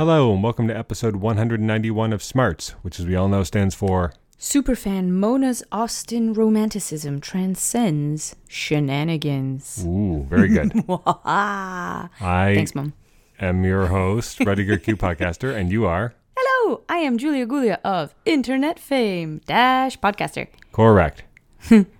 [0.00, 4.14] Hello, and welcome to episode 191 of Smarts, which, as we all know, stands for.
[4.38, 9.84] Superfan Mona's Austin romanticism transcends shenanigans.
[9.86, 10.72] Ooh, very good.
[11.06, 12.94] I Thanks, Mom.
[13.40, 18.14] am your host, Rudiger Q Podcaster, and you are Hello, I am Julia Gulia of
[18.24, 20.46] Internet Fame Dash Podcaster.
[20.72, 21.24] correct.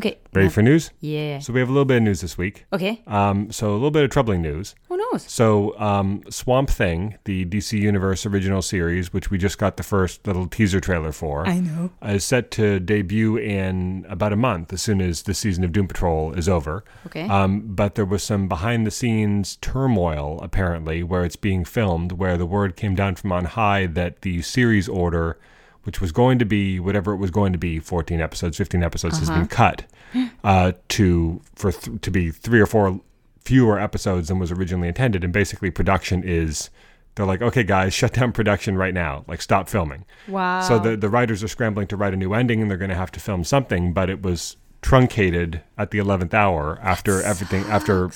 [0.00, 0.18] Okay.
[0.32, 0.92] Ready for news?
[1.00, 1.40] Yeah.
[1.40, 2.64] So we have a little bit of news this week.
[2.72, 3.02] Okay.
[3.06, 4.74] Um, so a little bit of troubling news.
[4.88, 5.24] Who knows?
[5.24, 10.26] So um, Swamp Thing, the DC Universe original series, which we just got the first
[10.26, 11.90] little teaser trailer for, I know.
[12.02, 15.86] is set to debut in about a month as soon as the season of Doom
[15.86, 16.82] Patrol is over.
[17.06, 17.28] Okay.
[17.28, 22.38] Um, but there was some behind the scenes turmoil, apparently, where it's being filmed, where
[22.38, 25.38] the word came down from on high that the series order,
[25.84, 29.18] which was going to be whatever it was going to be 14 episodes, 15 episodes,
[29.18, 29.84] has been cut
[30.44, 33.00] uh, to, for th- to be three or four
[33.40, 35.24] fewer episodes than was originally intended.
[35.24, 36.70] And basically, production is.
[37.16, 39.24] They're like, okay, guys, shut down production right now.
[39.26, 40.04] Like, stop filming.
[40.28, 40.60] wow.
[40.62, 42.94] So the the writers are scrambling to write a new ending, and they're going to
[42.96, 43.92] have to film something.
[43.92, 48.10] But it was truncated at the eleventh hour after everything after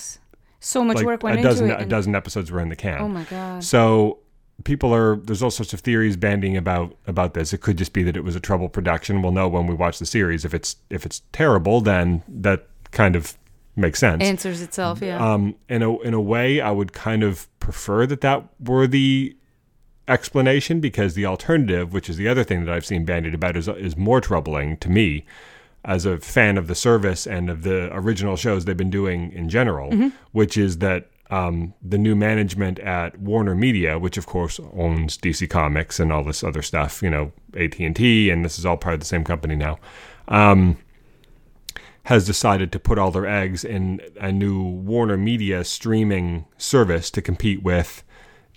[0.60, 1.86] so much like work went a dozen into it.
[1.86, 3.00] a dozen episodes were in the can.
[3.00, 3.62] oh my god.
[3.64, 4.18] So
[4.62, 7.52] people are there's all sorts of theories bandying about about this.
[7.52, 9.20] It could just be that it was a trouble production.
[9.20, 10.44] We'll know when we watch the series.
[10.44, 13.36] If it's if it's terrible, then that kind of
[13.76, 14.22] makes sense.
[14.22, 15.02] Answers itself.
[15.02, 15.18] Yeah.
[15.18, 19.36] Um, in a in a way, I would kind of prefer that that were the
[20.06, 23.68] explanation because the alternative, which is the other thing that I've seen bandied about, is
[23.68, 25.24] is more troubling to me
[25.84, 29.48] as a fan of the service and of the original shows they've been doing in
[29.48, 31.10] general, which is that.
[31.30, 36.22] Um, the new management at Warner Media, which of course owns DC Comics and all
[36.22, 39.06] this other stuff, you know, AT and T, and this is all part of the
[39.06, 39.78] same company now.
[40.28, 40.76] Um,
[42.04, 47.22] has decided to put all their eggs in a new Warner Media streaming service to
[47.22, 48.04] compete with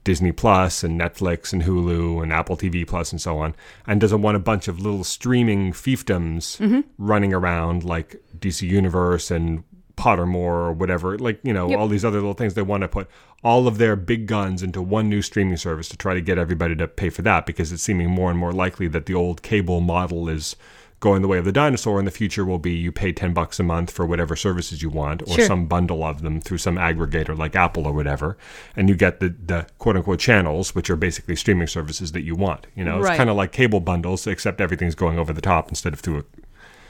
[0.04, 4.22] Disney Plus and Netflix and Hulu and Apple TV Plus and so on, and doesn't
[4.22, 6.60] want a bunch of little streaming fiefdoms
[6.98, 9.64] running around like DC Universe and
[9.98, 12.54] Pottermore or whatever, like, you know, all these other little things.
[12.54, 13.10] They want to put
[13.44, 16.76] all of their big guns into one new streaming service to try to get everybody
[16.76, 19.82] to pay for that because it's seeming more and more likely that the old cable
[19.82, 20.56] model is
[21.00, 23.60] going the way of the dinosaur in the future will be you pay 10 bucks
[23.60, 25.46] a month for whatever services you want or Sure.
[25.46, 28.36] some bundle of them through some aggregator like Apple or whatever
[28.76, 32.34] and you get the, the quote unquote channels which are basically streaming services that you
[32.36, 35.70] want you know it's kind of like cable bundles except everything's going over the top
[35.70, 36.24] instead of through a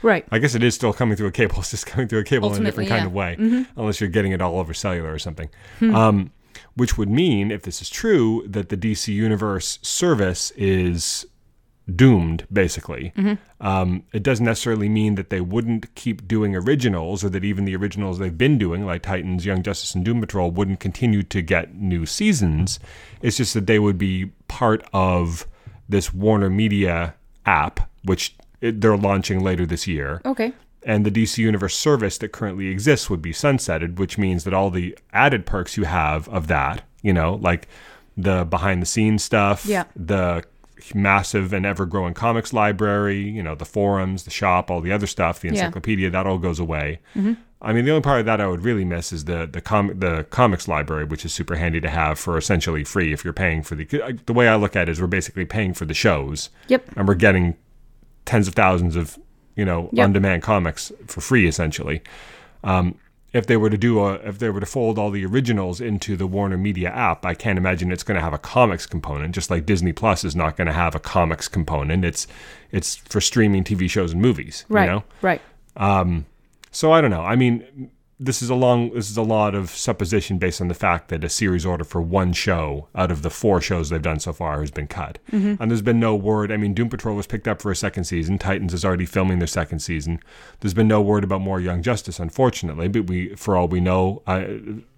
[0.02, 0.26] right.
[0.30, 1.56] I guess it is still coming through a cable.
[1.58, 3.36] It's just coming through a cable in a different Ultimately, kind yeah.
[3.36, 3.56] Mm-hmm.
[3.56, 5.48] of way, unless you're getting it all over cellular or something.
[5.78, 5.94] Hmm.
[5.94, 6.32] Um,
[6.74, 11.26] which would mean, if this is true, that the DC Universe service is
[11.94, 13.12] doomed, basically.
[13.16, 13.66] Mm-hmm.
[13.66, 17.74] Um, it doesn't necessarily mean that they wouldn't keep doing originals or that even the
[17.74, 21.74] originals they've been doing, like Titans, Young Justice, and Doom Patrol, wouldn't continue to get
[21.74, 22.78] new seasons.
[23.22, 25.46] It's just that they would be part of
[25.88, 27.14] this Warner Media
[27.46, 30.52] app, which it, they're launching later this year Okay.
[30.82, 34.70] and the DC Universe service that currently exists would be sunsetted, which means that all
[34.70, 37.68] the added perks you have of that, you know, like
[38.16, 39.84] the behind the scenes stuff, Yeah.
[39.94, 40.44] the
[40.94, 45.06] massive and ever growing comics library, you know, the forums, the shop, all the other
[45.06, 45.54] stuff, the Yeah.
[45.54, 47.00] encyclopedia, that all goes away.
[47.16, 47.34] Mm-hmm.
[47.60, 49.98] I mean, the only part of that I would really miss is the the com-
[49.98, 53.64] the comics library, which is super handy to have for essentially free if you're paying
[53.64, 54.00] for the.
[54.00, 56.84] Uh, the way I look at it is we're basically paying for the shows Yep.
[56.96, 57.56] and we're getting
[58.28, 59.18] tens of thousands of
[59.56, 60.04] you know Yep.
[60.04, 61.98] on-demand comics for free essentially
[62.64, 62.94] um,
[63.32, 66.16] if they were to do a if they were to fold all the originals into
[66.16, 69.50] the warner media app i can't imagine it's going to have a comics component just
[69.50, 72.26] like disney plus is not going to have a comics component it's
[72.70, 74.84] it's for streaming tv shows and movies Right.
[74.84, 75.40] you know Right.
[76.70, 77.22] so I don't know.
[77.22, 77.90] I mean,
[78.20, 78.90] this is a long.
[78.94, 82.00] This is a lot of supposition based on the fact that a series order for
[82.02, 85.70] one show out of the four shows they've done so far has been cut, and
[85.70, 86.50] there's been no word.
[86.50, 88.36] I mean, Doom Patrol was picked up for a second season.
[88.38, 90.18] Titans is already filming their second season.
[90.60, 92.88] There's been no word about more Young Justice, unfortunately.
[92.88, 94.44] But we, for all we know, uh,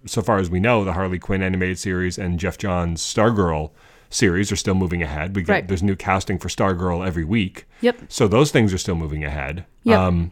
[0.05, 3.69] so far as we know, the Harley Quinn animated series and Geoff Johns Stargirl
[4.09, 5.35] series are still moving ahead.
[5.35, 5.67] We get Right.
[5.67, 7.65] there's new casting for Stargirl every week.
[7.81, 7.97] Yep.
[8.09, 9.65] So those things are still moving ahead.
[9.83, 9.97] Yep.
[9.99, 10.31] Um,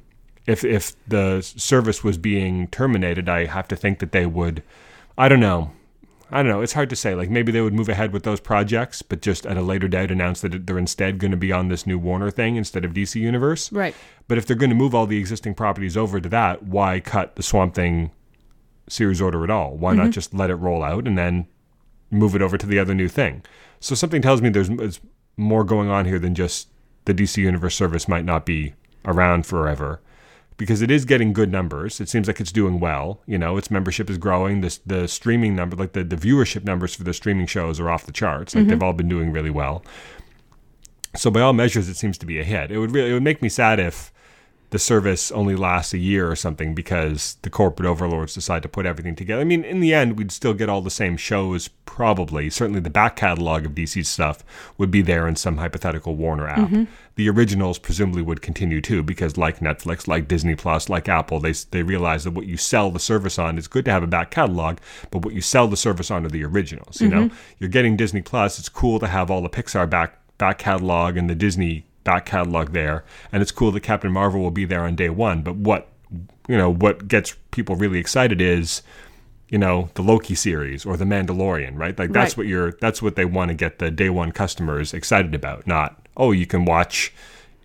[0.49, 4.63] if if the service was being terminated, I have to think that they would.
[5.17, 5.71] I don't know.
[6.31, 6.61] I don't know.
[6.61, 7.13] It's hard to say.
[7.13, 10.09] Like maybe they would move ahead with those projects, but just at a later date
[10.09, 13.15] announce that they're instead going to be on this new Warner thing instead of DC
[13.15, 13.71] Universe.
[13.71, 13.95] Right.
[14.27, 17.35] But if they're going to move all the existing properties over to that, why cut
[17.35, 18.11] the Swamp Thing
[18.87, 19.75] series order at all?
[19.75, 20.11] Why not mm-hmm.
[20.11, 21.47] just let it roll out and then
[22.09, 23.43] move it over to the other new thing?
[23.79, 24.99] So something tells me there's, there's
[25.37, 26.69] more going on here than just
[27.05, 28.73] the DC Universe service might not be
[29.05, 30.01] around forever.
[30.59, 32.01] Because it is getting good numbers.
[32.01, 33.21] It seems like it's doing well.
[33.25, 34.59] You know, its membership is growing.
[34.59, 38.05] This the streaming number, like the, the viewership numbers for the streaming shows, are off
[38.05, 38.53] the charts.
[38.53, 38.83] Like they've mm-hmm.
[38.83, 39.83] all been doing really well.
[41.15, 42.71] So by all measures, it seems to be a hit.
[42.71, 44.11] It would really it would make me sad if
[44.71, 48.85] the service only lasts a year or something because the corporate overlords decide to put
[48.85, 49.41] everything together.
[49.41, 52.49] I mean, in the end, we'd still get all the same shows, probably.
[52.51, 54.43] Certainly, the back catalog of DC stuff
[54.77, 56.59] would be there in some hypothetical Warner app.
[56.59, 56.83] Mm-hmm.
[57.15, 61.53] The originals presumably would continue too, because like Netflix, like Disney Plus, like Apple, they
[61.71, 64.29] they realize that what you sell the service on is good to have a back
[64.29, 64.77] catalog,
[65.09, 67.01] but what you sell the service on are the originals.
[67.01, 67.35] You know, mm-hmm.
[67.57, 68.59] you're getting Disney Plus.
[68.59, 72.71] It's cool to have all the Pixar back back catalog and the Disney back catalog
[72.73, 75.41] there, and it's cool that Captain Marvel will be there on day one.
[75.41, 75.87] But what
[76.47, 78.81] you know, what gets people really excited is,
[79.49, 81.97] you know, the Loki series or the Mandalorian, right?
[81.97, 82.37] Like that's Right.
[82.37, 85.67] what you're that's what they want to get the day one customers excited about.
[85.67, 87.13] Not oh, you can watch,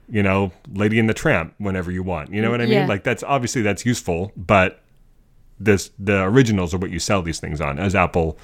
[0.09, 2.33] you know, Lady and the Tramp whenever you want.
[2.33, 2.75] You know what I mean?
[2.75, 2.87] Yeah.
[2.87, 4.81] Like that's obviously that's useful, but
[5.59, 8.39] this the originals are what you sell these things on, as Apple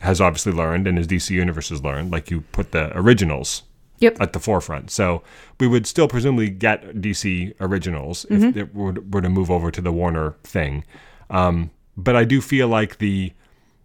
[0.00, 2.12] has obviously learned and as DC Universe has learned.
[2.12, 3.62] Like you put the originals
[3.98, 4.20] Yep.
[4.20, 4.90] at the forefront.
[4.90, 5.22] So
[5.58, 8.44] we would still presumably get DC originals Mm-hmm.
[8.48, 10.84] if it were, were to move over to the Warner thing.
[11.30, 13.32] Um, but I do feel like the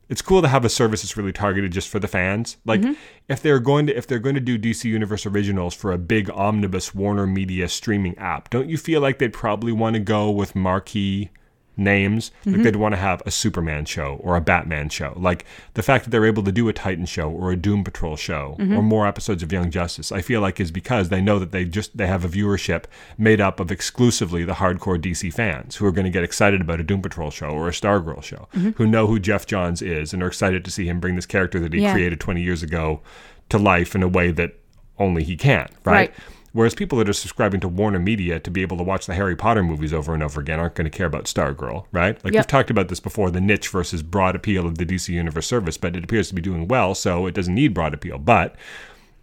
[0.10, 2.58] it's cool to have a service that's really targeted just for the fans.
[2.66, 2.94] Like Mm-hmm.
[3.30, 6.30] if they're going to if they're going to do DC Universe originals for a big
[6.32, 10.54] omnibus Warner Media streaming app, don't you feel like they'd probably want to go with
[10.56, 11.30] marquee
[11.78, 12.32] names?
[12.42, 12.54] Mm-hmm.
[12.54, 15.14] Like they'd want to have a Superman show or a Batman show.
[15.16, 18.16] Like the fact that they're able to do a Titan show or a Doom Patrol
[18.16, 18.78] show Mm-hmm.
[18.78, 21.66] or more episodes of Young Justice, I feel like is because they know that they
[21.66, 22.84] just they have a viewership
[23.18, 26.80] made up of exclusively the hardcore DC fans who are going to get excited about
[26.80, 28.72] a Doom Patrol show or a Stargirl show, Mm-hmm.
[28.72, 31.60] who know who Geoff Johns is and are excited to see him bring this character
[31.60, 31.94] that he Yeah.
[31.94, 33.02] created 20 years ago
[33.50, 34.54] to life in a way that
[35.00, 35.94] only he can, right?
[35.94, 36.14] Right.
[36.54, 39.38] Whereas people that are subscribing to Warner Media to be able to watch the Harry
[39.38, 42.16] Potter movies over and over again aren't going to care about Stargirl, right?
[42.26, 42.42] Like Yep.
[42.42, 45.78] we've talked about this before, the niche versus broad appeal of the DC Universe service,
[45.78, 48.18] but it appears to be doing well, so it doesn't need broad appeal.
[48.18, 48.56] But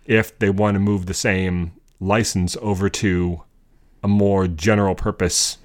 [0.07, 3.43] if they want to move the same license over to
[4.03, 5.59] a more general purpose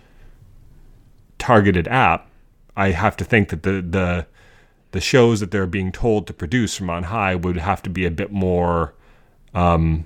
[1.39, 2.27] targeted app,
[2.75, 4.25] I have to think that the the
[4.91, 8.05] the shows that they're being told to produce from on high would have to be
[8.05, 8.93] a bit more
[9.55, 10.05] um,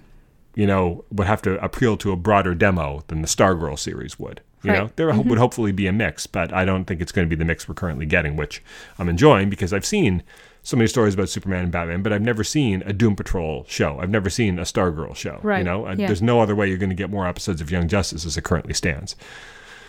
[0.57, 4.41] you know, would have to appeal to a broader demo than the Stargirl series would.
[4.63, 4.95] You know, Right.
[4.95, 5.29] there mm-hmm.
[5.29, 7.69] would hopefully be a mix, but I don't think it's going to be the mix
[7.69, 8.63] we're currently getting, which
[8.97, 10.23] I'm enjoying because I've seen
[10.63, 13.99] so many stories about Superman and Batman, but I've never seen a Doom Patrol show.
[13.99, 15.39] I've never seen a Stargirl show.
[15.59, 16.07] You know, Yeah.
[16.07, 18.43] there's no other way you're going to get more episodes of Young Justice as it
[18.43, 19.15] currently stands.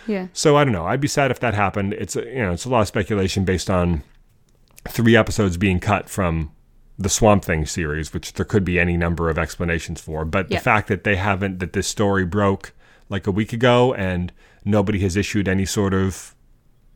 [0.05, 0.27] Yeah.
[0.33, 0.85] So I don't know.
[0.85, 1.93] I'd be sad if that happened.
[1.93, 4.03] It's a, you know, it's a lot of speculation based on
[4.87, 6.51] three episodes being cut from
[7.01, 10.25] the Swamp Thing series, which there could be any number of explanations for.
[10.25, 12.73] But the fact that they haven't, that this story broke
[13.07, 14.31] like a week ago, and
[14.65, 16.35] nobody has issued any sort of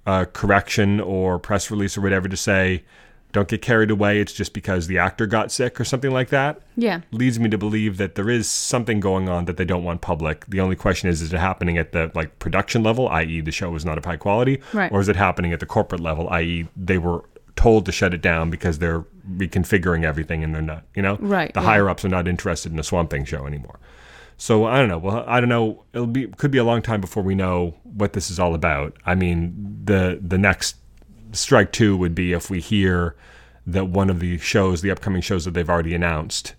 [0.06, 2.84] uh, correction or press release or whatever to say,
[3.32, 4.20] don't get carried away.
[4.20, 7.00] It's just because the actor got sick or something like that Yeah.
[7.12, 10.46] leads me to believe that there is something going on that they don't want public.
[10.48, 13.74] The only question is, is it happening at the like production level, i.e., the show
[13.76, 14.92] is not of high quality, Right.
[14.92, 17.24] or is it happening at the corporate level, i.e., they were
[17.56, 21.54] told to shut it down because they're reconfiguring everything and they're not, you know, Right,
[21.54, 23.80] The higher ups are not interested in the Swamp Thing show anymore.
[24.38, 24.98] So I don't know.
[24.98, 25.84] Well, I don't know.
[25.94, 28.98] It'll be could be a long time before we know what this is all about.
[29.06, 30.76] I mean, the the next
[31.32, 33.16] strike two would be if we hear
[33.66, 36.56] that one of the shows, the upcoming shows that they've already announced,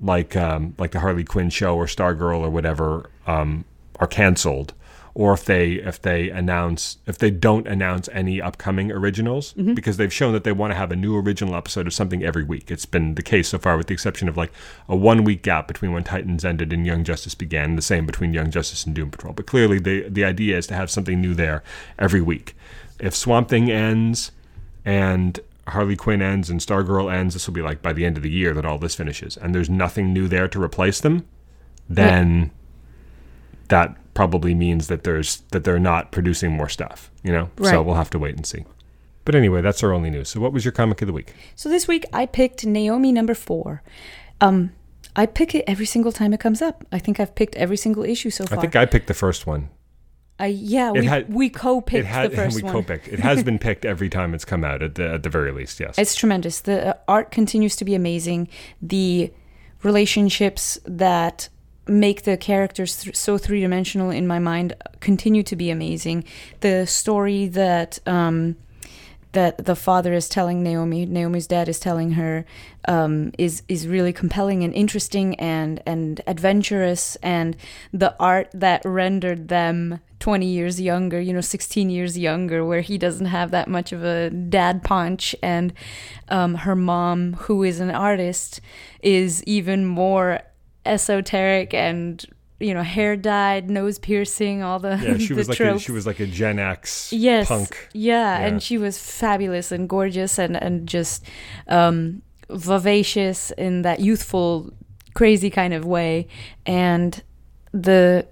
[0.00, 3.64] like um, like the Harley Quinn show or Stargirl or whatever, um,
[4.00, 4.74] are canceled,
[5.14, 9.72] or if they if they announce if they don't announce any upcoming originals mm-hmm.
[9.72, 12.42] because they've shown that they want to have a new original episode of something every
[12.42, 12.70] week.
[12.70, 14.52] It's been the case so far, with the exception of like
[14.88, 18.34] a one week gap between when Titans ended and Young Justice began, the same between
[18.34, 19.32] Young Justice and Doom Patrol.
[19.32, 21.62] But clearly, the the idea is to have something new there
[21.98, 22.56] every week.
[22.98, 24.32] If Swamp Thing ends
[24.84, 28.24] and Harley Quinn ends and Stargirl ends, this will be like by the end of
[28.24, 31.24] the year that all this finishes, and there's nothing new there to replace them,
[31.88, 32.50] then
[33.68, 37.50] that probably means that there's that they're not producing more stuff, you know.
[37.62, 38.64] So we'll have to wait and see.
[39.24, 40.28] But anyway, that's our only news.
[40.28, 41.34] So what was your comic of the week?
[41.54, 43.82] So this week I picked Naomi number four.
[44.40, 44.72] Um,
[45.16, 46.84] I pick it every single time it comes up.
[46.92, 48.58] I think I've picked every single issue so far.
[48.58, 49.70] I think I picked the first one.
[50.38, 52.72] I yeah, we, had- we co-picked it had the first we one.
[52.72, 53.08] co-picked.
[53.08, 55.78] It has been picked every time it's come out at the at the very least.
[55.80, 55.96] Yes.
[55.98, 56.60] It's tremendous.
[56.60, 58.48] The uh, art continues to be amazing.
[58.82, 59.32] The
[59.82, 61.48] relationships that
[61.86, 66.24] make the characters th- so three dimensional in my mind continue to be amazing.
[66.60, 68.56] The story that um,
[69.34, 72.46] that the father is telling Naomi, Naomi's dad is telling her,
[72.88, 77.56] um, is is really compelling and interesting and and adventurous, and
[77.92, 82.96] the art that rendered them 20 years younger, you know, 16 years younger, where he
[82.96, 85.74] doesn't have that much of a dad punch, and
[86.28, 88.60] um, her mom, who is an artist,
[89.02, 90.40] is even more
[90.86, 92.24] esoteric and
[92.60, 95.92] you know, hair dyed, nose piercing, all the Yeah, she the was like a, she
[95.92, 97.88] was like a Gen X yes, punk.
[97.92, 98.46] Yeah, Yeah.
[98.46, 101.24] and she was fabulous and gorgeous and and just
[101.68, 104.72] um, vivacious in that youthful,
[105.14, 106.28] crazy kind of way.
[106.64, 107.20] And
[107.72, 108.26] the,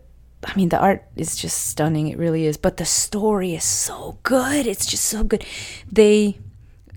[0.44, 2.06] I mean, the art is just stunning.
[2.08, 2.56] It really is.
[2.56, 4.66] But the story is so good.
[4.66, 5.44] It's just so good.
[5.90, 6.38] They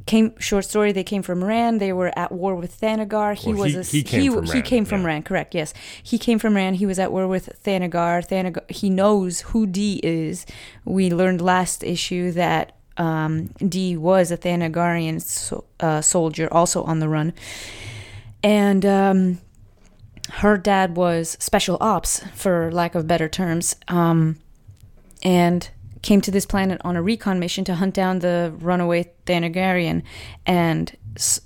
[0.05, 3.35] came short story they came from Rann they were at war with thanagar.
[3.35, 5.07] He Well, was he- a, he came he, from he Rann, came from yeah.
[5.07, 5.73] Rann correct yes.
[6.03, 8.21] He came from Rann he was at war with thanagar.
[8.27, 10.45] Thanagar he knows who d is.
[10.85, 16.99] We learned last issue that um, d was a thanagarian so, uh, soldier also on
[16.99, 17.33] the run.
[18.43, 19.39] And um,
[20.33, 24.37] her dad was special ops for lack of better terms um,
[25.23, 25.69] and
[26.05, 30.03] came to this planet on a recon mission to hunt down the runaway Thanagarian
[30.45, 30.95] and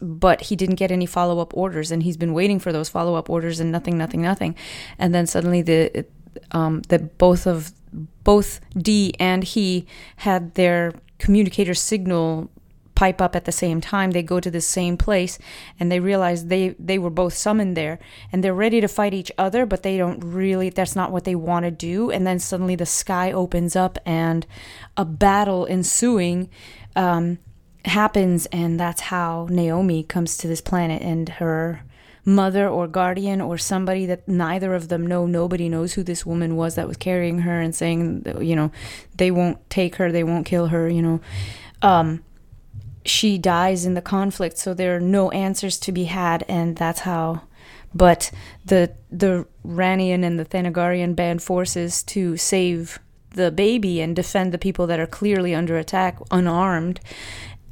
[0.01, 3.59] but he didn't get any follow-up orders and he's been waiting for those follow-up orders
[3.59, 4.55] and nothing nothing nothing.
[4.97, 6.05] And then suddenly the
[6.51, 7.71] um the both of
[8.23, 9.87] both D and he
[10.17, 12.49] had their communicator signal
[12.99, 14.11] pipe up at the same time.
[14.11, 15.39] They go to the same place
[15.79, 17.97] and they realize they they were both summoned there.
[18.29, 21.35] And they're ready to fight each other but they don't really that's not what they
[21.35, 22.11] want to do.
[22.11, 24.45] And then suddenly the sky opens up and
[24.97, 26.49] a battle ensuing
[26.97, 27.37] um,
[27.85, 28.47] happens.
[28.47, 31.85] And that's how naomi comes to this planet and her
[32.25, 36.57] mother or guardian or somebody that neither of them know nobody knows who this woman
[36.57, 38.69] was that was carrying her and saying you know
[39.15, 41.21] they won't take her they won't kill her you know.
[41.81, 42.25] Um,
[43.09, 47.01] she dies in the conflict so there are no answers to be had and that's
[47.01, 47.41] how
[47.93, 48.31] but
[48.65, 52.99] the the Rannian and the Thanagarian band forces to save
[53.31, 56.99] the baby and defend the people that are clearly under attack unarmed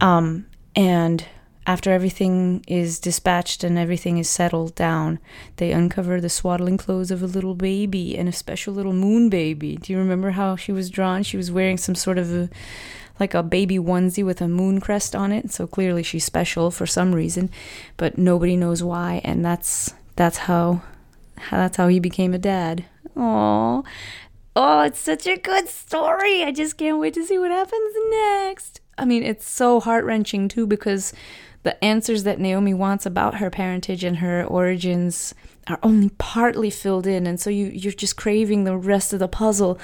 [0.02, 1.26] um, and
[1.68, 5.20] after everything is dispatched and everything is settled down,
[5.58, 9.76] they uncover the swaddling clothes of a little baby and a special little moon baby.
[9.76, 11.24] Do you remember how she was drawn?
[11.24, 12.50] She was wearing some sort of a
[13.20, 15.52] like a baby onesie with a moon crest on it.
[15.52, 17.50] So clearly she's special for some reason,
[17.98, 19.22] but nobody knows why.
[19.24, 20.82] And that's that's how,
[21.38, 22.86] how that's how he became a dad.
[23.16, 23.86] Aww.
[24.56, 26.44] Oh, it's such a good story.
[26.44, 28.82] I just can't wait to see what happens next.
[28.98, 31.14] I mean, it's so heart wrenching too because
[31.62, 35.36] the answers that Naomi wants about her parentage and her origins
[35.68, 39.28] are only partly filled in, and so you you're just craving the rest of the
[39.28, 39.78] puzzle.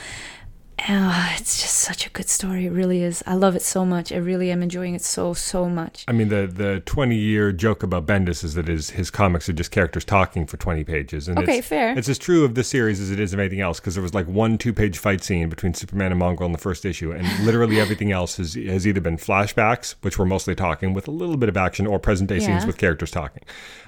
[0.85, 2.65] Ah, it's just such a good story.
[2.65, 3.23] It really is.
[3.25, 4.11] I love it so much.
[4.11, 6.03] I really am enjoying it so so much.
[6.09, 9.53] I mean, the the twenty year joke about Bendis is that his his comics are
[9.53, 11.97] just characters talking for twenty pages, and Okay, it's, fair.
[11.97, 14.13] It's as true of this series as it is of anything else because there was
[14.13, 17.45] like one two page fight scene between Superman and Mongrel in the first issue, and
[17.45, 21.37] literally everything else has has either been flashbacks, which were mostly talking with a little
[21.37, 23.43] bit of action, or present day scenes with characters talking.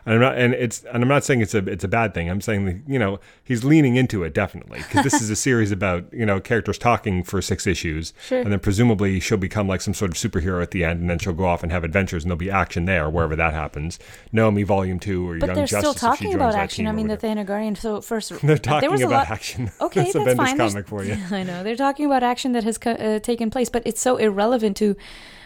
[0.05, 2.29] And I'm not, and it's, and I'm not saying it's a it's a bad thing.
[2.29, 5.71] I'm saying that you know he's leaning into it definitely because this is a series
[5.71, 8.41] about you know characters talking for six issues, Sure.
[8.41, 11.17] and then presumably she'll become like some sort of superhero at the end, and then
[11.19, 13.97] she'll go off and have adventures, and there'll be action there wherever that happens.
[14.31, 16.87] Naomi Volume Two or But Young they're still talking about action.
[16.87, 17.17] I mean, the.
[17.17, 17.75] Thanagarian.
[17.77, 19.71] So first, they're there talking was a about lot, action.
[19.81, 20.57] Okay, that's a that's Bendis fine.
[20.57, 21.17] Comic for you.
[21.31, 24.77] I know they're talking about action that has uh, taken place, but it's so irrelevant
[24.77, 24.95] to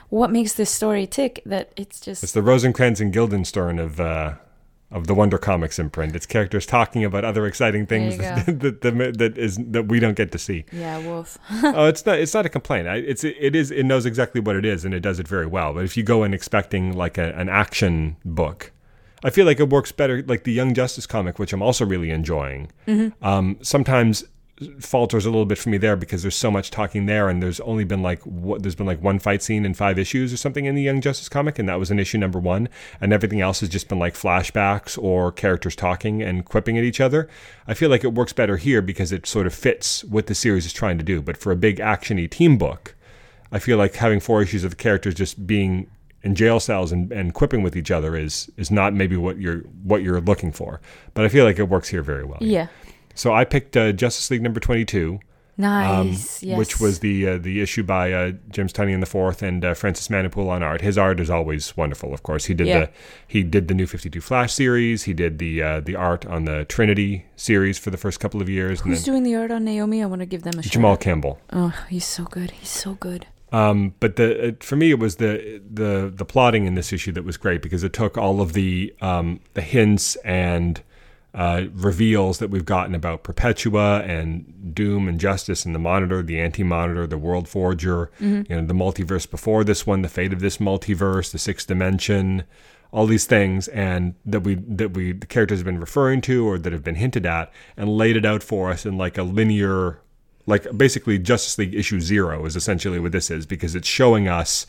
[0.09, 4.33] what makes this story tick that it's just It's the Rosencrantz and Guildenstern of uh,
[4.91, 6.15] of the Wonder Comics imprint.
[6.15, 10.15] It's characters talking about other exciting things that, that, that, that is that we don't
[10.15, 10.65] get to see.
[10.71, 11.37] yeah, wolf.
[11.63, 12.87] oh, it's not it's not a complaint.
[12.87, 15.45] I, it's it is it knows exactly what it is and it does it very
[15.45, 15.73] well.
[15.73, 18.71] But if you go in expecting like a, an action book,
[19.23, 20.23] I feel like it works better.
[20.23, 22.71] Like the Young Justice comic, which I'm also really enjoying.
[23.21, 24.23] Um, sometimes
[24.79, 27.59] falters a little bit for me there because there's so much talking there, and there's
[27.61, 30.65] only been like what there's been like one fight scene in five issues or something
[30.65, 33.59] in the Young Justice comic, and that was in issue number one, and everything else
[33.61, 37.29] has just been like flashbacks or characters talking and quipping at each other.
[37.67, 40.65] I feel like it works better here because it sort of fits what the series
[40.65, 41.21] is trying to do.
[41.21, 42.95] But for a big actiony team book,
[43.51, 45.89] I feel like having four issues of the characters just being
[46.21, 49.59] in jail cells and, and quipping with each other is is not maybe what you're
[49.83, 50.81] what you're looking for.
[51.13, 52.39] But I feel like it works here very well.
[52.41, 52.67] Yeah,
[53.15, 55.19] So I picked uh, Justice League number twenty two,
[55.57, 56.41] nice.
[56.41, 56.53] yes.
[56.53, 59.73] Um, which was the uh, the issue by uh, James Tynion the fourth and uh,
[59.73, 60.81] Francis Manapul on art.
[60.81, 62.13] His art is always wonderful.
[62.13, 62.79] Of course, he did Yeah.
[62.85, 62.89] the
[63.27, 65.03] he did the new Fifty Two Flash series.
[65.03, 68.47] He did the uh, the art on the Trinity series for the first couple of
[68.49, 68.81] years.
[68.81, 70.01] Who's doing the art on Naomi?
[70.01, 70.71] I want to give them a shout.
[70.71, 71.39] Jamal Campbell.
[71.51, 72.51] Oh, he's so good.
[72.51, 73.27] He's so good.
[73.51, 77.11] Um, but the it, for me, it was the the the plotting in this issue
[77.13, 80.81] that was great because it took all of the um, the hints and
[81.33, 86.39] uh, reveals that we've gotten about Perpetua and Doom and Justice and the Monitor, the
[86.39, 88.09] Anti Monitor, the World Forger,
[88.49, 92.45] you know, the multiverse before this one, the fate of this multiverse, the sixth dimension,
[92.91, 96.57] all these things, and that we that we the characters have been referring to or
[96.57, 100.01] that have been hinted at, and laid it out for us in like a linear,
[100.47, 104.65] like basically Justice League issue zero is essentially what this is because it's showing us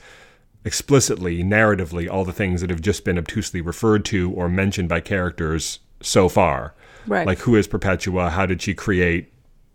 [0.62, 5.00] explicitly, narratively, all the things that have just been obtusely referred to or mentioned by
[5.00, 6.75] characters so far.
[7.07, 7.26] Right.
[7.26, 8.30] Like who is Perpetua?
[8.30, 9.33] How did she create,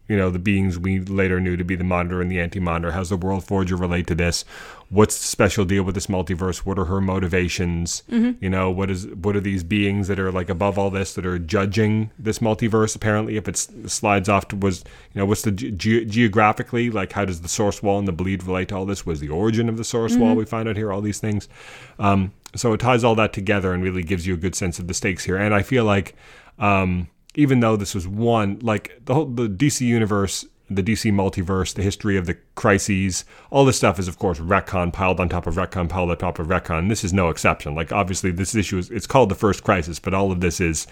[0.07, 2.91] you know, the beings we later knew to be the Monitor and the Anti-Monitor?
[2.91, 4.45] How's the World Forger relate to this?
[4.89, 6.59] What's the special deal with this multiverse?
[6.59, 8.03] What are her motivations?
[8.39, 11.25] You know, what is what are these beings that are like above all this that
[11.25, 12.95] are judging this multiverse?
[12.95, 17.13] Apparently, if it slides off to was, you know, what's the ge- geographically like?
[17.13, 19.07] How does the source wall and the bleed relate to all this?
[19.07, 20.35] Was the origin of the source wall?
[20.35, 21.49] We find out here all these things.
[21.97, 24.87] Um, so it ties all that together and really gives you a good sense of
[24.87, 25.37] the stakes here.
[25.37, 26.15] And I feel like
[26.59, 31.73] um, even though this was one, like the whole the DC universe, the DC multiverse,
[31.75, 35.45] the history of the crises, all this stuff is of course retcon piled on top
[35.47, 36.89] of retcon piled on top of retcon.
[36.89, 37.75] This is no exception.
[37.75, 40.87] Like obviously this issue is it's called the first crisis, but all of this is,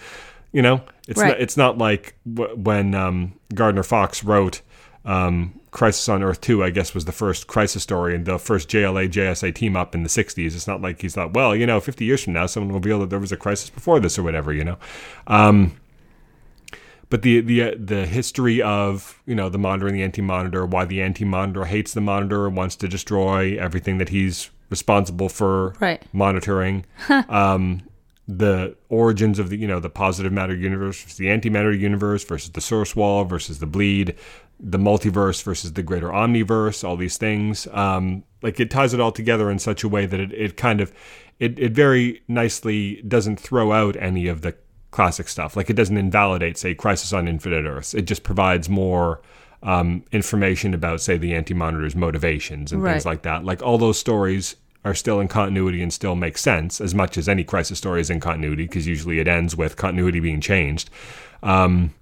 [0.52, 1.28] you know, it's Right.
[1.28, 4.60] not, it's not like w- when um, Gardner Fox wrote.
[5.06, 8.68] Um, Crisis on Earth 2, I guess, was the first crisis story and the first
[8.68, 10.54] JLA JSA team up in the 60s.
[10.54, 13.00] It's not like he's thought, well, you know, 50 years from now, someone will reveal
[13.00, 14.78] that there was a crisis before this or whatever, you know.
[15.26, 15.76] Um,
[17.10, 20.84] but the the uh, the history of you know the monitor and the anti-monitor, why
[20.84, 26.02] the anti-monitor hates the monitor and wants to destroy everything that he's responsible for Right.
[26.12, 26.86] monitoring.
[27.28, 27.82] um,
[28.26, 32.50] the origins of the you know the positive matter universe versus the antimatter universe versus
[32.50, 34.14] the source wall versus the bleed,
[34.64, 36.82] the multiverse versus the greater omniverse.
[36.82, 40.18] All these things, um, like it ties it all together in such a way that
[40.18, 40.92] it, it kind of
[41.38, 44.56] it, it very nicely doesn't throw out any of the
[44.90, 45.56] classic stuff.
[45.56, 47.94] Like it doesn't invalidate, say, Crisis on Infinite Earths.
[47.94, 49.20] It just provides more
[49.62, 53.44] um, information about, say, the Anti-Monitor's motivations and things like that.
[53.44, 57.28] Like all those stories are still in continuity and still make sense as much as
[57.28, 60.90] any crisis story is in continuity because usually it ends with continuity being changed.
[61.42, 61.92] Um,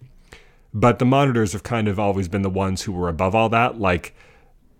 [0.74, 3.78] but the monitors have kind of always been the ones who were above all that.
[3.78, 4.14] Like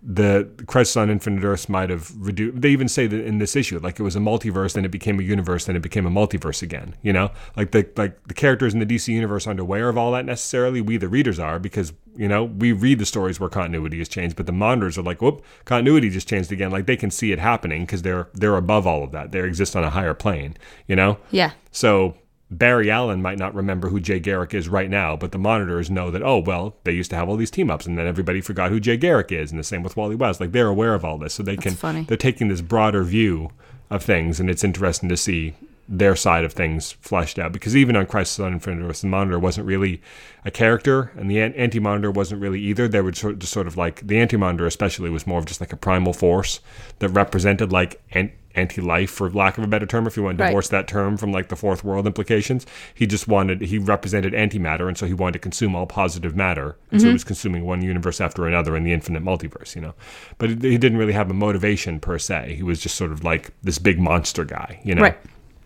[0.05, 2.61] the Crisis on Infinite Earths might have reduced.
[2.61, 5.17] They even say that in this issue, like it was a multiverse, then it became
[5.17, 6.95] a universe, then it became a multiverse again.
[7.01, 10.11] You know, like the like the characters in the DC universe aren't aware of all
[10.11, 10.81] that necessarily.
[10.81, 14.35] We the readers are because you know we read the stories where continuity has changed,
[14.35, 16.69] but the monitors are like, whoop, continuity just changed again.
[16.69, 19.31] Like they can see it happening because they're they're above all of that.
[19.31, 20.57] They exist on a higher plane.
[20.85, 21.17] You know.
[21.31, 21.51] Yeah.
[21.71, 22.15] So
[22.57, 26.11] Barry Allen might not remember who Jay Garrick is right now, but the monitors know
[26.11, 28.69] that, oh, well, they used to have all these team ups and then everybody forgot
[28.69, 29.51] who Jay Garrick is.
[29.51, 30.39] And the same with Wally West.
[30.39, 31.33] Like they're aware of all this.
[31.33, 32.03] So they can, funny.
[32.03, 33.51] they're taking this broader view
[33.89, 34.39] of things.
[34.39, 35.53] And it's interesting to see
[35.87, 39.37] their side of things fleshed out because even on Crisis on Infinite Earths, the monitor
[39.37, 40.01] wasn't really
[40.45, 42.87] a character and the anti monitor wasn't really either.
[42.87, 45.45] They were sort of, just sort of like the anti monitor, especially, was more of
[45.45, 46.61] just like a primal force
[46.99, 50.37] that represented like an, anti life, for lack of a better term, if you want
[50.37, 50.49] to Right.
[50.49, 52.65] divorce that term from like the fourth world implications.
[52.93, 56.75] He just wanted, he represented antimatter, and so he wanted to consume all positive matter.
[56.91, 57.15] And so he mm-hmm.
[57.15, 59.93] was consuming one universe after another in the infinite multiverse, you know.
[60.37, 62.55] But he he didn't really have a motivation per se.
[62.55, 65.01] He was just sort of like this big monster guy, you know.
[65.01, 65.17] Right.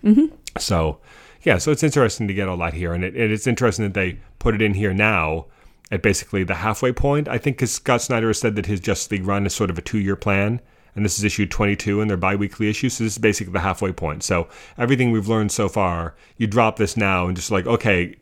[0.04, 0.36] Mm-hmm.
[0.58, 1.00] So,
[1.44, 3.94] yeah, so it's interesting to get all that here, and it, it- it's interesting that
[3.94, 5.46] they put it in here now
[5.92, 7.28] at basically the halfway point.
[7.28, 9.78] I think because Scott Snyder has said that his Justice League run is sort of
[9.78, 10.60] a two-year plan,
[10.96, 13.92] and this is issue 22 in their bi-weekly issue, so this is basically the halfway
[13.92, 14.24] point.
[14.24, 18.16] So everything we've learned so far, you drop this now and just like, okay,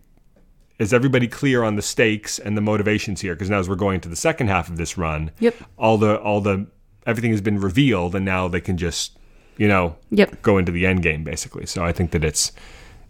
[0.77, 3.33] is everybody clear on the stakes and the motivations here?
[3.33, 5.55] Because now as we're going to the second half of this run, Yep.
[5.77, 6.67] all the all the
[7.07, 9.17] everything has been revealed, and now they can just,
[9.57, 10.41] you know, Yep.
[10.41, 11.65] go into the end game basically.
[11.65, 12.51] So I think that it's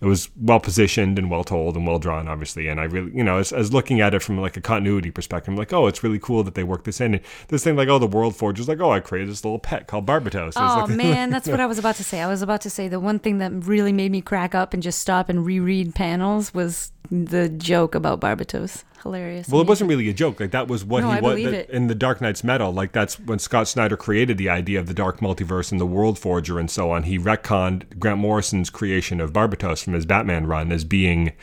[0.02, 2.68] it was well positioned and well told and well drawn, obviously.
[2.68, 5.50] And I really, you know, as, as looking at it from like a continuity perspective,
[5.52, 7.16] I'm like, oh, it's really cool that they worked this in.
[7.16, 9.58] And this thing like, oh, the World Forge is like, oh, I created this little
[9.58, 10.54] pet called Barbatos.
[10.58, 12.22] Oh like, man, that's what I was about to say.
[12.22, 14.84] I was about to say the one thing that really made me crack up and
[14.84, 18.84] just stop and reread panels was the joke about Barbatos.
[19.04, 19.48] Hilarious.
[19.50, 20.40] Well, it wasn't really a joke.
[20.40, 22.72] Like that was what No, he I was that- in the Dark Nights Metal.
[22.72, 26.18] Like that's when Scott Snyder created the idea of the Dark Multiverse and the World
[26.18, 27.04] Forger and so on.
[27.04, 31.34] He retconned Grant Morrison's creation of Barbatos from his Batman run as being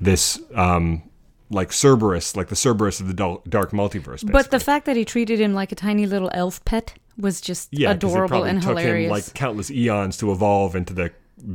[0.00, 1.02] this um,
[1.50, 3.14] like Cerberus, like the Cerberus of the
[3.48, 4.30] Dark Multiverse.
[4.30, 7.68] But the fact that he treated him like a tiny little elf pet was just
[7.72, 9.06] yeah, 'cause it adorable probably and took hilarious.
[9.06, 11.10] him like countless eons to evolve into the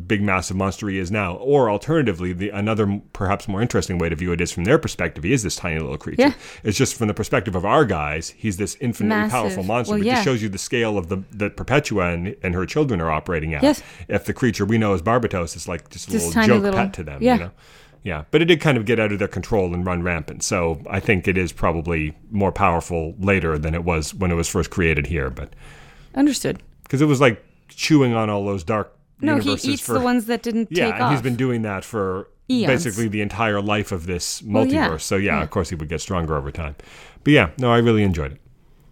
[0.07, 1.35] big massive monster he is now.
[1.35, 5.23] Or alternatively, the another perhaps more interesting way to view it is from their perspective,
[5.23, 6.21] he is this tiny little creature.
[6.21, 6.33] Yeah.
[6.63, 9.31] It's just from the perspective of our guys, he's this infinitely Massive.
[9.31, 9.91] powerful monster.
[9.93, 10.15] Well, but it yeah.
[10.15, 13.53] just shows you the scale of the that Perpetua and, and her children are operating
[13.53, 13.63] at.
[13.63, 13.81] Yes.
[14.07, 16.79] If the creature we know as Barbatos is like just a This little joke little-
[16.79, 17.33] pet to them, yeah.
[17.35, 17.51] you know.
[18.05, 20.43] Yeah, but it did kind of get out of their control and run rampant.
[20.43, 24.49] So I think it is probably more powerful later than it was when it was
[24.49, 25.29] first created here.
[25.29, 25.53] But
[26.13, 26.61] Understood.
[26.83, 30.25] because it was like chewing on all those dark No, he eats for the ones
[30.25, 31.11] that didn't yeah, take and off.
[31.11, 32.67] he's been doing that for Eons.
[32.67, 34.53] basically the entire life of this multiverse.
[34.53, 34.97] Well, yeah.
[34.97, 36.75] So yeah, of course he would get stronger over time.
[37.23, 38.41] But yeah, no, I really enjoyed it.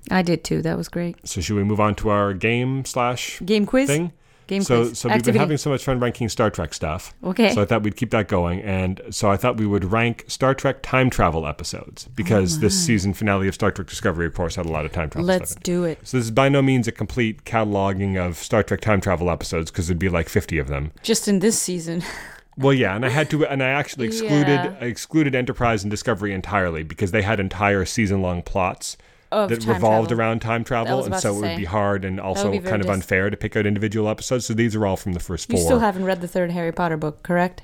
[0.09, 0.61] I did too.
[0.61, 1.15] That was great.
[1.27, 3.87] So should we move on to our game slash Game quiz.
[3.87, 4.13] thing?
[4.47, 4.99] Game so quiz.
[4.99, 5.31] so we've Activity.
[5.33, 7.13] been having so much fun ranking Star Trek stuff.
[7.23, 7.53] Okay.
[7.53, 10.53] So I thought we'd keep that going, and so I thought we would rank Star
[10.53, 14.55] Trek time travel episodes because this oh, season finale of Star Trek Discovery, of course,
[14.55, 15.29] had a lot of time travel.
[15.29, 15.99] Oh Let's do it.
[16.03, 19.71] So this is by no means a complete cataloging of Star Trek time travel episodes
[19.71, 20.91] because it'd be like fifty of them.
[21.03, 22.03] Just in this season.
[22.57, 24.75] Well, yeah, and I had to, and I actually excluded Yeah.
[24.81, 28.97] I excluded Enterprise and Discovery entirely because they had entire season-long plots
[29.31, 30.19] Of that revolved travel.
[30.19, 33.29] around time travel, and so it would be hard and also kind of dis- unfair
[33.29, 34.45] to pick out individual episodes.
[34.45, 35.57] So these are all from the first four.
[35.57, 37.63] You still haven't read the third Harry Potter book, correct?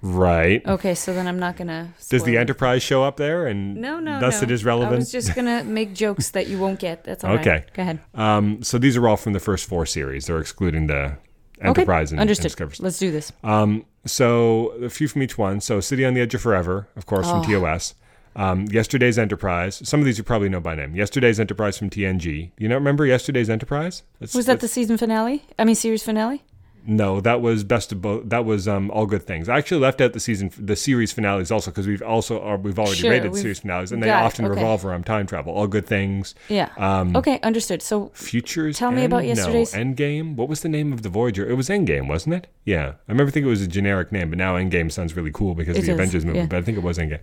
[0.00, 0.64] right?
[0.64, 1.92] Okay, so then I'm not gonna.
[2.08, 2.38] Does the it.
[2.38, 3.46] Enterprise show up there?
[3.46, 4.44] And No, no, thus no.
[4.46, 4.98] it is I relevant.
[4.98, 7.02] was just gonna make jokes that you won't get.
[7.04, 7.40] That's all right.
[7.40, 7.64] Okay.
[7.74, 7.98] Go ahead.
[8.14, 10.26] Um, so these are all from the first four series.
[10.26, 11.16] They're excluding the
[11.60, 12.20] Enterprise okay.
[12.22, 12.76] and, and Discovery.
[12.78, 13.32] Let's do this.
[13.42, 15.60] Um, so a few from each one.
[15.60, 17.42] So City on the Edge of Forever, of course, Oh.
[17.42, 17.94] from TOS.
[18.36, 19.80] Um, Yesterday's Enterprise.
[19.88, 20.94] Some of these you probably know by name.
[20.94, 22.50] Yesterday's Enterprise from TNG.
[22.58, 24.02] You know, remember Yesterday's Enterprise?
[24.20, 25.44] That's- Was that the season finale?
[25.58, 26.42] I mean, series finale?
[26.90, 28.30] No, that was best of both.
[28.30, 29.46] That was um, all good things.
[29.50, 32.78] I actually left out the season, the series finales also because we've also are, we've
[32.78, 34.54] already Sure, rated we've series finales, and they often okay.
[34.54, 35.52] revolve around time travel.
[35.52, 36.34] All good things.
[36.48, 36.70] Yeah.
[36.78, 37.82] Um, okay, understood.
[37.82, 38.78] So Futures.
[38.78, 40.34] Tell me about yesterday's- No, Endgame.
[40.36, 41.46] What was the name of the Voyager?
[41.46, 42.46] It was Endgame, wasn't it?
[42.64, 45.54] Yeah, I remember thinking it was a generic name, but now Endgame sounds really cool
[45.54, 46.38] because of the is, Avengers movie.
[46.38, 46.46] yeah.
[46.46, 47.20] But I think it was Endgame.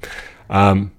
[0.48, 0.92] Um,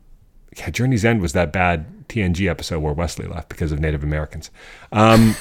[0.56, 4.50] yeah, Journey's End was that bad TNG episode where Wesley left because of Native Americans.
[4.90, 5.36] Um,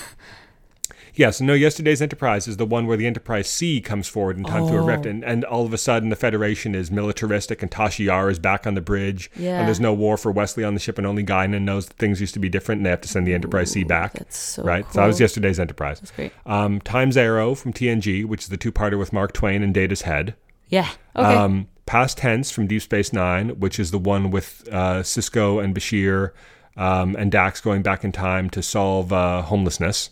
[1.15, 4.43] yeah, so no, yesterday's Enterprise is the one where the Enterprise C comes forward in
[4.43, 5.10] time through a rift, Oh.
[5.10, 8.65] and, and all of a sudden the Federation is militaristic, and Tasha Yar is back
[8.67, 9.60] on the bridge, Yeah.
[9.60, 12.21] and there's no war for Wesley on the ship, and only Guinan knows that things
[12.21, 14.13] used to be different, and they have to send the Enterprise C back.
[14.13, 15.99] that's so right, so that was yesterday's Enterprise.
[15.99, 16.32] That's great.
[16.45, 20.36] Um, Times Arrow from TNG, which is the two-parter with Mark Twain and Data's head.
[20.69, 20.89] Yeah.
[21.15, 21.36] Okay.
[21.36, 25.75] Um, Past Tense from Deep Space Nine, which is the one with uh, Sisko and
[25.75, 26.32] Bashir
[26.75, 30.10] um, and Dax going back in time to solve uh, homelessness.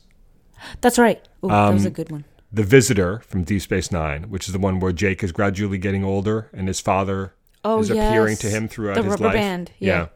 [0.82, 1.21] That's right.
[1.43, 2.26] Ooh, that um, was a good one.
[2.52, 6.04] The Visitor from Deep Space Nine, which is the one where Jake is gradually getting
[6.04, 7.34] older and his father
[7.65, 9.34] Oh, is appearing to him throughout The his rubber life.
[9.34, 10.08] band, yeah.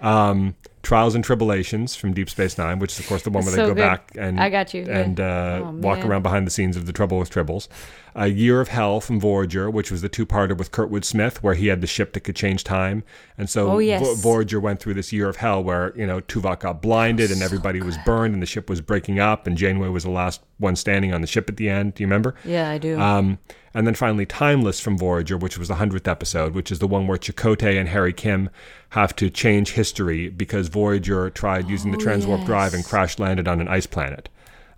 [0.00, 0.28] Yeah.
[0.30, 3.52] Um, Trials and Tribulations from Deep Space Nine, which is of course the one where
[3.54, 3.76] So they go good.
[3.76, 4.98] back and I got you, yeah.
[4.98, 7.68] and uh, Oh, walk around behind the scenes of the Trouble with Tribbles.
[8.14, 11.68] A Year of Hell from Voyager, which was the two-parter with Kurtwood Smith, where he
[11.68, 13.04] had the ship that could change time,
[13.38, 14.02] and so Oh, yes.
[14.02, 17.42] Vo- Voyager went through this Year of Hell where you know Tuvok got blinded and
[17.42, 20.76] everybody was burned and the ship was breaking up and Janeway was the last one
[20.76, 21.94] standing on the ship at the end.
[21.94, 22.34] Do you remember?
[22.44, 23.00] Yeah, I do.
[23.00, 23.38] Um,
[23.74, 27.06] and then finally, Timeless from Voyager, which was the 100th episode, which is the one
[27.06, 28.50] where Chakotay and Harry Kim
[28.90, 32.88] have to change history because Voyager tried using the Oh, transwarp drive and yes.
[32.90, 34.28] crash landed on an ice planet.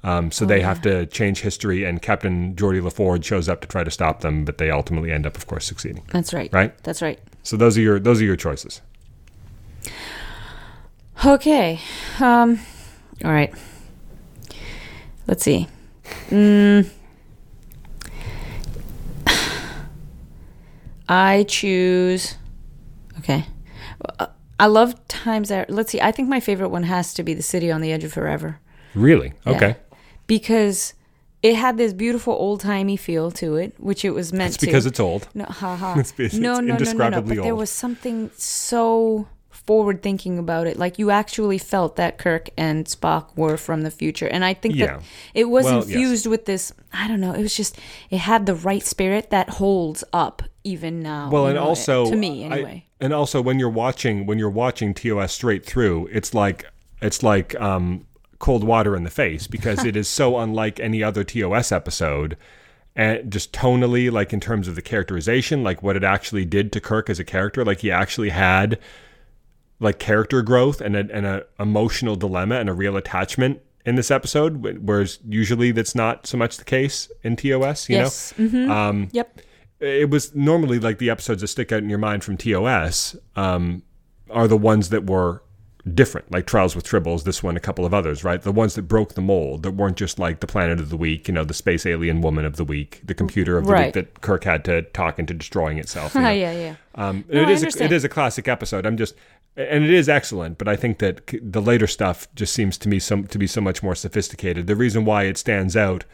[0.05, 3.83] Um, so they have to change history, and Captain Geordi LaForge shows up to try
[3.83, 6.05] to stop them, but they ultimately end up, of course, succeeding.
[6.09, 6.53] That's right.
[6.53, 6.77] Right?
[6.85, 7.19] That's right.
[7.43, 8.83] So those are your those are your choices.
[11.25, 11.81] Okay.
[12.21, 12.61] Um.
[13.25, 13.55] All right.
[15.27, 15.69] Let's see.
[16.29, 16.91] Mm.
[21.09, 22.37] I choose.
[23.19, 23.47] Okay.
[24.19, 24.27] Uh,
[24.61, 25.65] I love Times Arrow.
[25.71, 26.01] Let's see.
[26.01, 28.61] I think my favorite one has to be The City on the Edge of Forever.
[28.95, 29.33] Really?
[29.47, 29.53] Yeah.
[29.53, 29.77] Okay.
[30.27, 30.95] Because
[31.43, 34.67] it had this beautiful old timey feel to it, which it was meant It's to.
[34.67, 35.29] because it's old.
[35.35, 35.93] No, haha.
[36.01, 37.23] It's- it's no, no, no, no, no.
[37.23, 40.79] But there was something so forward thinking about it.
[40.79, 44.27] Like you actually felt that Kirk and Spock were from the future.
[44.27, 44.87] And I think Yeah.
[44.87, 45.01] that
[45.35, 45.87] it was Well, yes.
[45.87, 47.79] infused with this I don't know, it was just
[48.11, 51.31] it had the right spirit that holds up even now.
[51.31, 52.87] Well, and know, also to me I- anyway.
[53.01, 56.67] and also when you're watching when you're watching TOS straight through, it's like
[57.01, 58.07] it's like um,
[58.45, 62.37] cold water in the face because it is so unlike any other TOS episode.
[62.95, 66.81] And just tonally, like in terms of the characterization, like what it actually did to
[66.81, 68.79] Kirk as a character, like he actually had
[69.81, 74.11] like character growth and a, and a emotional dilemma and a real attachment in this
[74.11, 77.89] episode, whereas usually that's not so much the case in TOS.
[77.89, 78.35] You yes.
[78.37, 79.41] know, um, yep.
[79.81, 83.83] it was normally like the episodes that stick out in your mind from TOS um,
[84.29, 85.43] are the ones that were
[85.93, 88.41] different, like Trials with Tribbles, this one, a couple of others, right?
[88.41, 91.29] The ones that broke the mold, that weren't just like the Planet of the Week,
[91.29, 93.87] you know, the Space Alien Woman of the Week, the computer of the Right.
[93.87, 96.15] week that Kirk had to talk into destroying itself.
[96.15, 96.31] you know?
[96.31, 96.75] yeah, yeah.
[96.95, 98.87] Um, No, it is a, it is a classic episode.
[98.87, 99.15] I'm just
[99.57, 102.99] and it is excellent, but I think that the later stuff just seems to me
[102.99, 104.67] some to be so much more sophisticated.
[104.67, 106.05] The reason why it stands out,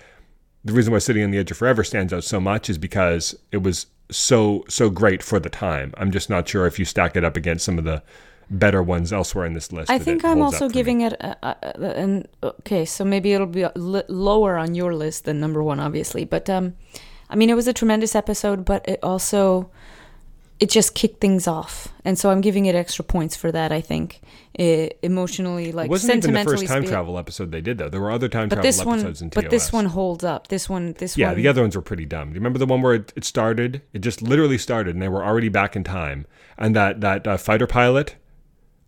[0.65, 3.35] the reason why City on the Edge of Forever stands out so much is because
[3.51, 5.95] it was so so great for the time.
[5.97, 8.03] I'm just not sure if you stack it up against some of the
[8.51, 9.91] better ones elsewhere in this list.
[9.91, 10.75] I think I'm also me.
[10.75, 15.81] giving it an okay, so maybe it'll be lower on your list than number one,
[15.81, 16.25] obviously.
[16.25, 16.75] But um,
[17.29, 19.71] I mean, it was a tremendous episode, but it also
[20.59, 23.73] it just kicked things off, and so I'm giving it extra points for that.
[23.73, 24.21] I think
[24.53, 27.89] it, emotionally, like It wasn't even the first time spe- travel episode they did though.
[27.89, 29.43] There were other time but travel this one, episodes in TOS.
[29.45, 30.49] but this one holds up.
[30.49, 31.37] This one, this Yeah, one.
[31.37, 32.29] Yeah, the other ones were pretty dumb.
[32.29, 33.81] Do you remember the one where it, it started?
[33.95, 36.27] It just literally started, and they were already back in time.
[36.59, 38.17] And that that uh, fighter pilot,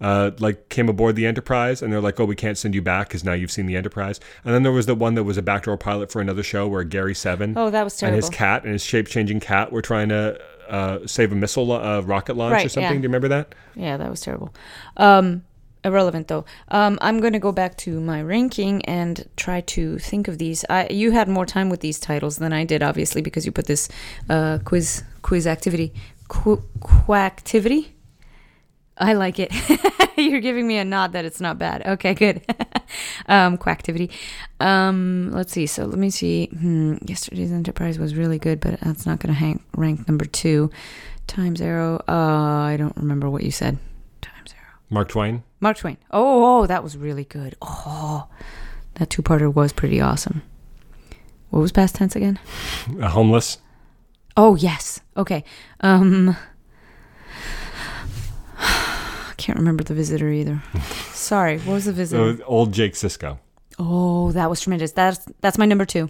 [0.03, 3.09] uh, like came aboard the Enterprise, and they're like, "Oh, we can't send you back
[3.09, 5.43] because now you've seen the Enterprise." And then there was the one that was a
[5.43, 8.65] backdoor pilot for another show where Gary Seven Oh, that was terrible, and his cat
[8.65, 10.39] and his shape changing cat were trying to
[10.69, 12.83] uh, save a missile uh, rocket launch or something.
[12.83, 12.89] yeah.
[12.91, 13.55] Do you remember that?
[13.77, 14.53] Yeah, that was terrible.
[14.97, 15.45] Um,
[15.85, 16.45] irrelevant though.
[16.69, 20.65] Um, I'm going to go back to my ranking and try to think of these.
[20.71, 23.67] I, you had more time with these titles than I did, obviously, because you put
[23.67, 23.89] this
[24.31, 25.93] uh, quiz quiz activity,
[26.29, 27.89] qu- quacktivity.
[28.99, 29.53] I like it.
[30.17, 31.87] You're giving me a nod that it's not bad.
[31.87, 32.43] Okay, good.
[33.27, 34.11] um, quacktivity.
[34.61, 35.67] Um, let's see.
[35.67, 36.47] So let me see.
[36.47, 40.71] Hmm, yesterday's Enterprise was really good, but that's not going to hang rank number two.
[41.27, 42.03] Times Arrow.
[42.09, 43.79] Uh, I don't remember what you said.
[44.21, 44.79] Times Arrow.
[44.91, 45.43] Mark Twain.
[45.61, 45.97] Mark Twain.
[46.11, 47.57] Oh, oh, that was really good.
[47.63, 48.29] Oh,
[48.95, 50.43] that two-parter was pretty awesome.
[51.51, 52.39] What was past tense again?
[53.01, 53.59] Uh, homeless.
[54.37, 55.01] Oh, yes.
[55.17, 55.45] Okay.
[55.81, 56.37] Um
[59.43, 60.63] can't remember the visitor either.
[61.13, 61.59] Sorry.
[61.61, 62.43] What was the visitor?
[62.43, 63.39] Uh, old Jake Sisko.
[63.79, 64.93] Oh, that was tremendous.
[64.93, 66.09] That's that's my number 2.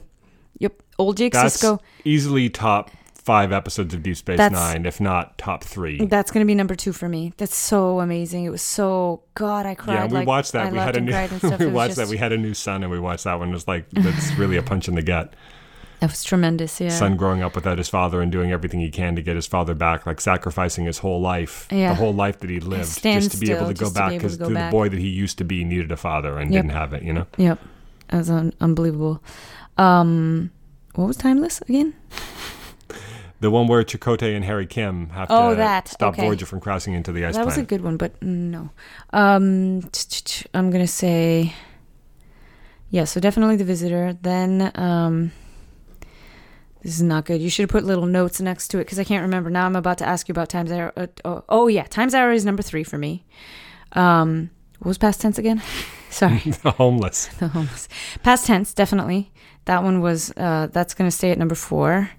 [0.59, 0.83] Yep.
[0.99, 1.81] Old Jake That's Sisko.
[2.05, 6.05] easily top five episodes of Deep Space That's- Nine, if not top three.
[6.07, 7.33] That's going to be number 2 for me.
[7.37, 8.45] That's so amazing.
[8.45, 10.67] It was so god, I cried Yeah, we like watched that.
[10.67, 11.13] I we had a new.
[11.59, 12.09] we watched that.
[12.09, 13.49] We had a new son, and we watched that one.
[13.49, 15.35] It was like that's really a punch in the gut.
[16.03, 16.81] That was tremendous.
[16.81, 16.89] Yeah.
[16.89, 19.73] Son growing up without his father and doing everything he can to get his father
[19.73, 21.91] back, like sacrificing his whole life, Yeah.
[21.91, 24.05] the whole life that he lived, just to be able to go just to be
[24.09, 26.63] back because the boy that he used to be needed a father and Yep.
[26.65, 27.05] didn't have it.
[27.05, 27.27] You know.
[27.37, 27.61] Yep.
[28.09, 29.23] That was un- unbelievable.
[29.79, 30.51] Um
[30.97, 31.95] what was timeless again?
[33.39, 35.87] The one where Chakotay and Harry Kim have Oh, to that.
[35.87, 36.23] stop Okay.
[36.27, 38.71] Voyager from crossing into the ice that was a good one, but no.
[39.13, 39.89] Um,
[40.53, 41.53] I'm gonna say,
[42.91, 43.05] yeah.
[43.05, 44.17] So definitely the visitor.
[44.21, 45.31] Then, um,
[46.83, 47.41] this is not good.
[47.41, 49.51] You should have put little notes next to it because I can't remember.
[49.51, 50.93] Now I'm about to ask you about Times Arrow.
[50.97, 53.25] Uh, oh, oh yeah, Times Arrow is number three for me.
[53.93, 55.63] Um, what was past tense again?
[56.11, 57.27] Sorry, the Homeless.
[57.39, 57.89] the homeless.
[58.23, 59.33] Past tense, definitely.
[59.67, 60.33] That one was.
[60.37, 62.11] Uh, that's gonna stay at number four.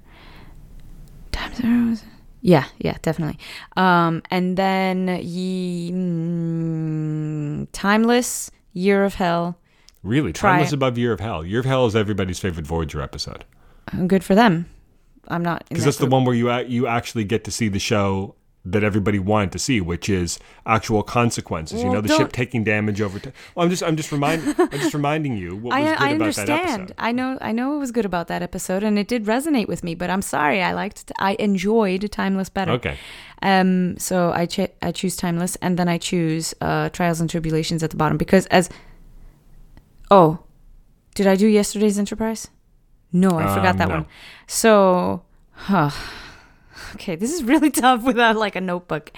[1.31, 2.03] Times Arrows.
[2.41, 3.39] Yeah, yeah, definitely.
[3.75, 9.57] Um, and then ye, mm, Timeless, Year of Hell.
[10.03, 11.45] Really, Timeless above Year of Hell.
[11.45, 13.45] Year of Hell is everybody's favorite Voyager episode
[14.07, 14.65] Good for them.
[15.27, 15.63] I'm not.
[15.69, 18.81] because that that's the one where you you actually get to see the show that
[18.81, 21.83] everybody wanted to see, which is actual consequences.
[21.83, 23.19] you know, the don't- ship taking damage over.
[23.19, 23.33] time.
[23.55, 25.91] well, I'm just I'm just remind I'm just reminding you what was I, good I
[25.91, 26.11] about that
[26.49, 26.81] understand.
[26.81, 26.95] episode.
[26.97, 27.37] I know.
[27.41, 29.95] I know it was good about that episode, and it did resonate with me.
[29.95, 30.61] But I'm sorry.
[30.61, 31.11] I liked.
[31.19, 32.71] I enjoyed Timeless better.
[32.73, 32.97] Okay,
[33.41, 37.83] Um, so I ch- I choose timeless, and then I choose uh, trials and tribulations
[37.83, 38.69] at the bottom because as
[40.09, 40.39] oh,
[41.15, 42.47] did I do yesterday's Enterprise?
[43.13, 43.95] No, I forgot Um, that no.
[43.95, 44.05] one.
[44.47, 45.91] So, huh.
[46.95, 49.11] Okay, this is really tough without like a notebook.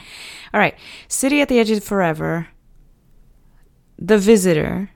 [0.54, 0.76] All right,
[1.08, 2.48] City at the Edge of Forever,
[3.98, 4.92] The Visitor,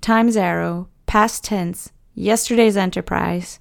[0.00, 3.58] Time's Arrow, Past Tense, Yesterday's Enterprise,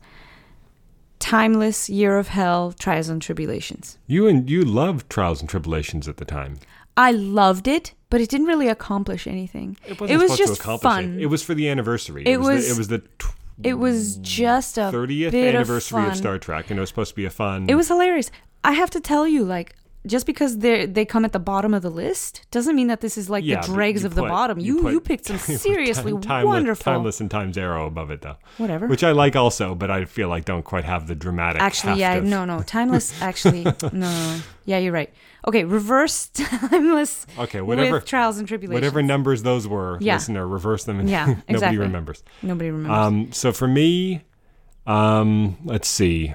[1.19, 3.97] Timeless, Year of Hell, Trials and Tribulations.
[4.07, 6.57] you and you loved Trials and Tribulations at the time.
[6.95, 9.77] I loved it, but it didn't really accomplish anything.
[9.85, 11.15] It It, wasn't was just to accomplish fun.
[11.19, 11.23] it.
[11.23, 12.23] It was for the anniversary.
[12.25, 13.03] It the, was- it was the
[13.63, 14.21] It was mm.
[14.21, 16.17] just a thirtieth bit anniversary of, of.
[16.17, 17.69] Star Trek, and it was supposed to be a fun.
[17.69, 18.29] It was hilarious.
[18.63, 21.81] I have to tell you, like, just because they they come at the bottom of
[21.81, 24.59] the list doesn't mean that this is like Yeah, the dregs you of the bottom.
[24.59, 26.93] You put- you, picked some seriously Time- timeless, wonderful.
[26.93, 28.87] timeless and Times Arrow above it though, Whatever.
[28.87, 31.61] which I like also, but I feel like don't quite have the dramatic.
[31.61, 33.21] actually, yeah, of- no, no, timeless.
[33.21, 35.13] Actually, no, no, yeah, you're right.
[35.47, 37.25] Okay, reverse timeless.
[37.39, 37.93] Okay, whatever.
[37.95, 38.75] with trials and tribulations.
[38.83, 40.15] Whatever numbers those were, Yeah.
[40.15, 40.99] listener, reverse them.
[40.99, 41.77] And Yeah, nobody exactly.
[41.79, 42.23] remembers.
[42.43, 42.97] Nobody remembers.
[42.97, 44.23] Um, so for me,
[44.85, 46.33] um, let's see,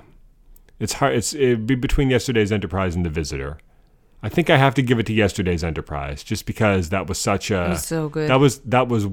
[0.80, 1.14] it's hard.
[1.14, 3.58] It's it'd be between yesterday's Enterprise and the Visitor.
[4.24, 7.50] I think I have to give it to yesterday's Enterprise, just because that was such
[7.50, 8.30] a was so good.
[8.30, 9.08] that was that was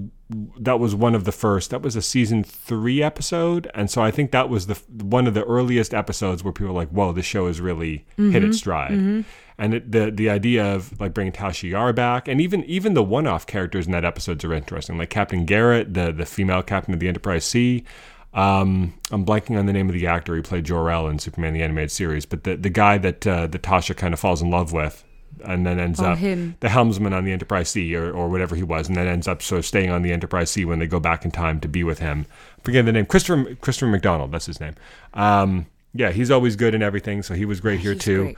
[0.60, 1.72] that was one of the first.
[1.72, 5.34] That was a season three episode, and so I think that was the one of
[5.34, 9.26] the earliest episodes where people were like, "Whoa, this show has really hit its stride."
[9.62, 13.04] And it, the the idea of like bringing Tasha Yar back, and even even the
[13.04, 16.93] one off characters in that episodes are interesting, like Captain Garrett, the the female captain
[16.93, 17.84] of the Enterprise C.
[18.34, 20.36] Um, I'm blanking on the name of the actor.
[20.36, 23.48] He played Jor El in Superman the animated series, but the the guy that uh,
[23.48, 25.04] that Tasha kind of falls in love with,
[25.43, 26.56] and then ends Oh, up him.
[26.62, 29.41] the helmsman on the Enterprise C or, or whatever he was, and then ends up
[29.41, 31.84] sort of staying on the Enterprise C when they go back in time to be
[31.84, 32.28] with him.
[32.63, 34.32] Forget the name, Christopher Christopher McDonald.
[34.32, 34.76] That's his name.
[35.15, 38.23] Um, yeah, he's always good in everything, so he was great here too.
[38.23, 38.38] great.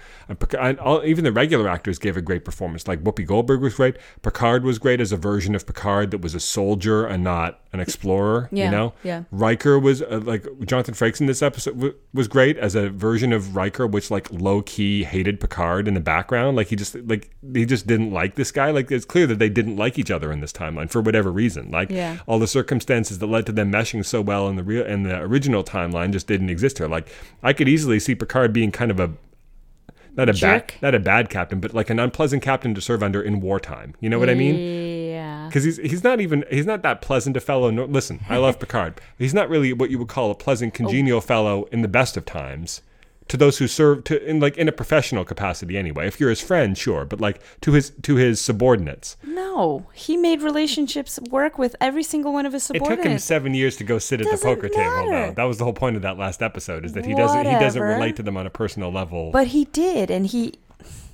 [0.54, 2.88] And and all, even the regular actors gave a great performance.
[2.88, 3.98] Like Whoopi Goldberg was great.
[4.22, 7.80] Picard was great as a version of Picard that was a soldier and not an
[7.80, 8.48] explorer.
[8.52, 9.24] Yeah, you know, yeah.
[9.32, 13.34] Riker was uh, like Jonathan Frakes in this episode w- was great as a version
[13.34, 16.56] of Riker, which like low key hated Picard in the background.
[16.56, 18.72] Like he just like he just didn't like this guy.
[18.72, 21.70] Like it's clear that they didn't like each other in this timeline for whatever reason.
[21.72, 22.20] Like Yeah.
[22.28, 25.20] all the circumstances that led to them meshing so well in the real in the
[25.20, 26.88] original timeline just didn't exist here.
[26.88, 27.10] Like
[27.44, 29.12] I could easily see Picard being kind of a
[30.16, 33.22] not a bad not a bad captain, but like an unpleasant captain to serve under
[33.22, 33.96] in wartime.
[34.00, 35.12] You know what I mean?
[35.12, 35.48] Yeah.
[35.48, 37.70] because he's he's not even he's not that pleasant a fellow.
[37.70, 39.00] No, listen, I love Picard.
[39.18, 40.78] He's not really what you would call a pleasant, oh.
[40.78, 42.82] congenial fellow in the best of times.
[43.28, 46.06] To those who serve to in like in a professional capacity anyway.
[46.08, 49.16] If you're his friend, sure, but like to his to his subordinates.
[49.24, 53.00] No, he made relationships work with every single one of his subordinates.
[53.00, 55.34] It took him seven years to go sit at the Doesn't poker table, though.
[55.34, 57.82] That was the whole point of that last episode, is that he doesn't he doesn't
[57.82, 59.32] relate to them on a personal level.
[59.32, 60.56] but he did, and he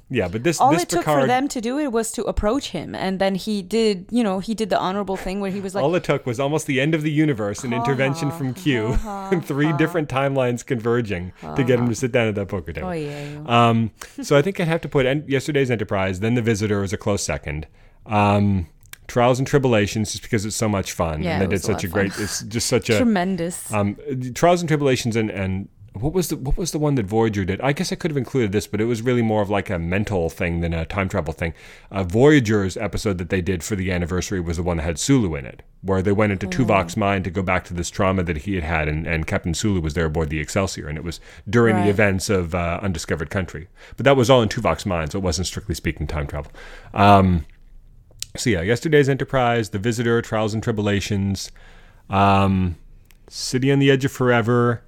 [0.09, 2.69] yeah, but this all this it took for them to do it was to approach
[2.69, 4.05] him, and then he did.
[4.09, 6.39] You know, he did the honorable thing where he was like, all it took was
[6.39, 11.33] almost the end of the universe, an intervention from Q, and three different timelines converging
[11.55, 12.87] to get him to sit down at that poker table.
[12.87, 13.91] "Oh yeah, yeah." Um,
[14.21, 16.97] so I think I'd have to put en- yesterday's Enterprise, then The Visitor as a
[16.97, 17.67] close second.
[18.05, 18.67] Um,
[19.07, 21.63] Trials and Tribulations, just because it's so much fun, Yeah, and it they did was
[21.63, 22.11] a such a great.
[22.17, 23.97] It's just such a tremendous." um,
[24.35, 27.61] Trials and Tribulations and and what was the what was the one that Voyager did?
[27.61, 29.79] I guess I could have included this, but it was really more of like a
[29.79, 31.53] mental thing than a time travel thing.
[31.91, 35.35] Uh, Voyager's episode that they did for the anniversary was the one that had Sulu
[35.35, 38.37] in it, where they went into Tuvok's mind to go back to this trauma that
[38.37, 41.19] he had had, and, and Captain Sulu was there aboard the Excelsior, and it was
[41.49, 43.67] during the events of uh, Undiscovered Country.
[43.95, 46.51] But that was all in Tuvok's mind, so it wasn't strictly speaking time travel.
[46.93, 47.45] Um,
[48.35, 51.51] so yeah, yesterday's Enterprise, The Visitor, Trials and Tribulations,
[52.09, 52.75] um,
[53.29, 54.83] City on the Edge of Forever,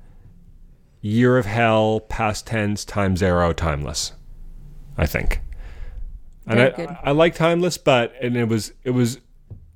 [1.01, 4.13] Year of Hell, Past Tense, Time Zero, Timeless.
[4.97, 5.41] I think.
[6.45, 6.97] And Very I, good.
[7.03, 9.19] I like Timeless, but and it was it was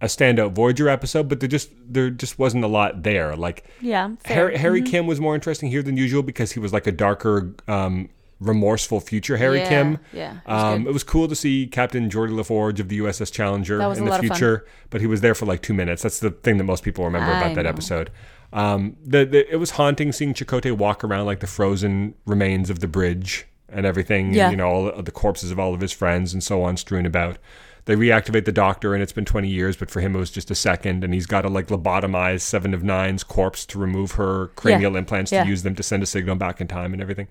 [0.01, 3.35] a standout Voyager episode, but there just there just wasn't a lot there.
[3.35, 4.35] Like yeah, fair.
[4.35, 7.55] Harry, Harry Kim was more interesting here than usual because he was like a darker,
[7.69, 8.09] um,
[8.41, 9.99] remorseful future Harry Yeah, Kim.
[10.11, 13.31] yeah, it was um, it was cool to see Captain Geordi LaForge of the USS
[13.31, 14.35] Challenger in the lot of fun.
[14.35, 16.03] future, but he was there for like two minutes.
[16.03, 17.69] That's the thing that most people remember I about that know.
[17.69, 18.11] episode.
[18.53, 22.79] Um, the, the, it was haunting seeing Chakotay walk around like the frozen remains of
[22.79, 24.27] the bridge and everything.
[24.27, 24.49] and, Yeah.
[24.51, 27.37] you know, all the corpses of all of his friends and so on strewn about.
[27.85, 30.49] They reactivate the doctor, and it's been 20 years, but for him it was just
[30.49, 34.47] a second, and he's got to like lobotomize Seven of Nine's corpse to remove her
[34.55, 35.43] cranial implants Yeah.
[35.43, 37.27] to use them to send a signal back in time and everything.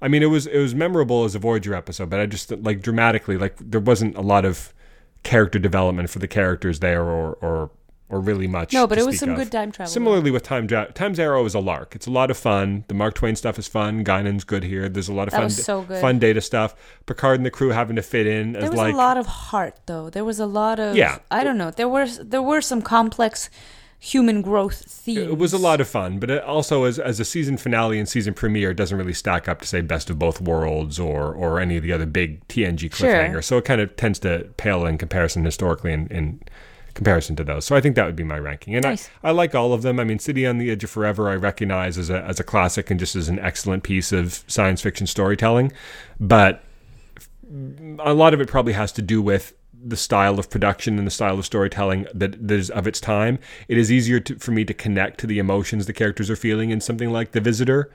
[0.00, 2.82] I mean, it was it was memorable as a Voyager episode, but I just like
[2.82, 4.74] dramatically like there wasn't a lot of
[5.22, 7.70] character development for the characters there, or or
[8.12, 8.72] or really much.
[8.72, 9.36] No, but it was some of.
[9.36, 9.90] good time travel.
[9.90, 11.96] Similarly with Time Ja- Time Zero is a lark.
[11.96, 12.84] It's a lot of fun.
[12.88, 14.04] The Mark Twain stuff is fun.
[14.04, 14.88] Guinan's good here.
[14.88, 16.00] There's a lot of That fun was so good.
[16.00, 16.74] fun data stuff.
[17.06, 19.26] Picard and the crew having to fit in as there was like a lot of
[19.26, 20.10] heart, though.
[20.10, 21.18] There was a lot of Yeah.
[21.30, 21.70] I don't know.
[21.70, 23.48] There were there were some complex
[24.04, 25.30] human growth themes.
[25.30, 28.08] it was a lot of fun, but it also as as a season finale and
[28.08, 31.60] season premiere it doesn't really stack up to say Best of Both Worlds or or
[31.60, 33.30] any of the other big TNG cliffhanger.
[33.34, 33.42] Sure.
[33.42, 36.40] So it kind of tends to pale in comparison historically in, in
[36.94, 37.64] comparison to those.
[37.64, 38.74] So I think that would be my ranking.
[38.74, 39.10] And Nice.
[39.22, 39.98] I, I like all of them.
[39.98, 42.90] I mean, City on the Edge of Forever I recognize as a as a classic
[42.90, 45.72] and just as an excellent piece of science fiction storytelling,
[46.20, 46.64] but
[47.98, 51.10] a lot of it probably has to do with the style of production and the
[51.10, 53.38] style of storytelling that, that is of its time.
[53.68, 56.70] It is easier to, for me to connect to the emotions the characters are feeling
[56.70, 57.90] in something like The Visitor.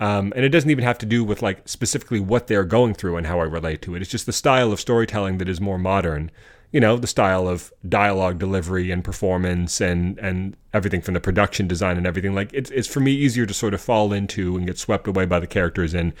[0.00, 3.16] Um, and it doesn't even have to do with like specifically what they're going through
[3.16, 4.02] and how I relate to it.
[4.02, 6.30] It's just the style of storytelling that is more modern.
[6.70, 11.66] You know, the style of dialogue delivery and performance and and everything from the production
[11.66, 12.34] design and everything.
[12.34, 15.24] Like it's it's for me easier to sort of fall into and get swept away
[15.24, 16.12] by the characters in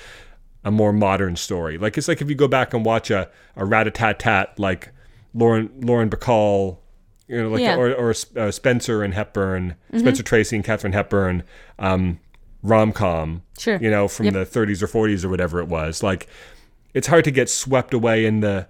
[0.64, 1.76] a more modern story.
[1.76, 4.90] Like it's like if you go back and watch a a rat-a-tat-tat like
[5.34, 6.78] Lauren Lauren Bacall,
[7.26, 7.76] you know, like Yeah.
[7.76, 11.42] or or uh, Spencer and Hepburn, Spencer Tracy and Katharine Hepburn,
[11.78, 12.20] um,
[12.62, 13.76] rom com, Sure.
[13.76, 14.32] you know, from Yep.
[14.34, 16.02] the 30s or 40s or whatever it was.
[16.02, 16.26] Like
[16.94, 18.66] it's hard to get swept away in the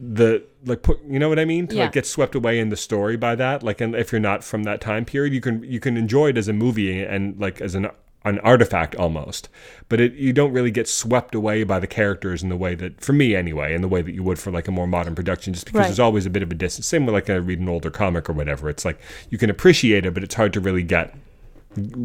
[0.00, 1.84] the like put you know what I mean to Yeah.
[1.84, 4.62] like get swept away in the story by that like and if you're not from
[4.62, 7.74] that time period you can you can enjoy it as a movie and like as
[7.74, 7.88] an
[8.24, 9.48] an artifact almost
[9.88, 13.00] but it you don't really get swept away by the characters in the way that
[13.00, 15.52] for me anyway in the way that you would for like a more modern production
[15.52, 15.86] just because Right.
[15.86, 18.28] there's always a bit of a distance same with like I read an older comic
[18.30, 21.12] or whatever it's like you can appreciate it but it's hard to really get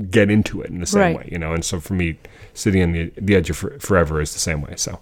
[0.09, 1.15] get into it in the same Right.
[1.17, 2.17] way you know and so for me
[2.55, 4.99] City on the the edge of for, forever is the same way so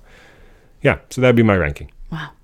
[0.81, 1.89] yeah so that'd be my ranking.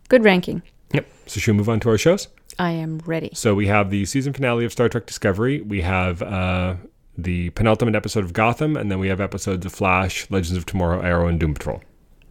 [0.10, 0.62] Good ranking.
[0.93, 1.05] Yep.
[1.28, 2.28] So should we move on to our shows?
[2.60, 3.30] I am ready.
[3.34, 5.62] So we have the season finale of Star Trek Discovery.
[5.62, 6.76] We have uh,
[7.18, 11.01] the penultimate episode of Gotham, and then we have episodes of Flash, Legends of Tomorrow,
[11.01, 11.82] Arrow, and Doom Patrol.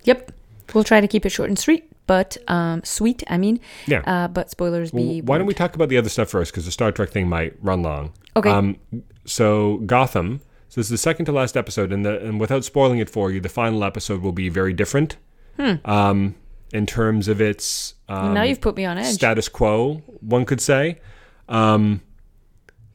[0.05, 0.33] Yep.
[0.74, 3.22] We'll try to keep it short and sweet, but um, sweet.
[3.29, 4.01] I mean, Yeah.
[4.01, 5.20] uh, but spoilers Well, be.
[5.22, 6.51] why don't we talk about the other stuff first?
[6.53, 8.12] Because the Star Trek thing might run long.
[8.35, 8.51] Okay.
[8.51, 8.77] Um,
[9.24, 10.41] so Gotham.
[10.68, 13.31] So this is the second to last episode, and the, and without spoiling it for
[13.31, 15.16] you, the final episode will be very different.
[15.85, 16.35] Um,
[16.73, 19.14] in terms of its um, now you've put me on edge.
[19.14, 21.01] status quo, one could say.
[21.49, 22.03] Um,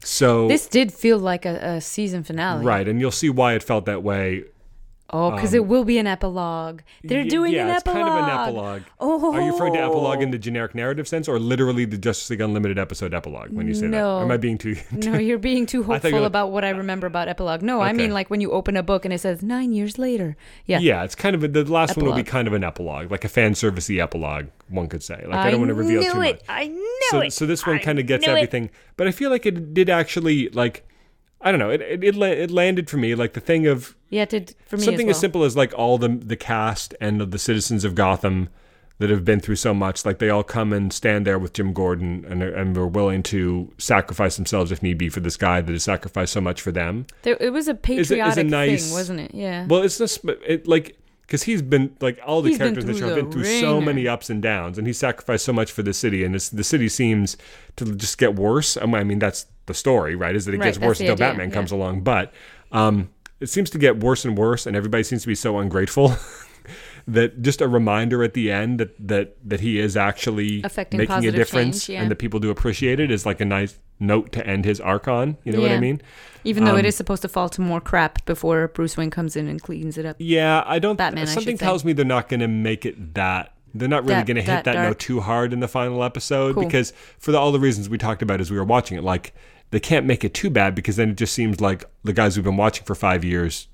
[0.04, 2.64] so this did feel like a, a season finale.
[2.64, 4.44] right, and you'll see why it felt that way
[5.14, 6.80] Oh, because it um, will be an epilogue.
[7.04, 8.06] They're Y- doing yeah, an it's epilogue.
[8.06, 8.82] kind of an epilogue.
[8.98, 9.34] Oh.
[9.34, 9.90] Are you referring to oh.
[9.90, 13.68] epilogue in the generic narrative sense, or literally the Justice League Unlimited episode epilogue when
[13.68, 13.88] you say that?
[13.88, 14.18] No.
[14.18, 14.76] Or am I being too?
[14.92, 17.62] No, you're being too hopeful were- about what I remember about epilogue.
[17.62, 20.36] No, I mean like when you open a book and it says nine years later.
[20.66, 20.78] Yeah.
[20.78, 23.24] yeah, it's kind of a, the last one will be kind of an epilogue, like
[23.24, 25.22] a fan servicey epilogue, one could say.
[25.26, 26.36] Like I, don't want to reveal too it.
[26.36, 26.40] much.
[26.48, 27.32] I knew So, it.
[27.32, 28.36] so this one kind of gets knew it.
[28.36, 30.86] everything, but I feel like it did actually like.
[31.42, 31.70] I don't know.
[31.70, 34.54] It it, it, la- it landed for me like the thing of Yeah, it did
[34.66, 37.84] for me something as, as simple as like all the the cast and the citizens
[37.84, 38.48] of Gotham
[38.98, 41.72] that have been through so much, like they all come and stand there with Jim
[41.72, 45.60] Gordon and are- and were willing to sacrifice themselves if need be for this guy
[45.60, 47.06] that has sacrificed so much for them.
[47.22, 49.34] There, it was a a- is a patriotic nice- thing, wasn't it?
[49.34, 49.66] Yeah.
[49.66, 52.98] Well, it's just it like because he's been like all the He's characters in the
[52.98, 55.82] show have been through so many ups and downs, and he sacrificed so much for
[55.82, 57.36] the city, and the city seems
[57.76, 58.76] to just get worse.
[58.76, 60.34] I mean, that's the story, right?
[60.34, 61.54] Is that it Right, gets worse until idea, Batman yeah.
[61.54, 62.32] comes along, but
[62.72, 63.08] um,
[63.40, 66.14] it seems to get worse and worse, and everybody seems to be so ungrateful.
[67.06, 71.26] That just a reminder at the end that that that he is actually Affecting making
[71.26, 72.02] a difference, change, yeah.
[72.02, 75.08] and that people do appreciate it is like a nice note to end his arc
[75.08, 75.36] on.
[75.44, 76.00] You know what I mean?
[76.44, 79.36] Even though um, it is supposed to fall to more crap before Bruce Wayne comes
[79.36, 80.16] in and cleans it up.
[80.18, 80.96] Yeah, I don't.
[80.96, 83.54] Batman, something tells me they're not going to make it that.
[83.74, 86.54] They're not really going to hit that that, note too hard in the final episode
[86.54, 86.64] Cool.
[86.64, 89.34] because for the, all the reasons we talked about as we were watching it, like
[89.70, 92.44] they can't make it too bad because then it just seems like the guys we've
[92.44, 93.68] been watching for five years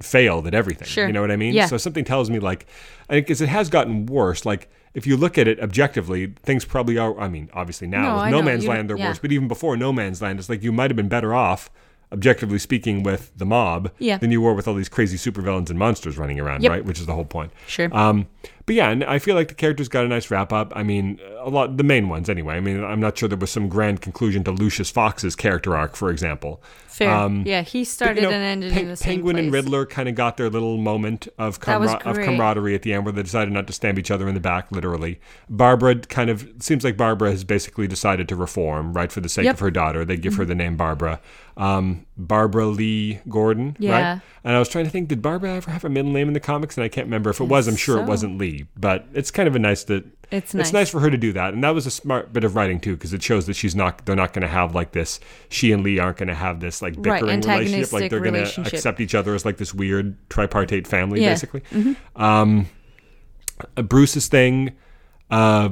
[0.00, 0.86] failed at everything.
[0.88, 1.06] Sure.
[1.06, 1.54] You know what I mean?
[1.54, 1.66] Yeah.
[1.66, 2.66] So something tells me like,
[3.08, 4.44] because it has gotten worse.
[4.44, 7.18] Like if you look at it objectively, things probably are.
[7.18, 8.42] I mean, obviously now No, with No.
[8.42, 9.08] Man's You- Land they're yeah.
[9.08, 11.70] worse, but even before No Man's Land, it's like you might have been better off.
[12.12, 14.16] Objectively speaking, with the mob, Yeah.
[14.18, 16.70] than you were with all these crazy supervillains and monsters running around, Yep.
[16.70, 16.84] right?
[16.84, 17.50] Which is the whole point.
[17.66, 17.88] Sure.
[17.92, 18.28] Um,
[18.66, 20.72] but yeah, and I feel like the characters got a nice wrap up.
[20.76, 22.56] I mean, a lot the main ones anyway.
[22.56, 25.96] I mean, I'm not sure there was some grand conclusion to Lucius Fox's character arc,
[25.96, 26.60] for example.
[26.88, 27.10] Fair.
[27.10, 29.50] um, yeah, he But, started you know, and ended Pen- in the same Penguin and
[29.50, 29.62] place.
[29.64, 33.22] Riddler kind of got their little moment of, of camaraderie at the end, where they
[33.22, 35.20] decided not to stab each other in the back, literally.
[35.50, 39.44] Barbara kind of seems like Barbara has basically decided to reform, right, for the sake
[39.44, 39.54] Yep.
[39.56, 40.06] of her daughter.
[40.06, 40.48] They give her Mm-hmm.
[40.48, 41.20] the name Barbara.
[41.58, 43.92] Um, Barbara Lee Gordon, Yeah.
[44.14, 44.20] right?
[44.42, 46.40] And I was trying to think, did Barbara ever have a middle name in the
[46.40, 46.78] comics?
[46.78, 47.28] And I can't remember.
[47.28, 48.55] If it was, I'm sure it wasn't Lee.
[48.76, 50.72] But it's kind of a nice that It's it's nice.
[50.72, 52.94] nice for her to do that, and that was a smart bit of writing too,
[52.96, 54.04] because it shows that she's not.
[54.06, 55.20] They're not going to have like this.
[55.48, 57.92] She and Lee aren't going to have this like Right, bickering relationship.
[57.92, 58.72] Like antagonistic they're going to relationship.
[58.72, 61.30] accept each other as like this weird tripartite family, Yeah.
[61.30, 61.62] basically.
[62.16, 62.66] Um,
[63.76, 64.72] uh, Bruce's thing
[65.30, 65.70] uh,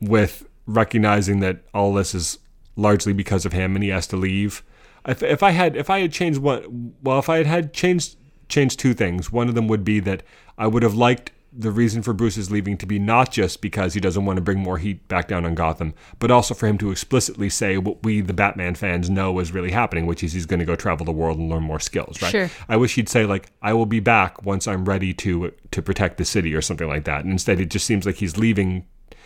[0.00, 2.38] with recognizing that all this is
[2.76, 4.62] largely because of him, and he has to leave.
[5.06, 8.16] If, if I had if I had changed one, well, if I had had changed
[8.48, 10.22] changed two things, one of them would be that
[10.58, 14.00] I would have liked the reason for Bruce's leaving to be not just because he
[14.00, 16.90] doesn't want to bring more heat back down on Gotham, but also for him to
[16.90, 20.60] explicitly say what we, the Batman fans, know is really happening, which is he's going
[20.60, 22.20] to go travel the world and learn more skills.
[22.20, 22.30] Right?
[22.30, 22.50] Sure.
[22.68, 26.18] I wish he'd say like, "I will be back once I'm ready to to protect
[26.18, 27.24] the city" or something like that.
[27.24, 28.84] And instead, it just seems like he's leaving.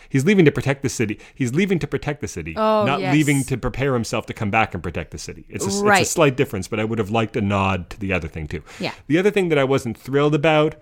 [0.09, 1.19] He's leaving to protect the city.
[1.33, 3.13] He's leaving to protect the city, Oh, not yes.
[3.13, 5.45] leaving to prepare himself to come back and protect the city.
[5.47, 8.11] It's a, it's a slight difference, but I would have liked a nod to the
[8.11, 8.61] other thing too.
[8.77, 8.93] Yeah.
[9.07, 10.75] The other thing that I wasn't thrilled about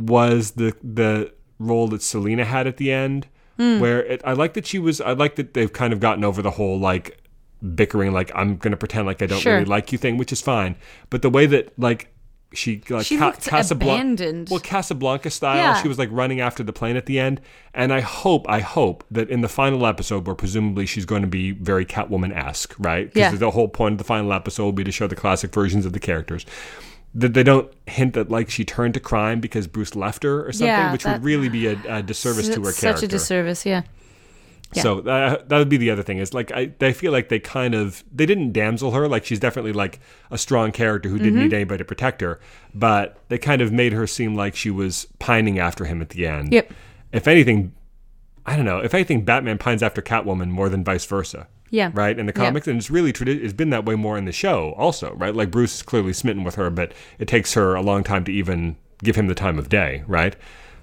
[0.00, 3.26] was the the role that Selina had at the end,
[3.58, 3.78] Hmm.
[3.80, 5.00] where it, I like that she was.
[5.00, 7.18] I like that they've kind of gotten over the whole like
[7.74, 9.54] bickering, like I'm going to pretend like I don't Sure.
[9.54, 10.76] really like you thing, which is fine.
[11.10, 12.08] But the way that like
[12.52, 14.48] she like She Ca- looked Casablan- abandoned.
[14.50, 15.56] Well, Casablanca style.
[15.56, 15.82] Yeah.
[15.82, 17.40] She was like running after the plane at the end,
[17.74, 21.28] and I hope, I hope that in the final episode, where presumably she's going to
[21.28, 23.12] be very Catwoman esque, right?
[23.12, 23.38] Because Yeah.
[23.38, 25.92] the whole point of the final episode will be to show the classic versions of
[25.92, 26.44] the characters.
[27.14, 30.52] That they don't hint that like she turned to crime because Bruce left her or
[30.52, 32.96] something, Yeah, which that- would really be a, a disservice to her character.
[32.96, 33.82] Such a disservice, yeah.
[34.72, 34.82] yeah.
[34.82, 37.40] So that, that would be the other thing is like I, I feel like they
[37.40, 39.98] kind of they didn't damsel her like she's definitely like
[40.30, 41.24] a strong character who Mm-hmm.
[41.24, 42.38] didn't need anybody to protect her,
[42.72, 46.26] but they kind of made her seem like she was pining after him at the
[46.28, 46.52] end.
[46.52, 46.72] Yep.
[47.12, 47.72] If anything,
[48.46, 48.78] I don't know.
[48.78, 51.48] If anything, Batman pines after Catwoman more than vice versa.
[51.70, 51.90] Yeah.
[51.94, 52.44] Right in the Yeah.
[52.46, 55.14] comics, and it's really tradi- it's been that way more in the show also.
[55.14, 58.24] Right, like Bruce is clearly smitten with her, but it takes her a long time
[58.24, 60.02] to even give him the time of day.
[60.06, 60.34] Right,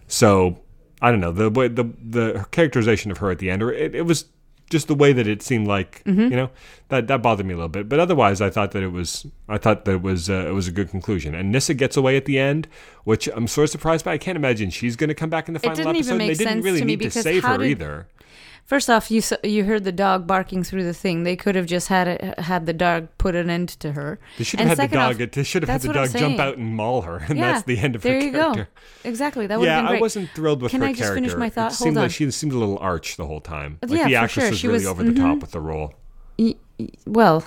[0.08, 0.60] so
[1.02, 3.94] I don't know the way the the characterization of her at the end, or it,
[3.96, 4.26] it was
[4.70, 6.22] just the way that it seemed like Mm-hmm.
[6.32, 6.50] you know
[6.90, 7.88] that that bothered me a little bit.
[7.90, 10.68] But otherwise, I thought that it was I thought that it was uh, it was
[10.68, 11.36] a good conclusion.
[11.36, 12.68] And Nyssa gets away at the end,
[13.04, 14.14] which I'm sort of surprised by.
[14.14, 16.18] I can't imagine she's going to come back in the final didn't even episode.
[16.18, 18.08] make they didn't sense really need to save her did- either.
[18.68, 21.24] First off, you you heard the dog barking through the thing.
[21.24, 24.20] They could have just had it, had the dog put an end to her.
[24.38, 25.22] They should And have had the dog.
[25.22, 27.64] off, they should have had the dog jump out and maul her, and yeah, that's
[27.66, 28.68] the end of there her you character.
[29.04, 29.10] go.
[29.10, 29.48] Exactly.
[29.48, 29.98] That would Yeah, have been great.
[30.00, 31.16] I wasn't thrilled with Can her I just character.
[31.16, 31.72] finish my thought?
[31.72, 32.10] It seemed Hold like on.
[32.10, 33.80] she seemed a little arch the whole time.
[33.82, 34.50] Like Yeah, the for actress sure.
[34.52, 35.18] was She really was- over the mhm.
[35.18, 35.94] top with the role.
[37.06, 37.46] Well,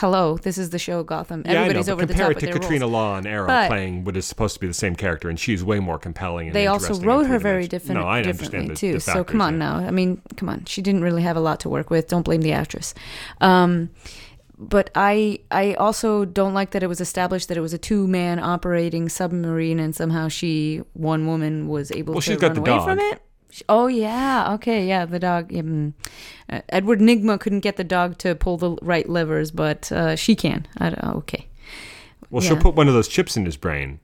[0.00, 0.36] hello.
[0.38, 1.42] This is the show Gotham.
[1.44, 2.86] Yeah, Everybody's I know, over the compare top it to Katrina.
[2.86, 5.62] Law and Arrow But- playing what is supposed to be the same character, and she's
[5.64, 6.48] way more compelling.
[6.48, 8.92] And They also wrote her very different, No, I differently understand the, too.
[8.94, 9.58] the so come on yeah.
[9.58, 9.74] now.
[9.86, 10.64] I mean, come on.
[10.66, 12.08] She didn't really have a lot to work with.
[12.08, 12.94] Don't blame the actress.
[13.40, 13.90] Um,
[14.58, 18.06] but I I also don't like that it was established that it was a two
[18.06, 22.54] man operating submarine and somehow she one woman was able Well, to she's got run
[22.54, 22.84] the away dog.
[22.88, 23.22] from it.
[23.68, 25.52] Oh yeah, okay, yeah, the dog.
[25.52, 25.92] yeah, mm.
[26.48, 30.34] Uh, Edward Nygma couldn't get the dog to pull the right levers, but uh, she
[30.34, 30.66] can.
[30.78, 31.46] I don't, oh, okay.
[32.30, 34.00] Well, she'll put one of those chips in his brain,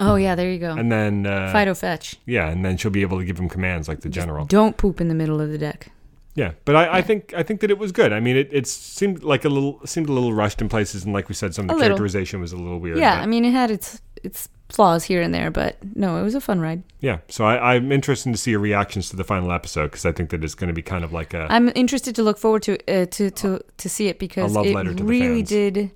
[0.00, 0.72] Oh yeah, there you go.
[0.72, 2.16] and then uh, Fido fetch.
[2.26, 4.44] yeah, and then she'll be able to give him commands like the general.
[4.46, 5.88] Don't poop in the middle of the deck.
[6.34, 8.12] Yeah, but I, I think I think that it was good.
[8.12, 11.12] I mean, it, it seemed like a little seemed a little rushed in places, and
[11.12, 11.88] like we said, some of the A little.
[11.90, 12.98] characterization was a little weird.
[12.98, 16.22] Yeah, but- I mean, it had its its flaws here and there, but no, it
[16.22, 16.82] was a fun ride.
[17.00, 20.12] Yeah, so I, I'm interested to see your reactions to the final episode because I
[20.12, 22.62] think that it's going to be kind of like a I'm interested to look forward
[22.64, 25.90] to uh, to to to see it because it letter to the really did.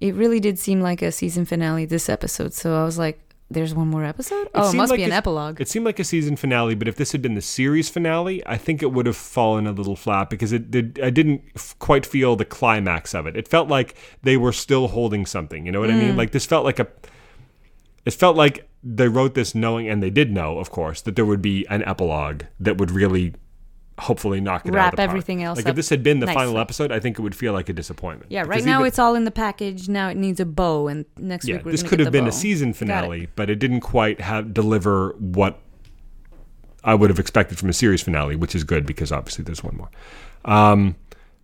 [0.00, 2.54] It really did seem like a season finale this episode.
[2.54, 4.48] So I was like, "There's one more episode?
[4.54, 6.88] oh, it must like be an it's- epilogue." It seemed like a season finale, but
[6.88, 9.96] if this had been the series finale, I think it would have fallen a little
[9.96, 10.98] flat because it did.
[11.02, 13.36] I didn't f- quite feel the climax of it.
[13.36, 15.66] It felt like they were still holding something.
[15.66, 16.00] You know what I Mm.
[16.08, 16.16] mean?
[16.16, 16.86] Like this felt like a.
[18.04, 21.26] It felt like they wrote this knowing, and they did know, of course, that there
[21.26, 23.34] would be an epilogue that would really,
[23.98, 26.56] hopefully, knock it out Wrap of everything else Like if this had been the final
[26.58, 28.30] episode, I think it would feel like a disappointment.
[28.32, 29.88] Yeah, right Because now even- it's all in the package.
[29.88, 32.32] Now it needs a bow, and next yeah, week we're this could have been a
[32.32, 32.78] season Got it.
[32.78, 35.58] finale, but it didn't quite have deliver what
[36.82, 39.76] I would have expected from a series finale, which is good because obviously there's one
[39.76, 39.90] more.
[40.46, 40.96] Um,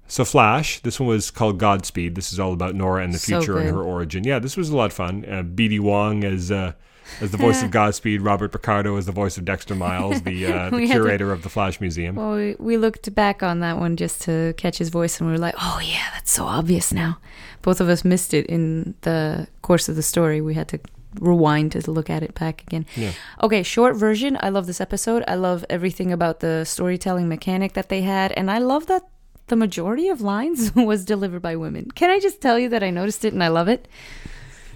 [0.09, 2.15] so Flash, this one was called Godspeed.
[2.15, 4.25] This is all about Nora and the So future and her origin.
[4.25, 5.25] Yeah, this was a lot of fun.
[5.29, 5.79] Uh, B.D.
[5.81, 6.73] Wong as uh,
[7.21, 10.71] as the voice of Godspeed, Robert Picardo as the voice of Dexter Myles, the uh,
[10.71, 12.17] the had to- curator of the Flash Museum.
[12.17, 15.33] Well, we, we looked back on that one just to catch his voice, and we
[15.33, 17.19] were like, "Oh yeah, that's so obvious now."
[17.63, 20.41] Both of us missed it in the course of the story.
[20.41, 20.81] We had to
[21.21, 22.87] rewind to look at it back again.
[22.95, 23.13] Yeah.
[23.43, 24.37] Okay, short version.
[24.41, 25.25] I love this episode.
[25.27, 29.03] I love everything about the storytelling mechanic that they had, and I love that
[29.49, 31.91] the majority of lines was delivered by women.
[31.93, 33.89] Can I just tell you that I noticed it and I love it?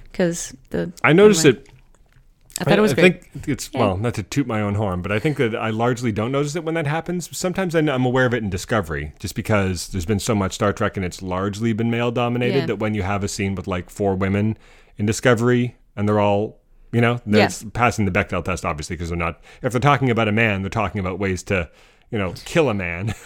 [0.05, 1.69] Because the I noticed anyway, it
[2.61, 3.25] I thought it was I great.
[3.25, 3.81] think it's Yeah.
[3.81, 6.55] well, not to toot my own horn, but I think that I largely don't notice
[6.57, 7.35] it when that happens.
[7.37, 10.97] Sometimes I'm aware of it in Discovery, just because there's been so much Star Trek
[10.97, 12.59] and it's largely been male dominated.
[12.59, 12.67] Yeah.
[12.67, 14.59] That when you have a scene with like four women
[14.99, 16.59] in Discovery and they're all,
[16.93, 17.39] you know, Yeah.
[17.43, 19.41] that's passing the Bechdel test, obviously, because they're not.
[19.63, 21.71] If they're talking about a man, they're talking about ways to.
[22.11, 23.15] You know, kill a man.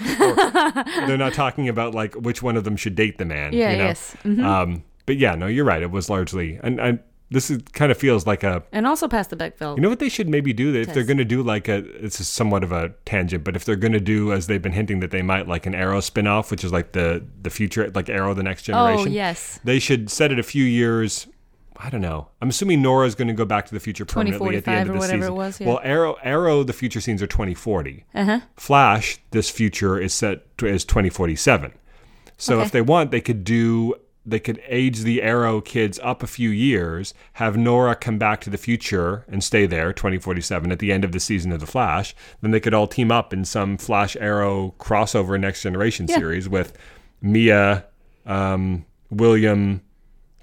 [1.07, 3.53] They're not talking about like which one of them should date the man.
[3.53, 3.85] Yeah, you know?
[3.85, 4.16] yes.
[4.24, 4.45] Mhm.
[4.45, 5.82] Um, but yeah, no, you're right.
[5.82, 6.99] It was largely, and, and
[7.30, 9.76] this is, kind of feels like a and also past the Bechdel.
[9.76, 10.74] you know what they should maybe do?
[10.74, 13.64] If they're going to do like a, it's a somewhat of a tangent, but if
[13.64, 16.51] they're going to do, as they've been hinting that they might, like an Arrow spin-off,
[16.51, 18.85] which is like the the future, like Arrow, the next Generation.
[18.87, 19.12] oh generation.
[19.14, 19.61] yes.
[19.64, 21.26] They should set it a few years.
[21.77, 22.29] I don't know.
[22.41, 24.89] I'm assuming Nora's going to go back to the future permanently at the end 2045
[24.89, 25.22] of the season.
[25.33, 25.66] it was, yeah.
[25.66, 28.05] Well, Arrow, Arrow, the future scenes are 2040.
[28.14, 28.41] Uh huh.
[28.57, 31.72] Flash, this future is set to, is 2047.
[32.37, 32.66] So Okay.
[32.66, 33.95] if they want, they could do
[34.27, 38.49] they could age the Arrow kids up a few years, have Nora come back to
[38.49, 42.16] the future and stay there 2047 at the end of the season of the Flash.
[42.41, 46.16] Then they could all team up in some Flash Arrow crossover next generation Yeah.
[46.16, 46.72] series with
[47.20, 47.85] Mia,
[48.25, 49.83] um, William,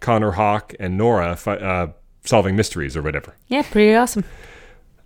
[0.01, 1.87] Connor Hawke, and Nora uh,
[2.25, 3.35] solving mysteries or whatever.
[3.47, 4.25] Yeah, pretty awesome.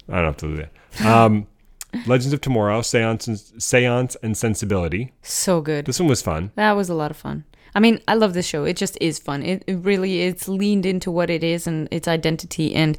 [0.09, 1.05] I don't have to do that.
[1.05, 1.47] Um,
[2.05, 5.13] Legends of Tomorrow, Seance and, Seance and Sensibility.
[5.21, 5.85] So good.
[5.85, 6.51] This one was fun.
[6.55, 7.45] That was a lot of fun.
[7.73, 8.63] I mean, I love this show.
[8.63, 9.43] It just is fun.
[9.43, 12.97] It, it really it's leaned into what it is and its identity, and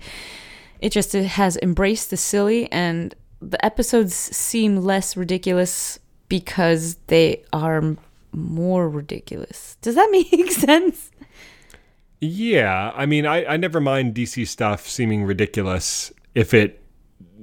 [0.80, 2.70] it just it has embraced the silly.
[2.70, 7.97] And the episodes seem less ridiculous because they are
[8.32, 9.78] more ridiculous.
[9.80, 11.11] Does that make sense?
[12.21, 16.83] Yeah, I mean, I, I never mind DC stuff seeming ridiculous if it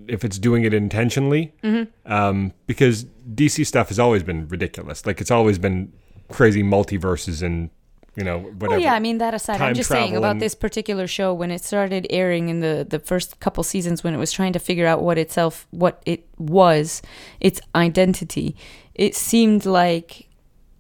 [0.08, 2.12] if it's doing it intentionally, Mm-hmm.
[2.12, 5.06] um, because DC stuff has always been ridiculous.
[5.06, 5.94] Like it's always been
[6.30, 7.70] crazy multiverses and
[8.16, 8.76] you know whatever.
[8.76, 11.34] Oh yeah, I mean that aside, Time I'm just saying about and- this particular show
[11.34, 14.60] when it started airing in the the first couple seasons when it was trying to
[14.60, 17.02] figure out what itself what it was,
[17.40, 18.56] its identity.
[18.96, 20.28] It seemed like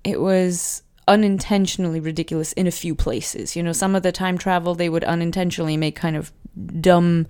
[0.03, 3.55] it was unintentionally ridiculous in a few places.
[3.55, 6.31] You know, some of the time travel they would unintentionally make kind of
[6.79, 7.27] dumb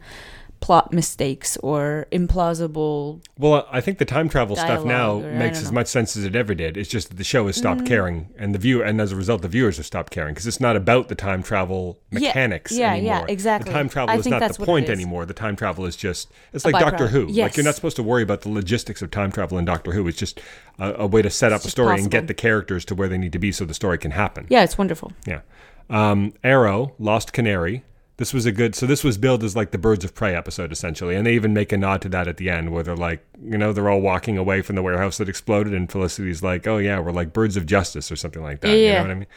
[0.64, 5.66] plot mistakes or implausible Well, I think the time travel stuff now or makes as
[5.72, 5.76] know.
[5.76, 6.78] much sense as it ever did.
[6.78, 7.88] It's just that the show has stopped Mm.
[7.88, 10.62] caring, and the viewer, and as a result, the viewers have stopped caring because it's
[10.62, 13.26] not about the time travel mechanics yeah, anymore.
[13.28, 13.72] yeah, exactly.
[13.72, 15.26] The time travel I is not the point anymore.
[15.26, 17.08] The time travel is just it's A like Doctor.
[17.08, 17.28] Who.
[17.28, 20.08] Like you're not supposed to worry about the logistics of time travel in Doctor Who.
[20.08, 20.40] It's just
[20.80, 23.18] a, a way to set up a story and get the characters to where they
[23.18, 24.46] need to be so the story can happen.
[24.50, 25.12] Yeah, it's wonderful.
[25.28, 25.42] Yeah.
[25.90, 27.84] Um, Arrow, Lost Canary.
[28.18, 28.76] This was a good.
[28.76, 31.54] So this was billed as like the Birds of Prey episode essentially, and they even
[31.54, 34.02] make a nod to that at the end, where they're like, you know, they're all
[34.02, 37.58] walking away from the warehouse that exploded, and Felicity's like, "Oh yeah, we're like birds
[37.58, 38.70] of justice" or something like that.
[38.70, 39.28] yeah, You know what I mean?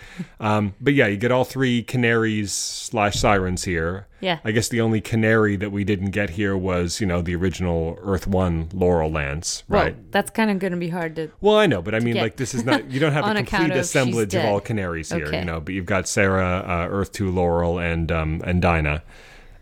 [0.40, 4.06] Um, but yeah, you get all three canaries slash sirens here.
[4.20, 4.38] Yeah.
[4.44, 7.98] I guess the only canary that we didn't get here was, you know, the original
[8.00, 9.94] Earth One Laurel Lance, right?
[9.94, 12.16] Well, that's kind of going to be hard to Well, I know, but I mean,
[12.16, 15.40] like, this is not, you don't have a complete assemblage of all canaries here, Okay.
[15.40, 19.02] you know, but you've got Sara, uh, Earth 2 Laurel, and, um, and Dinah.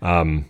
[0.01, 0.47] Um,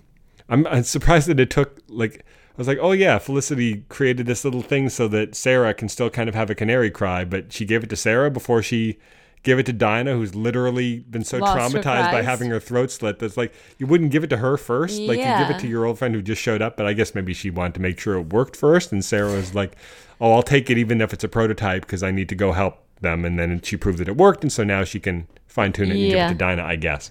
[0.48, 2.24] I'm, I'm surprised that it took, like,
[2.54, 6.08] I was like, oh, yeah, Felicity created this little thing so that Sara can still
[6.08, 8.98] kind of have a canary cry, but she gave it to Sara before she
[9.42, 13.18] gave it to Dinah, who's literally been so Lost traumatized by having her throat slit.
[13.18, 15.00] That's like, you wouldn't give it to her first.
[15.00, 17.14] Like, you give it to your old friend who just showed up, but I guess
[17.14, 18.92] maybe she wanted to make sure it worked first.
[18.92, 19.76] And Sara was like,
[20.20, 22.76] oh, I'll take it even if it's a prototype because I need to go help
[23.00, 23.24] them.
[23.24, 24.44] And then she proved that it worked.
[24.44, 27.10] And so now she can fine tune it and give it to Dinah, I guess.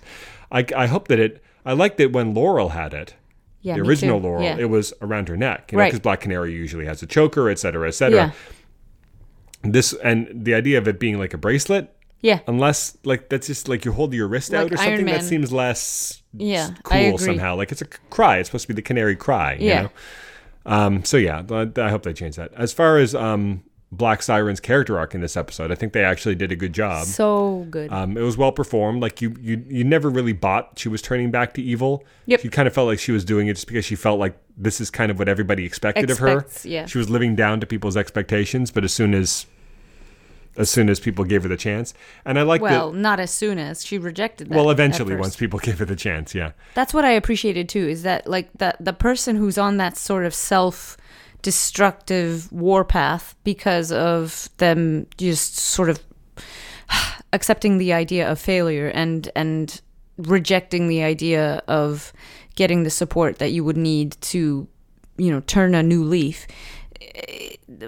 [0.54, 3.16] I, I hope that it, I liked that when Laurel had it,
[3.62, 4.28] yeah, the original too.
[4.28, 4.58] Laurel, Yeah.
[4.58, 5.88] it was around her neck, you know, Right.
[5.90, 8.18] because Black Canary usually has a choker, et cetera, et cetera.
[8.28, 8.32] yeah.
[9.64, 11.90] This, and the idea of it being like a bracelet,
[12.22, 12.40] Yeah.
[12.48, 15.52] unless like that's just like you hold your wrist Like out or something that seems
[15.54, 19.54] less Yeah, cool somehow like it's a cry it's supposed to be the canary cry
[19.54, 19.82] you Yeah.
[19.84, 19.90] know
[20.66, 21.44] um so yeah
[21.78, 23.64] i hope they change that as far as um
[23.98, 27.06] black siren's character arc in this episode i think they actually did a good job
[27.06, 27.92] So good.
[27.92, 29.02] um, it was well performed.
[29.02, 32.04] Like you, you, you never really bought she was turning back to evil.
[32.26, 32.44] Yep.
[32.44, 34.82] You kind of felt like she was doing it just because she felt like this
[34.82, 36.46] is kind of what everybody expected of her.
[36.64, 36.86] yeah.
[36.86, 39.46] She was living down to people's expectations, but as soon as,
[40.56, 41.94] as soon as people gave her the chance,
[42.26, 42.98] and I like well, that.
[42.98, 44.56] not as soon as she rejected that.
[44.56, 46.52] Well, eventually, once people gave her the chance, yeah.
[46.76, 47.88] That's what I appreciated too.
[47.88, 50.96] Is that like that the person who's on that sort of self
[51.44, 56.00] destructive warpath because of them just sort of
[57.34, 59.82] accepting the idea of failure and and
[60.18, 62.14] rejecting the idea of
[62.56, 64.68] getting the support that you would need to
[65.18, 66.48] you know turn a new leaf.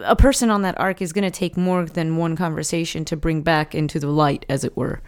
[0.04, 3.42] A person on that arc is going to take more than one conversation to bring
[3.42, 5.02] back into the light as it were.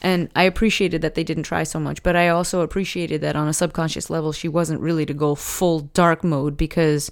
[0.00, 3.48] And i appreciated that they didn't try so much but i also appreciated that on
[3.48, 7.10] a subconscious level she wasn't really to go full dark mode because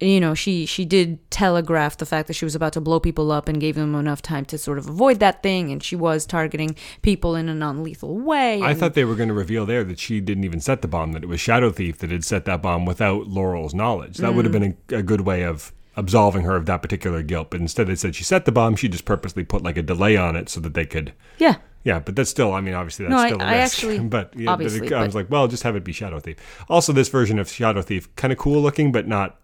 [0.00, 3.32] you know she she did telegraph the fact that she was about to blow people
[3.32, 6.26] up and gave them enough time to sort of avoid that thing and she was
[6.26, 9.98] targeting people in a non-lethal way I thought they were going to reveal there that
[9.98, 12.62] she didn't even set the bomb; that it was Shadow Thief that had set that
[12.62, 14.18] bomb without Laurel's knowledge.
[14.18, 14.60] That would have mm.
[14.88, 17.50] been a, a good way of absolving her of that particular guilt.
[17.50, 18.76] But instead, they said she set the bomb.
[18.76, 21.12] She just purposely put like a delay on it so that they could.
[21.38, 22.52] yeah Yeah, but that's still.
[22.52, 23.74] I mean, obviously, that's No, I- still a I risk.
[23.74, 25.92] actually- but yeah, but obviously, it, I but- was like, well, just have it be
[25.92, 26.36] Shadow Thief.
[26.68, 29.38] Also, this version of Shadow Thief kind of cool looking, but not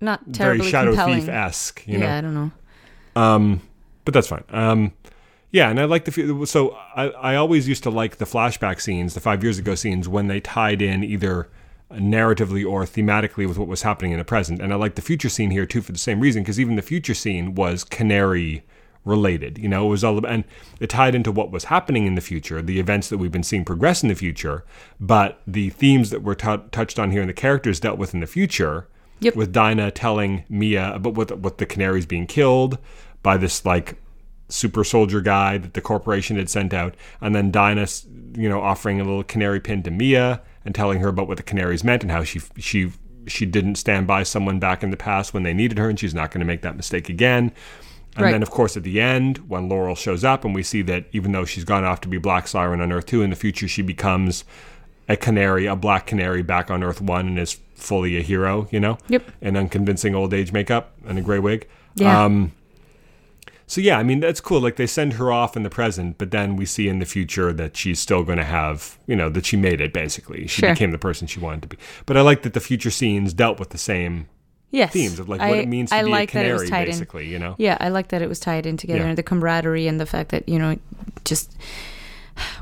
[0.00, 1.86] not very terribly Shadow compelling Thief esque.
[1.86, 2.18] You yeah know.
[2.18, 2.50] i don't know
[3.20, 3.60] Um,
[4.04, 4.44] but that's fine.
[4.50, 4.92] Um,
[5.50, 9.14] yeah, and I like the so I I always used to like the flashback scenes,
[9.14, 11.48] the five years ago scenes when they tied in either
[11.92, 15.28] narratively or thematically with what was happening in the present, and I like the future
[15.28, 18.64] scene here too for the same reason because even the future scene was canary
[19.04, 19.56] related.
[19.56, 20.44] You know, it was all about, and
[20.80, 23.64] it tied into what was happening in the future, the events that we've been seeing
[23.64, 24.64] progress in the future,
[25.00, 28.20] but the themes that were tou touched on here and the characters dealt with in
[28.20, 28.88] the future.
[29.20, 29.34] Yep.
[29.34, 32.78] With Dinah telling Mia about what what the canaries being killed
[33.22, 33.96] by this like
[34.48, 37.88] super soldier guy that the corporation had sent out, and then Dinah,
[38.34, 41.42] you know, offering a little canary pin to Mia and telling her about what the
[41.42, 42.92] canaries meant and how she she
[43.26, 46.14] she didn't stand by someone back in the past when they needed her, and she's
[46.14, 47.52] not going to make that mistake again.
[48.14, 48.30] And Right.
[48.32, 51.32] then, of course, at the end, when Laurel shows up, and we see that even
[51.32, 53.82] though she's gone off to be Black Siren on Earth 2, in the future she
[53.82, 54.44] becomes
[55.08, 58.80] a canary, a black canary back on Earth 1 and is fully a hero, you
[58.80, 58.98] know?
[59.08, 59.30] Yep.
[59.40, 61.68] In unconvincing old age makeup and a gray wig.
[61.94, 62.24] Yeah.
[62.24, 62.52] Um,
[63.68, 64.60] so, yeah, I mean, that's cool.
[64.60, 67.52] Like, they send her off in the present, but then we see in the future
[67.52, 70.46] that she's still going to have, you know, that she made it, basically.
[70.46, 70.72] She Sure.
[70.72, 71.76] became the person she wanted to be.
[72.06, 74.28] But I like that the future scenes dealt with the same
[74.70, 74.92] yes.
[74.92, 76.94] themes of, like, I, what it means to I be like a canary, tied in.
[76.94, 77.56] basically, you know?
[77.58, 79.06] Yeah, I like that it was tied in together, Yeah.
[79.08, 80.78] and the camaraderie and the fact that you know,
[81.24, 81.56] just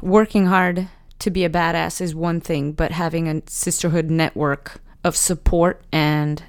[0.01, 0.89] working hard
[1.19, 6.43] to be a badass is one thing, but having a sisterhood network of support and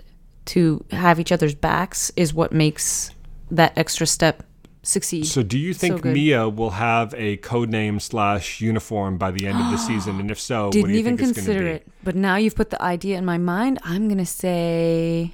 [0.45, 3.11] to have each other's backs is what makes
[3.51, 4.43] that extra step
[4.83, 5.25] succeed.
[5.25, 6.13] So, do you think good.
[6.13, 10.19] Mia will have a code name slash uniform by the end of the season?
[10.19, 11.55] And if so, Didn't you even think it's going to be?
[11.55, 13.79] Didn't even consider it, but now you've put the idea in my mind.
[13.83, 15.33] I'm gonna say,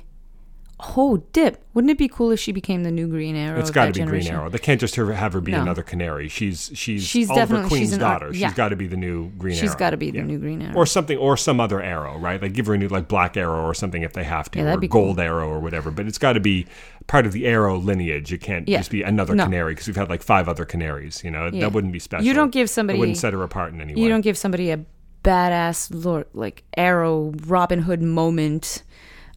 [0.98, 1.64] oh, dip.
[1.74, 3.60] Wouldn't it be cool if she became the new Green Arrow?
[3.60, 4.28] It's got to be Green?
[4.28, 4.50] Arrow.
[4.50, 5.62] They can't just have her, be No.
[5.62, 6.28] another canary.
[6.28, 8.34] She's she's, She's Oliver definitely- Queen's she's an ar- daughter.
[8.34, 8.48] yeah.
[8.48, 9.62] She's got to be the new Green Arrow.
[9.62, 10.76] She's got to be the new Green Arrow.
[10.76, 12.42] or something, or some other arrow, right?
[12.42, 14.66] Like give her a new like black arrow or something if they have to, Yeah,
[14.66, 15.06] that'd or be cool.
[15.06, 15.92] gold arrow or whatever.
[15.92, 16.66] But it's got to be
[17.08, 18.34] part of the arrow lineage.
[18.34, 18.80] It can't Yeah.
[18.80, 19.46] just be another No.
[19.46, 21.22] canary because we've had like five other canaries.
[21.24, 21.62] You know, Yeah.
[21.62, 22.26] that wouldn't be special.
[22.26, 24.02] You don't give It somebody wouldn't set her apart in any way.
[24.02, 24.80] You don't give somebody a
[25.24, 28.82] badass lord like arrow Robin Hood moment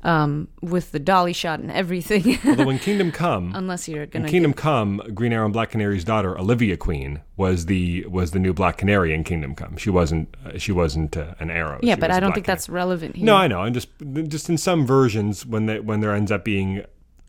[0.05, 2.39] um, with the dolly shot and everything.
[2.47, 6.05] Although in Kingdom Come, Unless you're In gonna Kingdom Come, Green Arrow and Black Canary's
[6.05, 9.77] daughter, Olivia Queen, was the was the new Black Canary in Kingdom Come.
[9.77, 11.81] She wasn't uh, she wasn't uh, an arrow.
[11.83, 12.57] yeah, She but I don't Black think Canary.
[12.57, 13.25] that's relevant here.
[13.27, 13.61] No, I know.
[13.61, 13.89] I'm just
[14.29, 16.85] just in some versions when they, when there ends up being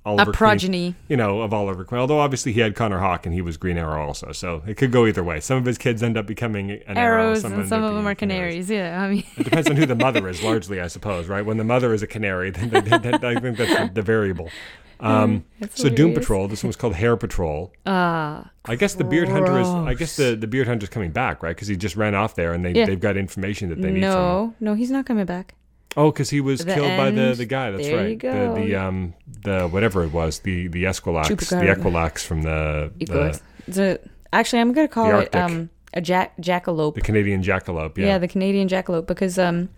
[0.06, 0.96] Oliver a Queen, progeny.
[1.08, 2.00] you know, of Oliver Queen.
[2.00, 4.92] Although obviously he had Connor Hawke and he was Green Arrow also, so it could
[4.92, 5.40] go either way.
[5.40, 8.06] Some of his kids end up becoming an arrow, Arrows some and some of them
[8.08, 8.70] are canaries.
[8.70, 11.46] Yeah, I mean, It depends on who the mother is, largely, I suppose, right?
[11.46, 14.50] When the mother is a canary, then, then, then, I think that's the, the variable.
[14.98, 16.14] Um, so Doom.
[16.14, 17.74] Patrol, this one was called Hair Patrol.
[17.86, 19.68] ah, I guess the Beard Hunter is.
[19.68, 21.54] I guess the, the Beard Hunter's coming back, right?
[21.54, 22.86] Because he just ran off there, and they Yeah.
[22.86, 25.56] they've got information that they need no, no, he's not coming back.
[25.98, 27.72] Oh, because he was The killed by the, the guy.
[27.72, 28.10] That's There right.
[28.10, 28.56] you go.
[28.56, 31.76] The the um the whatever it was the the Esquilax the Chupacabra.
[31.76, 34.00] Equilax from the the, The,
[34.34, 36.96] actually, I'm gonna call it um, a jack jackalope.
[36.96, 37.98] the Canadian jackalope.
[37.98, 38.06] Yeah.
[38.08, 38.18] Yeah.
[38.18, 39.70] the Canadian jackalope because um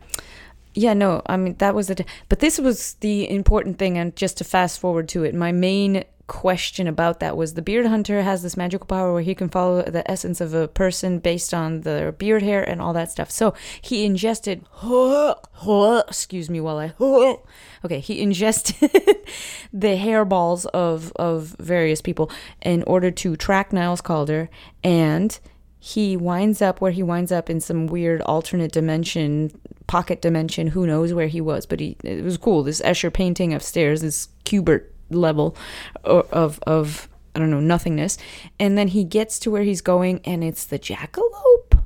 [0.74, 4.38] yeah, no, I mean that was the but this was the important thing and just
[4.38, 8.44] to fast forward to it, my main question about that was the beard hunter has
[8.44, 12.12] this magical power where he can follow the essence of a person based on their
[12.12, 13.32] beard hair and all that stuff.
[13.32, 14.66] So, he ingested
[16.08, 16.94] excuse me while I
[17.86, 18.76] Okay, he ingested
[19.74, 22.30] the hairballs of of various people
[22.62, 24.50] in order to track Niles Caulder
[24.84, 25.40] and
[25.80, 29.52] he winds up where he winds up in some weird alternate dimension,
[29.86, 30.68] pocket dimension.
[30.68, 31.66] Who knows where he was?
[31.66, 32.64] But he it was cool.
[32.64, 35.56] This Escher painting upstairs, this Kubert level
[36.04, 38.18] of of I don't know nothingness,
[38.60, 41.84] and then he gets to where he's going, and it's the jackalope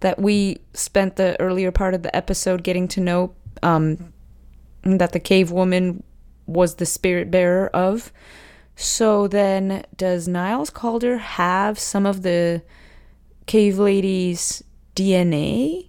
[0.00, 3.34] that we spent the earlier part of the episode getting to know.
[3.62, 4.12] Um,
[4.82, 6.02] that the cave woman
[6.46, 8.12] was the spirit bearer of.
[8.74, 12.62] So then, does Niles Caulder have some of the
[13.46, 14.62] cave lady's
[14.96, 15.88] DNA,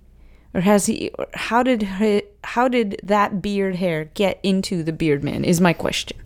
[0.54, 1.10] or has he?
[1.18, 5.46] or How did he, how did that beard hair get into the beard man?
[5.46, 6.18] Is my question.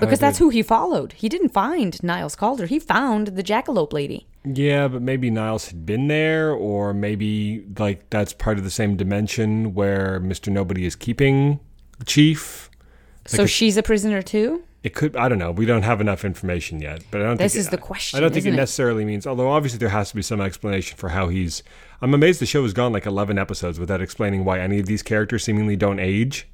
[0.00, 1.12] Because that's who he followed.
[1.14, 2.66] He didn't find Niles Caulder.
[2.66, 4.26] He found the jackalope lady.
[4.44, 8.96] Yeah, but maybe Niles had been there, or maybe like that's part of the same
[8.96, 11.60] dimension where Mister Nobody is keeping
[11.98, 12.70] the chief.
[13.26, 14.62] So Like a- she's a prisoner too.
[14.82, 15.16] It could.
[15.16, 15.50] I don't know.
[15.50, 17.38] We don't have enough information yet, but I don't.
[17.38, 18.50] This is it, the question, I don't think it?
[18.50, 19.26] necessarily means.
[19.26, 21.62] Although obviously there has to be some explanation for how he's.
[22.02, 25.02] I'm amazed the show has gone like 11 episodes without explaining why any of these
[25.02, 26.46] characters seemingly don't age.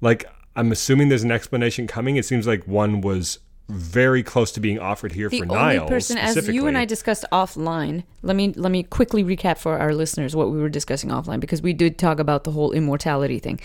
[0.00, 0.24] Like
[0.56, 2.16] I'm assuming there's an explanation coming.
[2.16, 3.38] It seems like one was
[3.68, 6.84] very close to being offered here the for only Niles person as you and I
[6.84, 8.04] discussed offline.
[8.22, 11.62] Let me let me quickly recap for our listeners what we were discussing offline because
[11.62, 13.60] we did talk about the whole immortality thing.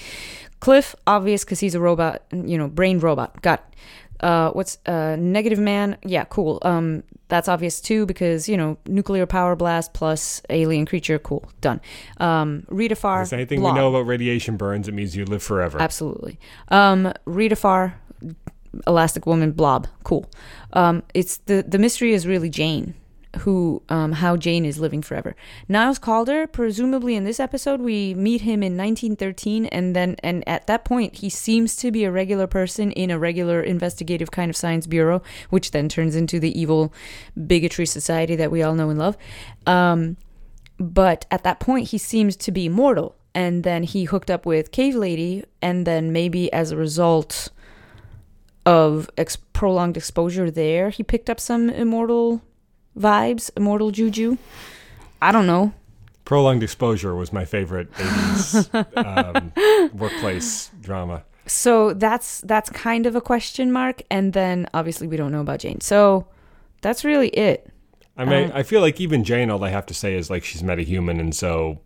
[0.59, 3.41] Cliff, obvious because he's a robot, you know, brain robot.
[3.41, 3.59] Got.
[3.59, 3.65] it.
[4.21, 5.97] Uh, what's uh, negative man?
[6.05, 6.59] Yeah, cool.
[6.61, 11.17] Um, that's obvious too because you know nuclear power blast plus alien creature.
[11.17, 11.81] Cool, done.
[12.17, 13.23] Um, Rita Farr.
[13.23, 13.73] If anything blob.
[13.73, 15.81] we know about radiation burns, it means you live forever.
[15.81, 16.39] Absolutely.
[16.67, 17.99] Um, Rita Farr,
[18.85, 20.29] Elastic Woman, Blob, cool.
[20.73, 22.93] Um, it's the the mystery is really Jane,
[23.39, 25.35] who um, how Jane is living forever.
[25.67, 30.67] Niles Caulder, presumably in this episode, we meet him in 1913, and then and at
[30.67, 34.55] that point he seems to be a regular person in a regular investigative kind of
[34.55, 36.93] science bureau, which then turns into the evil
[37.47, 39.17] bigotry society that we all know and love.
[39.65, 40.17] Um,
[40.77, 44.71] but at that point he seems to be mortal and then he hooked up with
[44.71, 47.49] cave lady and then maybe as a result
[48.65, 52.41] of ex- prolonged exposure there, he picked up some immortal
[52.97, 54.37] vibes, immortal juju.
[55.21, 55.73] I don't know.
[56.25, 58.69] Prolonged Exposure was my favorite 80s
[59.91, 61.23] um, workplace drama.
[61.47, 65.59] So that's that's kind of a question mark, and then obviously we don't know about
[65.59, 65.81] Jane.
[65.81, 66.27] So
[66.81, 67.69] that's really it.
[68.15, 70.43] I mean, Um, I feel like even Jane, all I have to say is like
[70.43, 71.79] she's met a human, and so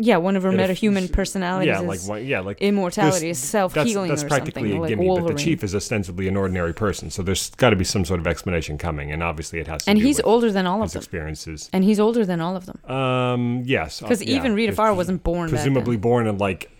[0.00, 3.90] Yeah, one of her metahuman personalities yeah, like why- yeah, like immortality, is self that's,
[3.90, 5.04] healing that's or practically something, a like gimme.
[5.06, 5.26] Wolverine.
[5.26, 8.20] But the chief is ostensibly an ordinary person, so there's got to be some sort
[8.20, 9.90] of explanation coming, and obviously it has to.
[9.90, 11.00] and he's older than all of them.
[11.00, 11.68] experiences.
[11.72, 12.78] And he's older than all of them.
[12.88, 14.36] Um, yes, Because uh, yeah.
[14.36, 15.48] even Rita Farr wasn't born.
[15.48, 16.70] presumably born in like.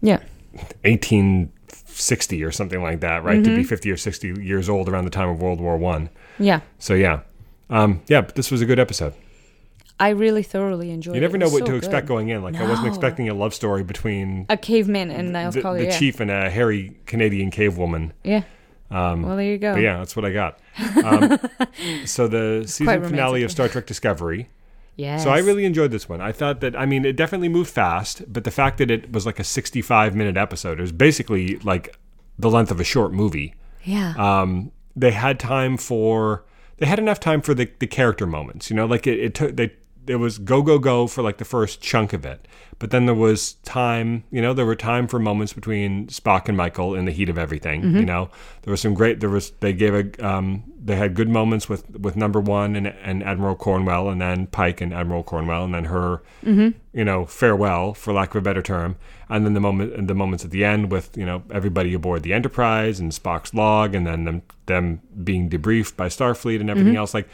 [0.00, 0.20] Yeah.
[0.84, 3.36] 1860 or something like that, right?
[3.40, 3.50] Mm-hmm.
[3.50, 6.10] To be 50 or 60 years old around the time of World War One.
[6.38, 6.60] Yeah.
[6.78, 7.20] So yeah,
[7.70, 8.20] um, yeah.
[8.20, 9.14] But this was a good episode.
[10.02, 11.16] I really thoroughly enjoyed it.
[11.16, 11.78] You never It know was what so to good.
[11.78, 12.42] expect going in.
[12.42, 15.84] Like I wasn't expecting a love story between A caveman and Niles the, Collier.
[15.84, 15.98] the yeah.
[15.98, 18.12] chief and a hairy Canadian cave woman.
[18.24, 18.42] Yeah.
[18.90, 19.76] Um, Well, there you go.
[19.76, 20.58] Yeah, that's what I got.
[21.04, 21.38] Um,
[22.04, 24.48] so the season finale of Star Trek Discovery.
[24.96, 25.22] Yes.
[25.22, 26.20] So I really enjoyed this one.
[26.20, 29.24] I thought that I mean it definitely moved fast, but the fact that it was
[29.24, 31.96] like a 65 minute episode, it was basically like
[32.38, 33.54] the length of a short movie.
[33.84, 34.14] Yeah.
[34.18, 36.44] Um, they had time for
[36.78, 38.68] they had enough time for the, the character moments.
[38.68, 39.72] You know, like it, it took they
[40.06, 42.46] it was go go go for like the first chunk of it,
[42.78, 44.24] but then there was time.
[44.30, 47.38] You know, there were time for moments between Spock and Michael in the heat of
[47.38, 47.82] everything.
[47.82, 48.04] You mm-hmm.
[48.04, 48.30] know,
[48.62, 49.20] there was some great.
[49.20, 52.88] There was they gave a um, they had good moments with with number one and,
[52.88, 56.22] and Admiral Cornwell, and then Pike and Admiral Cornwell, and then her.
[56.44, 56.78] Mm-hmm.
[56.92, 58.96] You know, farewell, for lack of a better term,
[59.30, 62.22] and then the moment and the moments at the end with you know everybody aboard
[62.22, 66.92] the Enterprise and Spock's log, and then them them being debriefed by Starfleet and everything
[66.92, 66.98] mm-hmm.
[66.98, 67.14] else.
[67.14, 67.28] Like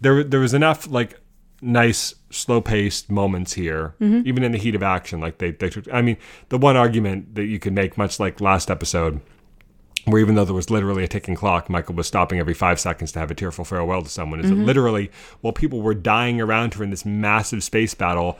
[0.00, 1.18] there there was enough like
[1.62, 4.26] nice slow paced moments here, mm-hmm.
[4.26, 5.20] even in the heat of action.
[5.20, 5.90] Like they they took.
[5.92, 6.16] I mean,
[6.48, 9.20] the one argument that you could make, much like last episode.
[10.04, 13.12] Where even though there was literally a ticking clock, Michael was stopping every five seconds
[13.12, 14.40] to have a tearful farewell to someone.
[14.40, 14.64] Is that mm-hmm.
[14.64, 15.10] literally
[15.42, 18.36] while people were dying around her in this massive space battle,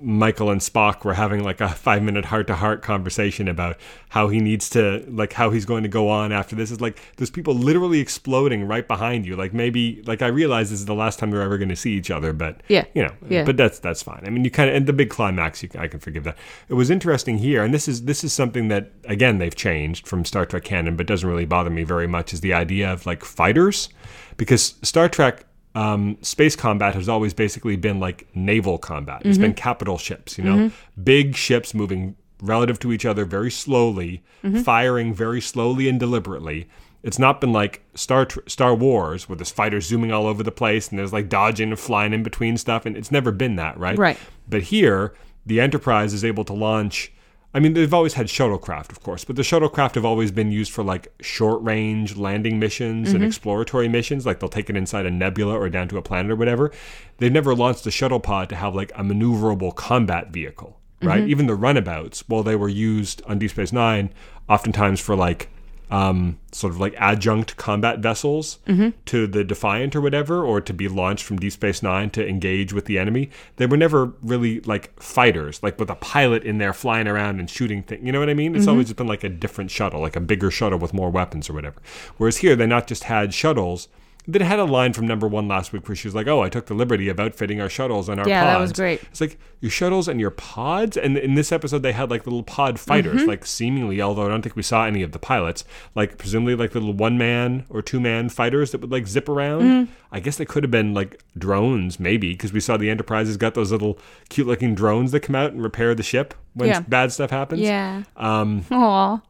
[0.00, 3.76] Michael and Spock were having like a five minute heart to heart conversation about
[4.10, 6.70] how he needs to, like, how he's going to go on after this.
[6.70, 9.34] Is like there's people literally exploding right behind you.
[9.34, 11.92] Like maybe, like I realize this is the last time they're ever going to see
[11.94, 12.84] each other, but Yeah.
[12.94, 13.44] you know, Yeah.
[13.44, 14.22] but that's that's fine.
[14.24, 16.36] I mean, you kind of and the big climax, you, I can forgive that.
[16.68, 20.24] It was interesting here, and this is this is something that again they've changed from
[20.24, 22.32] Star Trek canon, but doesn't really bother me very much.
[22.32, 23.88] Is the idea of like fighters,
[24.36, 25.44] because Star Trek.
[25.74, 29.22] Um, space combat has always basically been like naval combat.
[29.24, 29.56] It's been mm-hmm.
[29.56, 31.02] capital ships, you know, mm-hmm.
[31.02, 34.60] big ships moving relative to each other very slowly, mm-hmm.
[34.60, 36.68] firing very slowly and deliberately.
[37.02, 40.88] It's not been like Star Star Wars where there's fighters zooming all over the place
[40.88, 43.96] and there's like dodging and flying in between stuff, and it's never been that, right?
[43.96, 44.18] Right.
[44.48, 45.14] But here,
[45.46, 47.12] the Enterprise is able to launch.
[47.54, 50.72] I mean, they've always had shuttlecraft, of course, but the shuttlecraft have always been used
[50.72, 53.26] for like short range landing missions and mm-hmm.
[53.26, 54.24] exploratory missions.
[54.24, 56.72] Like they'll take it inside a nebula or down to a planet or whatever.
[57.18, 61.20] They've never launched a shuttle pod to have like a maneuverable combat vehicle, right?
[61.20, 61.30] Mm-hmm.
[61.30, 64.14] Even the runabouts, while they were used on Deep Space Nine,
[64.48, 65.50] oftentimes for like
[65.92, 68.58] um, sort of like adjunct combat vessels
[69.04, 72.72] to the Defiant or whatever, or to be launched from Deep Space Nine to engage
[72.72, 73.28] with the enemy.
[73.56, 77.50] They were never really like fighters, like with a pilot in there flying around and
[77.50, 78.04] shooting things.
[78.04, 78.56] You know what I mean?
[78.56, 81.50] It's always just been like a different shuttle, like a bigger shuttle with more weapons
[81.50, 81.76] or whatever.
[82.16, 83.88] Whereas here, they not just had shuttles.
[84.28, 86.48] They had a line from number one last week where she was like, "Oh, I
[86.48, 89.02] took the liberty of outfitting our shuttles and our Yeah, pods." that was great.
[89.10, 90.96] It's like your shuttles and your pods.
[90.96, 93.28] And in this episode, they had like little pod fighters, Mm-hmm.
[93.28, 95.64] like seemingly, although I don't think we saw any of the pilots,
[95.96, 99.62] like presumably like little one man or two man fighters that would like zip around.
[99.62, 99.92] Mm-hmm.
[100.12, 103.36] I guess they could have been like drones, maybe, because we saw the Enterprise has
[103.36, 103.98] got those little
[104.28, 106.80] cute looking drones that come out and repair the ship when Yeah.
[106.80, 107.62] bad stuff happens.
[107.62, 108.02] yeah.
[108.16, 109.20] Um, Aw.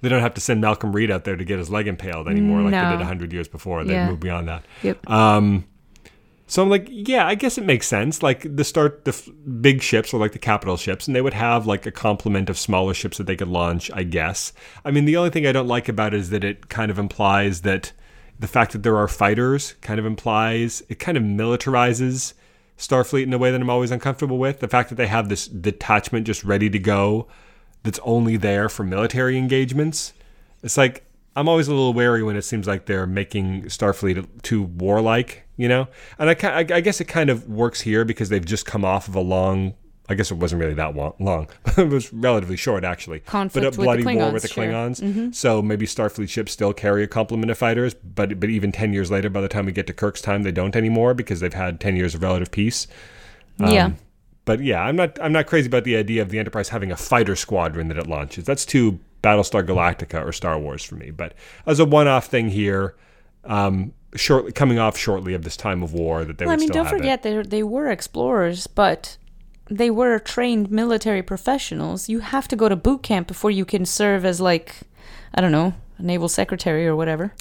[0.00, 2.62] They don't have to send Malcolm Reed out there to get his leg impaled anymore,
[2.62, 3.84] like they did 100 years before.
[3.84, 4.08] They've Yeah.
[4.08, 4.64] moved beyond that.
[4.82, 5.08] Yep.
[5.10, 5.64] Um,
[6.46, 8.22] so I'm like, yeah, I guess it makes sense.
[8.24, 9.28] Like the start, the f-
[9.60, 12.58] big ships or like the capital ships, and they would have like a complement of
[12.58, 13.90] smaller ships that they could launch.
[13.94, 14.52] I guess.
[14.84, 16.98] I mean, the only thing I don't like about it is that it kind of
[16.98, 17.92] implies that
[18.38, 22.32] the fact that there are fighters kind of implies it kind of militarizes
[22.78, 24.60] Starfleet in a way that I'm always uncomfortable with.
[24.60, 27.28] The fact that they have this detachment just ready to go
[27.82, 30.12] that's only there for military engagements.
[30.62, 31.04] It's like
[31.36, 35.68] I'm always a little wary when it seems like they're making Starfleet too warlike, you
[35.68, 35.88] know.
[36.18, 39.14] And I, I guess it kind of works here because they've just come off of
[39.14, 39.74] a long.
[40.08, 41.48] I guess it wasn't really that long.
[41.78, 43.20] it was relatively short, actually.
[43.20, 45.08] Conflict but a bloody war with the Klingons, sure.
[45.08, 45.30] Mm-hmm.
[45.30, 49.10] So maybe Starfleet ships still carry a complement of fighters, but but even ten years
[49.10, 51.78] later, by the time we get to Kirk's time, they don't anymore because they've had
[51.78, 52.88] ten years of relative peace.
[53.60, 53.90] Um, yeah.
[54.50, 56.96] But yeah, I'm not I'm not crazy about the idea of the Enterprise having a
[56.96, 58.42] fighter squadron that it launches.
[58.42, 61.12] That's too Battlestar Galactica or Star Wars for me.
[61.12, 61.34] But
[61.66, 62.96] as a one-off thing here,
[63.44, 66.70] um, shortly coming off shortly of this time of war that they Well, I mean,
[66.70, 69.18] don't forget they they were explorers, but
[69.68, 72.08] they were trained military professionals.
[72.08, 74.78] You have to go to boot camp before you can serve as like,
[75.32, 77.34] I don't know, a naval secretary or whatever.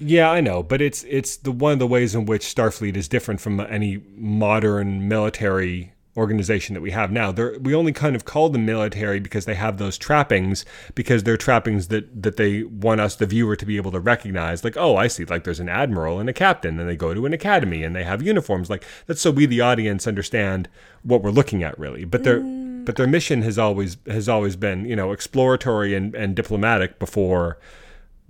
[0.00, 3.06] Yeah, I know, but it's it's the one of the ways in which Starfleet is
[3.06, 7.32] different from any modern military organization that we have now.
[7.32, 11.38] They're, we only kind of call them military because they have those trappings because they're
[11.38, 14.96] trappings that that they want us the viewer to be able to recognize like oh
[14.96, 17.82] I see like there's an admiral and a captain and they go to an academy
[17.82, 18.68] and they have uniforms.
[18.68, 20.68] Like that's so we the audience understand
[21.02, 22.04] what we're looking at really.
[22.04, 22.84] But their mm.
[22.84, 27.58] but their mission has always has always been you know exploratory and, and diplomatic before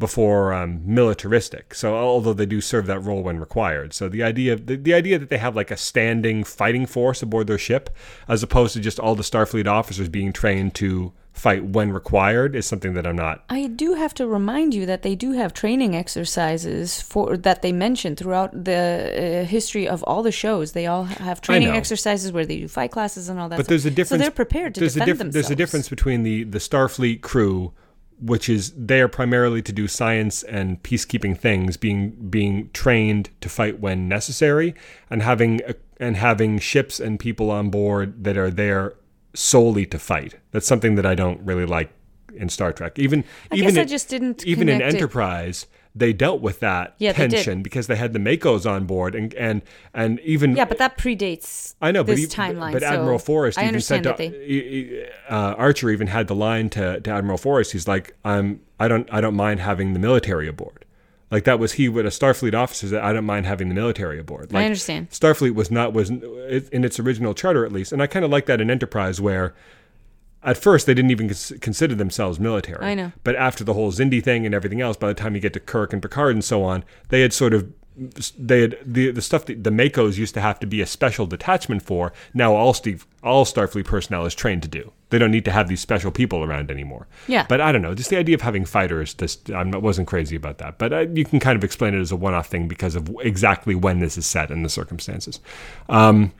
[0.00, 1.74] before um, militaristic.
[1.74, 5.18] So although they do serve that role when required, so the idea the, the idea
[5.18, 7.90] that they have like a standing fighting force aboard their ship,
[8.26, 12.66] as opposed to just all the Starfleet officers being trained to fight when required, is
[12.66, 13.44] something that I'm not.
[13.48, 17.70] I do have to remind you that they do have training exercises for that they
[17.70, 20.72] mention throughout the uh, history of all the shows.
[20.72, 23.56] They all have training exercises where they do fight classes and all that.
[23.56, 23.68] But stuff.
[23.68, 24.08] there's a difference.
[24.08, 25.34] So they're prepared to there's defend a diff- themselves.
[25.34, 27.72] There's a difference between the the Starfleet crew,
[28.20, 33.80] which is there primarily to do science and peacekeeping things, being being trained to fight
[33.80, 34.74] when necessary,
[35.08, 38.94] and having a, and having ships and people on board that are there
[39.34, 40.34] solely to fight.
[40.50, 41.92] That's something that I don't really like
[42.34, 42.98] in Star Trek.
[42.98, 44.98] Even I even guess I in- just didn't even in connect it.
[46.00, 49.62] They dealt with that Yeah, tension because they had the MACOs on board, and and
[49.94, 52.72] and even Yeah, but that predates I know, but, this he, timeline.
[52.72, 54.28] but so Admiral Forrest I even said to, they.
[54.30, 57.72] he- he- uh, Archer even had the line to, to Admiral Forrest.
[57.72, 60.84] He's like, "I'm I don't I don't mind having the military aboard."
[61.30, 64.18] Like that was he with a Starfleet officer that I don't mind having the military
[64.18, 64.52] aboard.
[64.52, 65.10] Like, I understand.
[65.10, 68.46] Starfleet was not was in its original charter at least, and I kind of like
[68.46, 69.54] that in Enterprise where.
[70.42, 72.84] At first, they didn't even cons- consider themselves military.
[72.84, 73.12] I know.
[73.24, 75.60] But after the whole Xindi thing and everything else, by the time you get to
[75.60, 77.70] Kirk and Picard and so on, they had sort of
[78.38, 81.26] they had the the stuff that the MACOs used to have to be a special
[81.26, 82.12] detachment for.
[82.32, 84.92] Now all Steve all Starfleet personnel is trained to do.
[85.10, 87.08] They don't need to have these special people around anymore.
[87.26, 87.44] Yeah.
[87.48, 89.14] But I don't know, just the idea of having fighters.
[89.14, 92.12] This I wasn't crazy about that, but uh, you can kind of explain it as
[92.12, 95.40] a one-off thing because of exactly when this is set and the circumstances.
[95.88, 96.32] Um,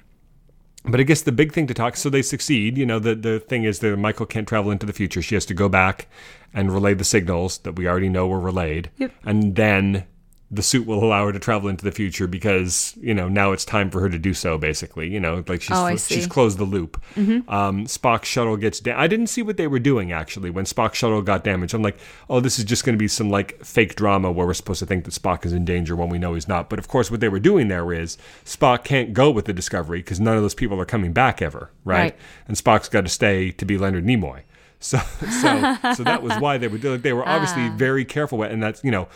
[0.85, 2.79] but I guess the big thing to talk, so they succeed.
[2.79, 5.23] You know, the, the thing is that Michael can't travel into the future.
[5.23, 6.09] She has to go back
[6.55, 8.91] and relay the signals that we already know were relayed.
[8.99, 9.13] Yep.
[9.25, 10.07] And then
[10.53, 13.65] the suit will allow her to travel into the future because, you know, now it's
[13.65, 15.09] time for her to do so, basically.
[15.09, 16.09] You know, like she's, Oh, she's.
[16.09, 16.29] Mm-hmm.
[16.29, 17.01] closed the loop.
[17.17, 20.99] Um, Spock's shuttle gets da- I didn't see what they were doing, actually, when Spock's
[20.99, 21.73] shuttle got damaged.
[21.73, 21.99] I'm like,
[22.29, 24.87] oh, this is just going to be some, like, fake drama where we're supposed to
[24.87, 26.69] think that Spock is in danger when we know he's not.
[26.69, 30.01] But, of course, what they were doing there is Spock can't go with the Discovery
[30.01, 32.01] because none of those people are coming back ever, right?
[32.01, 32.17] Right.
[32.49, 34.43] And Spock's got to stay to be Leonard Nimoy.
[34.83, 34.97] So,
[35.43, 37.03] so, so that was why they were doing.
[37.03, 37.75] They were obviously Ah.
[37.77, 39.09] very careful, with, and that's you know,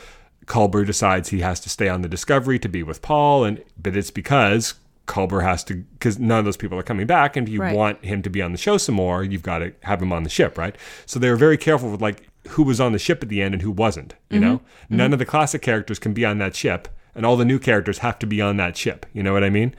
[0.46, 3.96] Culber decides he has to stay on the Discovery to be with Paul, and but
[3.96, 4.74] it's because
[5.06, 7.74] Culber has to because none of those people are coming back, and if you Right.
[7.76, 10.22] want him to be on the show some more, you've got to have him on
[10.22, 10.76] the ship, right?
[11.06, 13.54] So they were very careful with like who was on the ship at the end
[13.54, 14.14] and who wasn't.
[14.30, 14.96] You know, Mm-hmm.
[14.96, 17.98] none of the classic characters can be on that ship, and all the new characters
[17.98, 19.06] have to be on that ship.
[19.12, 19.74] You know what I mean?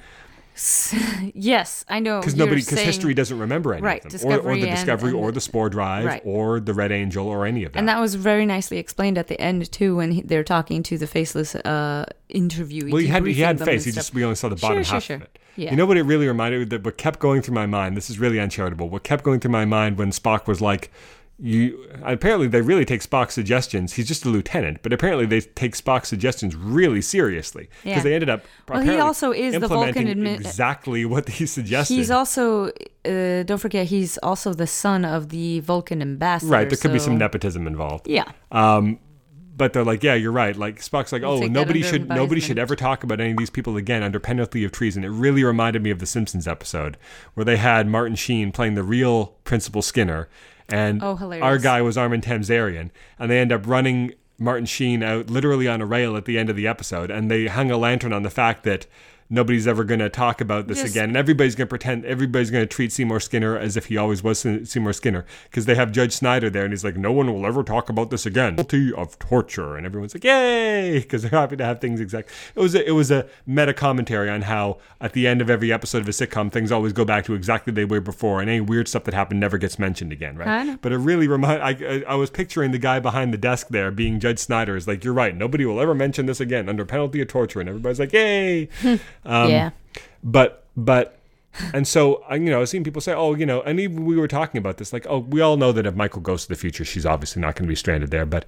[1.34, 2.20] Yes, I know.
[2.20, 5.20] because nobody because history doesn't remember any Right, of them or, or the discovery and
[5.20, 6.22] or the- spore drive Right.
[6.26, 9.28] or the red angel or any of that And that was very nicely explained at
[9.28, 12.92] the end too, when he, they're talking to the faceless uh, interviewee.
[12.92, 14.94] well he had he had face he just we only saw the bottom Sure, sure,
[14.96, 15.16] half sure.
[15.18, 15.72] of it Yeah.
[15.72, 18.10] you know what it really reminded me that what kept going through my mind this
[18.10, 20.92] is really uncharitable what kept going through my mind when spock was like
[21.38, 23.94] you apparently they really take Spock's suggestions.
[23.94, 28.04] He's just a lieutenant, but apparently they take Spock's suggestions really seriously because Yeah.
[28.04, 28.46] they ended up.
[28.70, 31.94] Well, he also is the Vulcan admi- exactly what he suggested.
[31.96, 32.68] He's also,
[33.04, 36.52] uh, don't forget, he's also the son of the Vulcan ambassador.
[36.52, 36.70] right.
[36.70, 38.08] There could be some nepotism involved.
[38.08, 38.26] Yeah.
[38.52, 39.00] Um,
[39.58, 40.56] but they're like, yeah, you're right.
[40.56, 43.50] Like Spock's like, We'll oh, nobody should nobody should ever talk about any of these
[43.50, 45.04] people again under penalty of treason.
[45.04, 46.98] It really reminded me of the Simpsons episode
[47.36, 50.28] where they had Martin Sheen playing the real Principal Skinner,
[50.70, 52.90] and Oh, our guy was Armin Tamzarian,
[53.20, 56.50] and they end up running Martin Sheen out literally on a rail at the end
[56.50, 58.88] of the episode, and they hung a lantern on the fact that.
[59.28, 62.06] Nobody's ever going to talk about this Just- again, and everybody's going to pretend.
[62.06, 65.74] Everybody's going to treat Seymour Skinner as if he always was Seymour Skinner, because they
[65.74, 68.56] have Judge Snyder there, and he's like, "No one will ever talk about this again."
[68.56, 72.30] Guilty of torture, and everyone's like, "Yay!" Because they're happy to have things exact.
[72.54, 75.74] It was a, it was a meta commentary on how at the end of every
[75.74, 78.62] episode of a sitcom, things always go back to exactly they were before, and any
[78.62, 80.48] weird stuff that happened never gets mentioned again, right?
[80.82, 81.64] But it really remind.
[81.64, 84.76] I, I I was picturing the guy behind the desk there being Judge Snyder.
[84.76, 85.36] Is like, "You're right.
[85.36, 88.70] Nobody will ever mention this again under penalty of torture," and everybody's like, "Yay!"
[89.26, 89.70] um, yeah.
[90.24, 91.20] But but
[91.74, 94.18] and so I- you know, I've seen people say, "Oh, you know," and even we
[94.18, 96.56] were talking about this, like, "Oh, we all know that if Michael goes to the
[96.56, 98.46] future, she's obviously not going to be stranded there." But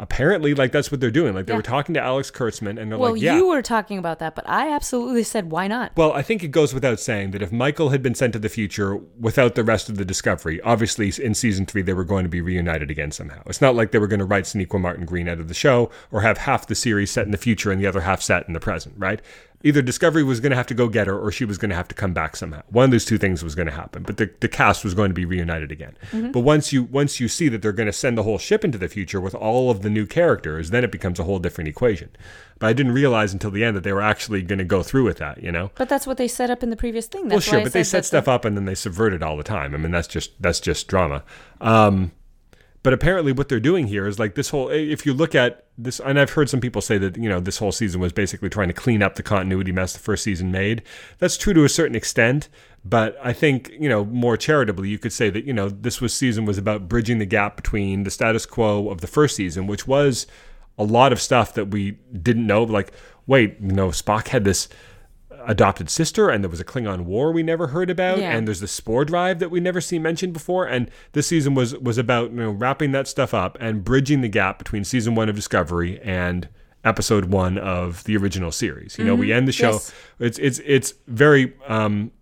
[0.00, 1.34] apparently, like, that's what they're doing.
[1.34, 1.56] Like, they Yeah.
[1.56, 4.36] were talking to Alex Kurtzman, and they're Well, like, "Yeah." you were talking about that,
[4.36, 5.90] but I absolutely said, why not?
[5.96, 8.48] Well, I think it goes without saying that if Michael had been sent to the
[8.48, 12.28] future without the rest of the Discovery, obviously in season three they were going to
[12.28, 13.42] be reunited again somehow.
[13.46, 15.90] It's not like they were going to write Sonequa Martin Green out of the show
[16.12, 18.54] or have half the series set in the future and the other half set in
[18.54, 19.20] the present, right?
[19.64, 21.74] Either Discovery was going to have to go get her or she was going to
[21.74, 22.62] have to come back somehow.
[22.68, 25.10] One of those two things was going to happen, but the, the cast was going
[25.10, 25.96] to be reunited again.
[26.32, 28.78] But once you once you see that they're going to send the whole ship into
[28.78, 32.10] the future with all of the new characters, then it becomes a whole different equation.
[32.58, 35.04] But I didn't realize until the end that they were actually going to go through
[35.04, 35.70] with that, you know?
[35.76, 37.28] But that's what they set up in the previous thing.
[37.28, 39.36] Well, sure, why I but they set stuff up and then they subvert it all
[39.36, 39.74] the time.
[39.74, 41.22] I mean, that's just that's just drama.
[41.60, 42.12] Um,
[42.82, 44.68] but apparently, what they're doing here is like this whole.
[44.68, 47.58] If you look at this, and I've heard some people say that you know this
[47.58, 50.82] whole season was basically trying to clean up the continuity mess the first season made.
[51.18, 52.48] That's true to a certain extent,
[52.84, 56.14] but I think you know more charitably, you could say that you know this was
[56.14, 59.86] season was about bridging the gap between the status quo of the first season, which
[59.86, 60.26] was
[60.78, 62.62] a lot of stuff that we didn't know.
[62.62, 62.92] Like,
[63.26, 64.68] wait, you know, Spock had this
[65.48, 68.36] adopted sister and there was a Klingon war we never heard about Yeah.
[68.36, 71.74] and there's the spore drive that we never seen mentioned before and this season was
[71.78, 75.28] was about you know wrapping that stuff up and bridging the gap between season 1
[75.28, 76.48] of Discovery and
[76.84, 78.96] episode 1 of the original series.
[78.98, 79.92] You know, we end the show Yes.
[80.20, 82.12] it's it's it's very um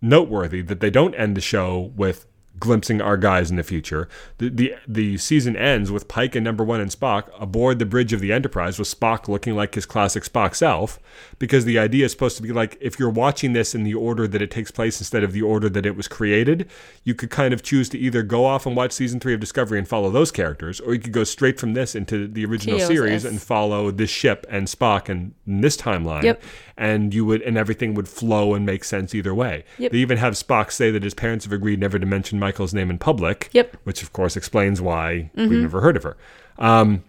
[0.00, 2.26] noteworthy that they don't end the show with
[2.56, 4.08] glimpsing our guys in the future.
[4.38, 8.12] The, the the season ends with Pike and Number One and Spock aboard the bridge
[8.12, 11.00] of the Enterprise with Spock looking like his classic Spock self,
[11.44, 14.26] because the idea is supposed to be like if you're watching this in the order
[14.26, 16.70] that it takes place instead of the order that it was created,
[17.02, 19.78] you could kind of choose to either go off and watch season three of Discovery
[19.78, 23.26] and follow those characters, or you could go straight from this into the original series
[23.26, 26.42] and follow this ship and Spock and this timeline Yep.
[26.78, 29.64] and you would and everything would flow and make sense either way.
[29.76, 29.92] Yep.
[29.92, 32.88] They even have Spock say that his parents have agreed never to mention Michael's name
[32.88, 33.50] in public.
[33.52, 33.68] Yep.
[33.68, 33.78] Mm-hmm.
[33.84, 36.16] Which of course explains why we've never heard of her.
[36.58, 37.04] Um,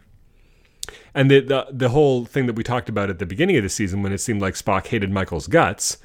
[1.16, 3.70] and the, the the whole thing that we talked about at the beginning of the
[3.70, 5.98] season when it seemed like Spock hated Michael's guts.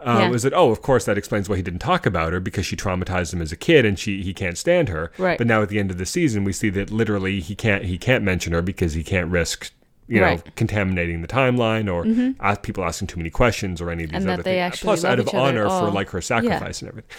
[0.00, 0.28] Uh, Yeah.
[0.30, 2.76] Was that oh of course that explains why he didn't talk about her because she
[2.76, 5.36] traumatized him as a kid and she he can't stand her Right.
[5.36, 7.98] but now at the end of the season we see that literally he can't he
[7.98, 9.72] can't mention her because he can't risk
[10.06, 10.38] you know Right.
[10.38, 10.54] Mm-hmm.
[10.54, 12.06] contaminating the timeline or
[12.40, 14.72] ask people asking too many questions or any of these And other that they things.
[14.74, 17.10] actually Plus, out of honor for like her sacrifice and everything.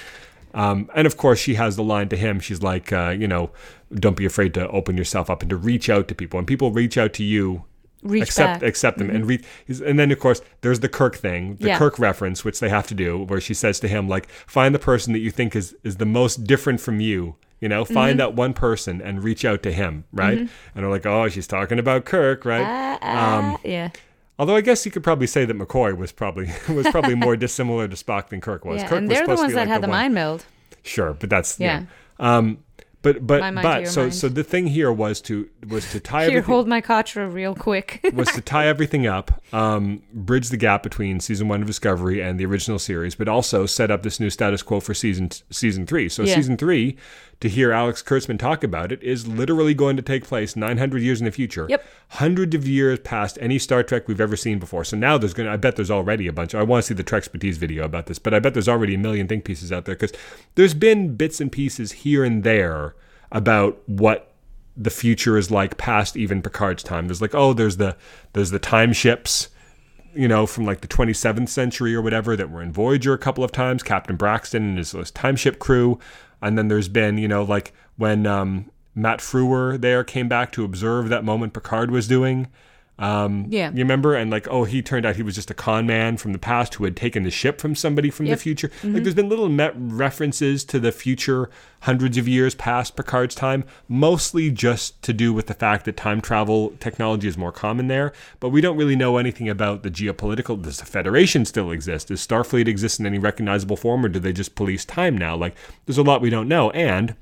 [0.53, 2.39] Um, and of course, she has the line to him.
[2.39, 3.51] She's like, uh, you know,
[3.93, 6.37] don't be afraid to open yourself up and to reach out to people.
[6.39, 7.65] And people reach out to you,
[8.01, 8.57] Reach accept back.
[8.59, 8.65] Mm-hmm.
[8.67, 9.43] accept them, and reach.
[9.85, 11.77] And then of course, there's the Kirk thing, the Yeah.
[11.77, 14.79] Kirk reference, which they have to do, where she says to him, like, find the
[14.79, 17.35] person that you think is is the most different from you.
[17.59, 18.17] You know, find Mm-hmm.
[18.19, 20.37] that one person and reach out to him, right?
[20.37, 22.63] And they're like, oh, she's talking about Kirk, right?
[22.65, 23.89] Ah, ah, yeah.
[24.39, 27.87] Although I guess you could probably say that McCoy was probably was probably more dissimilar
[27.87, 28.81] to Spock than Kirk was.
[28.81, 30.45] Yeah, Kirk and they're the ones that like had the, one- mind meld.
[30.81, 31.83] Sure, but that's yeah.
[32.19, 32.37] Yeah.
[32.37, 32.63] Um,
[33.01, 34.15] but but My mind but so mind.
[34.15, 38.01] so the thing here was to was to tie Here, hold my katra real quick.
[38.13, 42.37] was to tie everything up, um, bridge the gap between season one of Discovery and
[42.37, 46.09] the original series, but also set up this new status quo for season season three.
[46.09, 46.35] So Yeah.
[46.35, 46.97] season three,
[47.41, 51.21] to hear Alex Kurtzman talk about it, is literally going to take place 900 years
[51.21, 51.67] in the future.
[51.69, 51.85] Yep.
[52.09, 54.83] Hundreds of years past any Star Trek we've ever seen before.
[54.83, 56.53] So now there's going to, I bet there's already a bunch.
[56.53, 58.99] I want to see the Trekspertise video about this, but I bet there's already a
[58.99, 60.11] million think pieces out there because
[60.55, 62.95] there's been bits and pieces here and there
[63.31, 64.33] about what
[64.75, 67.07] the future is like past even Picard's time.
[67.07, 67.95] There's like, oh, there's the
[68.33, 69.49] there's the time ships,
[70.15, 73.43] you know, from like the 27th century or whatever that were in Voyager a couple
[73.43, 73.83] of times.
[73.83, 75.99] Captain Braxton and his, his time ship crew,
[76.41, 80.63] and then there's been, you know, like when um, Matt Frewer there came back to
[80.63, 82.47] observe that moment Picard was doing.
[82.99, 83.71] Um, Yeah.
[83.71, 84.13] you remember?
[84.13, 86.75] And like, oh, he turned out he was just a con man from the past
[86.75, 88.37] who had taken the ship from somebody from Yep.
[88.37, 88.71] the future.
[88.83, 91.49] Like, there's been little met references to the future
[91.83, 96.19] hundreds of years past Picard's time, mostly just to do with the fact that time
[96.19, 98.11] travel technology is more common there.
[98.41, 100.61] But we don't really know anything about the geopolitical.
[100.61, 102.09] Does the Federation still exist?
[102.09, 105.37] Does Starfleet exist in any recognizable form, or do they just police time now?
[105.37, 106.69] Like, there's a lot we don't know.
[106.71, 107.15] And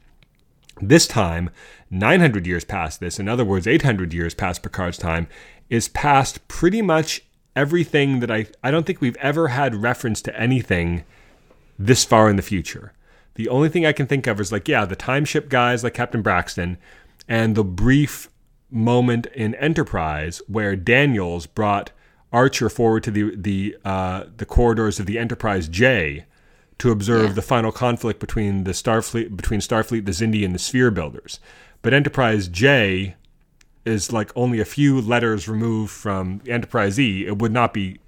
[0.81, 1.49] this time,
[1.89, 5.27] 900 years past this, in other words, 800 years past Picard's time,
[5.69, 7.23] is past pretty much
[7.55, 11.03] everything that I, I don't think we've ever had reference to anything
[11.79, 12.93] this far in the future.
[13.35, 15.93] The only thing I can think of is like, yeah, the time ship guys like
[15.93, 16.77] Captain Braxton,
[17.27, 18.29] and the brief
[18.69, 21.91] moment in Enterprise where Daniels brought
[22.33, 26.25] Archer forward to the the uh, the corridors of the Enterprise J
[26.79, 27.33] to observe Yeah.
[27.33, 31.39] the final conflict between the Starfleet between Starfleet, the Xindi, and the Sphere Builders.
[31.81, 33.15] But Enterprise J
[33.85, 37.25] is like only a few letters removed from Enterprise E.
[37.25, 37.99] It would not be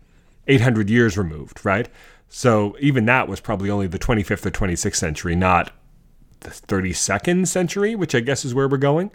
[0.48, 1.88] 800 years removed, right?
[2.28, 5.72] So even that was probably only the 25th or 26th century, not
[6.42, 9.10] the 32nd century, which I guess is where we're going.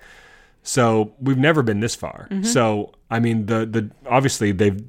[0.63, 2.29] So we've never been this far.
[2.31, 2.45] Mm-hmm.
[2.45, 4.83] So I mean, the the obviously they've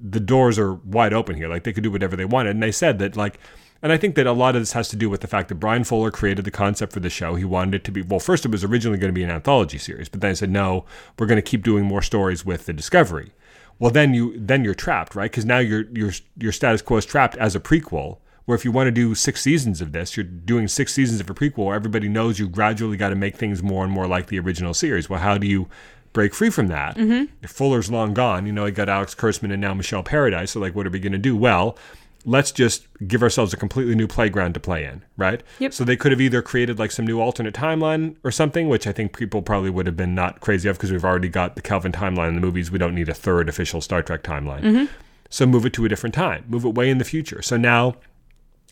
[0.00, 1.48] the doors are wide open here.
[1.48, 3.38] Like they could do whatever they wanted, and they said that like.
[3.82, 5.54] And I think that a lot of this has to do with the fact that
[5.54, 7.34] Bryan Fuller created the concept for the show.
[7.34, 8.20] He wanted it to be well.
[8.20, 10.84] First, it was originally going to be an anthology series, but then he said no.
[11.18, 13.32] We're going to keep doing more stories with the Discovery.
[13.78, 15.30] Well, then you then you're trapped, right?
[15.30, 18.18] Because now your your your status quo is trapped as a prequel.
[18.44, 21.30] Where if you want to do six seasons of this, you're doing six seasons of
[21.30, 24.26] a prequel where everybody knows you gradually got to make things more and more like
[24.26, 25.08] the original series.
[25.08, 25.68] Well, how do you
[26.12, 26.96] break free from that?
[26.96, 27.32] Mm-hmm.
[27.42, 30.50] If Fuller's long gone, you know, I got Alex Kurtzman and now Michelle Paradise.
[30.50, 31.36] So, like, what are we going to do?
[31.36, 31.78] Well,
[32.24, 35.42] let's just give ourselves a completely new playground to play in, right?
[35.58, 35.72] Yep.
[35.72, 38.92] So they could have either created like some new alternate timeline or something, which I
[38.92, 41.92] think people probably would have been not crazy of because we've already got the Kelvin
[41.92, 42.70] timeline in the movies.
[42.70, 44.62] We don't need a third official Star Trek timeline.
[44.62, 44.84] Mm-hmm.
[45.30, 47.40] So move it to a different time, move it way in the future.
[47.40, 47.96] So now,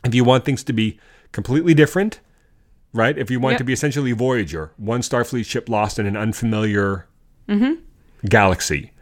[0.05, 0.99] if you want things to be
[1.33, 2.21] completely different,
[2.93, 3.17] right?
[3.17, 3.59] If you want Yep.
[3.59, 7.07] to be essentially Voyager, one Starfleet ship lost in an unfamiliar
[7.49, 7.75] mm-hmm.
[8.29, 8.93] galaxy,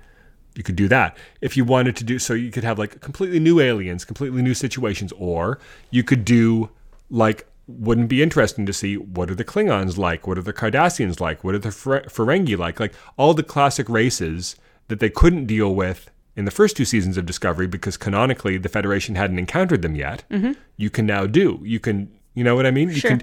[0.57, 1.17] you could do that.
[1.41, 4.55] If you wanted to do so, you could have like completely new aliens, completely new
[4.55, 5.59] situations, or
[5.91, 6.71] you could do
[7.11, 11.19] like wouldn't be interesting to see what are the Klingons like, what are the Cardassians
[11.21, 14.55] like, what are the Fer- Ferengi like, like all the classic races
[14.89, 18.69] that they couldn't deal with in the first two seasons of Discovery because canonically the
[18.69, 20.23] Federation hadn't encountered them yet.
[20.31, 20.53] Mm-hmm.
[20.77, 21.61] You can now do.
[21.65, 22.91] You can, you know what I mean?
[22.91, 23.11] You Sure.
[23.11, 23.23] can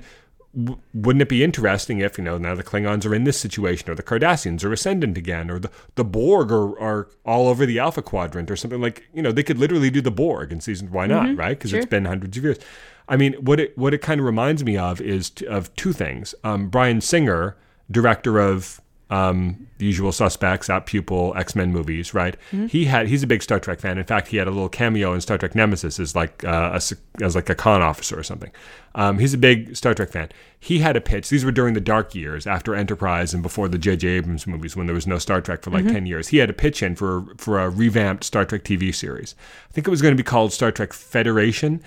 [0.56, 3.90] w- wouldn't it be interesting if you know now the Klingons are in this situation,
[3.90, 7.80] or the Cardassians are ascendant again, or the the Borg are, are all over the
[7.80, 10.92] Alpha Quadrant, or something like you know they could literally do the Borg in season.
[10.92, 11.36] Why not?
[11.36, 11.58] Right?
[11.58, 12.60] Because it's been hundreds of years.
[13.08, 15.94] I mean, what it what it kind of reminds me of is t- of two
[15.94, 16.34] things.
[16.44, 17.58] Um, Bryan Singer,
[17.92, 18.80] director of
[19.14, 22.36] um, The Usual Suspects, Apt Pupil, X Men movies, right?
[22.68, 23.98] He had he's a big Star Trek fan.
[23.98, 27.24] In fact, he had a little cameo in Star Trek Nemesis as like uh, a,
[27.24, 28.52] as like a conn officer or something.
[28.96, 30.30] Um, he's a big Star Trek fan.
[30.60, 31.30] He had a pitch.
[31.30, 34.08] These were during the dark years after Enterprise and before the J.J.
[34.08, 36.30] Abrams movies, when there was no Star Trek for like ten years.
[36.30, 39.36] He had a pitch in for for a revamped Star Trek TV series.
[39.70, 41.82] I think it was going to be called Star Trek Federation,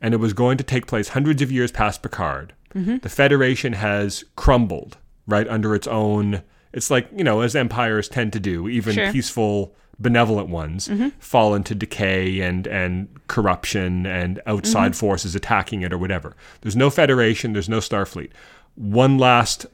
[0.00, 2.54] and it was going to take place hundreds of years past Picard.
[2.98, 4.96] The Federation has crumbled
[5.26, 6.42] right under its own.
[6.72, 9.12] It's like you know, as empires tend to do, even Sure.
[9.12, 11.08] peaceful, benevolent ones mm-hmm.
[11.18, 14.98] fall into decay and and corruption and outside mm-hmm.
[14.98, 16.34] forces attacking it or whatever.
[16.62, 17.52] There's no Federation.
[17.52, 18.30] There's no Starfleet.
[18.74, 19.66] One last,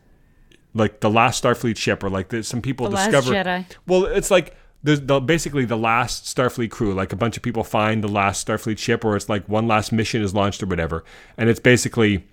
[0.75, 3.33] like the last Starfleet ship, or like the, some people The Last discover.
[3.33, 3.65] Jedi.
[3.87, 6.95] Well, it's like there's the, basically the last Starfleet crew.
[6.95, 9.93] Like a bunch of people find the last Starfleet ship, or it's like one last
[9.93, 11.05] mission is launched or whatever,
[11.37, 12.27] and it's basically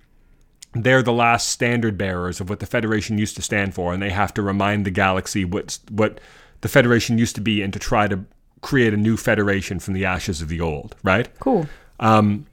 [0.84, 4.10] they're the last standard bearers of what the Federation used to stand for, and they
[4.10, 6.20] have to remind the galaxy what what
[6.60, 8.24] the Federation used to be, and to try to
[8.62, 10.96] create a new Federation from the ashes of the old.
[11.02, 11.28] Right.
[11.38, 11.68] Cool.
[12.00, 12.46] Um,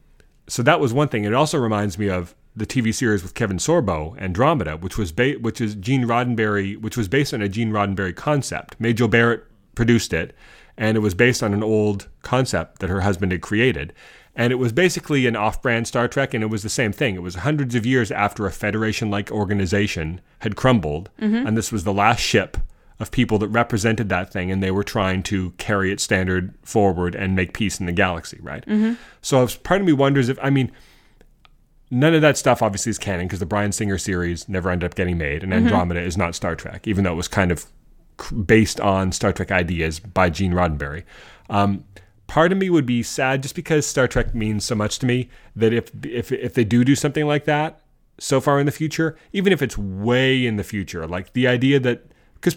[0.47, 1.23] so that was one thing.
[1.23, 5.37] It also reminds me of the TV series with Kevin Sorbo, Andromeda, which was ba-
[5.41, 8.75] which is Gene Roddenberry, which was based on a Gene Roddenberry concept.
[8.79, 9.43] Majel Barrett
[9.75, 10.35] produced it,
[10.77, 13.93] and it was based on an old concept that her husband had created.
[14.35, 17.15] And it was basically an off-brand Star Trek, and it was the same thing.
[17.15, 21.45] It was hundreds of years after a Federation-like organization had crumbled, mm-hmm.
[21.47, 22.57] and this was the last ship
[22.99, 27.15] of people that represented that thing, and they were trying to carry its standard forward
[27.15, 28.65] and make peace in the galaxy, right?
[28.65, 28.93] Mm-hmm.
[29.21, 30.71] So I was- part of me wonders if, I mean,
[31.91, 34.95] none of that stuff obviously is canon because the Bryan Singer series never ended up
[34.95, 35.65] getting made, and mm-hmm.
[35.65, 37.65] Andromeda is not Star Trek, even though it was kind of
[38.45, 41.03] based on Star Trek ideas by Gene Roddenberry.
[41.49, 41.83] Um,
[42.27, 45.29] part of me would be sad just because Star Trek means so much to me
[45.55, 47.79] that if if if they do do something like that
[48.19, 51.79] so far in the future, even if it's way in the future, like the idea
[51.79, 52.05] that
[52.43, 52.55] because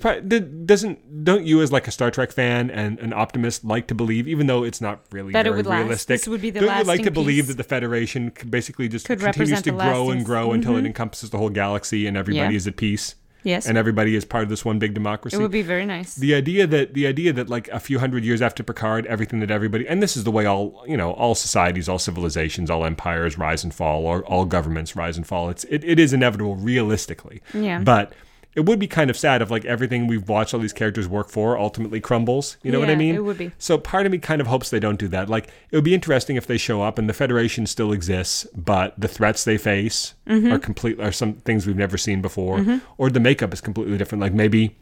[0.66, 4.26] doesn't don't you as like a Star Trek fan and an optimist like to believe,
[4.26, 5.78] even though it's not really That it very would last.
[5.78, 9.06] realistic, This would be the don't you like to believe that the Federation basically just
[9.06, 10.86] Could continues to grow and grow until it mm-hmm.
[10.86, 12.56] encompasses the whole galaxy and everybody Yeah.
[12.56, 13.14] is at peace
[13.46, 13.66] Yes.
[13.66, 15.36] and everybody is part of this one big democracy?
[15.36, 16.14] it would be very nice.
[16.14, 19.50] the idea that the idea that like a few hundred years after Picard, everything that
[19.50, 23.38] everybody and this is the way all you know all societies, all civilizations, all empires
[23.38, 25.48] rise and fall, or all governments rise and fall.
[25.50, 27.40] It's it, it is inevitable realistically.
[27.54, 27.80] Yeah.
[27.80, 28.12] But
[28.56, 31.28] it would be kind of sad if like everything we've watched all these characters work
[31.28, 32.56] for ultimately crumbles.
[32.62, 33.14] You know what I mean?
[33.14, 33.52] it would be.
[33.58, 35.28] So part of me kind of hopes they don't do that.
[35.28, 38.98] Like it would be interesting if they show up and the Federation still exists, but
[38.98, 40.52] the threats they face Mm-hmm.
[40.52, 44.20] are complete are some things we've never seen before, or the makeup is completely different.
[44.22, 44.74] Like maybe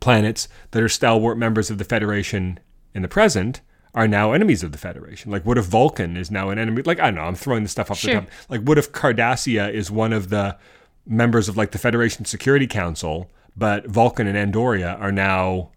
[0.00, 2.58] planets that are stalwart members of the Federation
[2.94, 3.60] in the present
[3.94, 5.30] are now enemies of the Federation.
[5.30, 6.82] Like, what if Vulcan is now an enemy?
[6.82, 7.22] Like, I don't know.
[7.22, 8.14] I'm throwing this stuff off Sure.
[8.14, 8.30] the top.
[8.48, 10.56] Like, what if Cardassia is one of the
[11.06, 15.70] members of like the Federation Security Council, but Vulcan and Andoria are now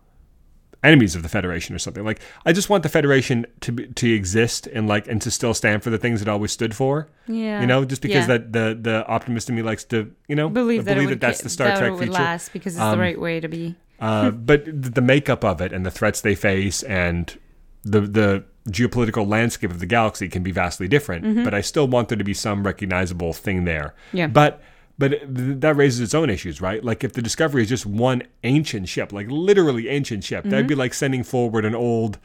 [0.81, 2.05] enemies of the Federation or something.
[2.05, 5.53] Like I just want the Federation to be, to exist and like and to still
[5.53, 7.09] stand for the things it always stood for.
[7.27, 7.59] Yeah.
[7.61, 8.37] You know, just because Yeah.
[8.37, 11.39] that the the optimist in me likes to you know believe that, it would that's
[11.39, 12.13] ca- the Star that Trek it would feature.
[12.13, 13.75] last because it's Um, the right way to be.
[13.99, 17.37] Uh, but the makeup of it and the threats they face and
[17.83, 21.43] the the geopolitical landscape of the galaxy can be vastly different.
[21.43, 23.95] But I still want there to be some recognizable thing there.
[24.13, 24.27] Yeah.
[24.27, 24.61] But
[24.99, 26.83] but it- that raises its own issues, right?
[26.83, 30.73] Like if the Discovery is just one ancient ship, like literally ancient ship, that'd be
[30.73, 30.79] mm-hmm.
[30.79, 32.19] like sending forward an old,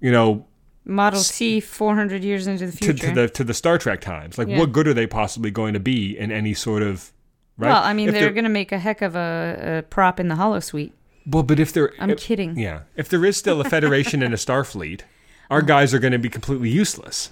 [0.00, 0.46] you know,
[0.84, 3.08] Model C 400 years into the future.
[3.08, 4.38] to the to the Star Trek times.
[4.38, 4.58] Like Yeah.
[4.58, 7.12] what good are they possibly going to be in any sort of
[7.58, 7.68] right?
[7.68, 10.28] Well, I mean, If they're, going to make a heck of a, a prop in
[10.28, 10.92] the holosuite.
[11.26, 12.58] well, but if they're I'm if- kidding.
[12.58, 12.80] Yeah.
[12.96, 15.02] If there is still a Federation and a Starfleet,
[15.50, 17.30] our guys are going to be completely useless.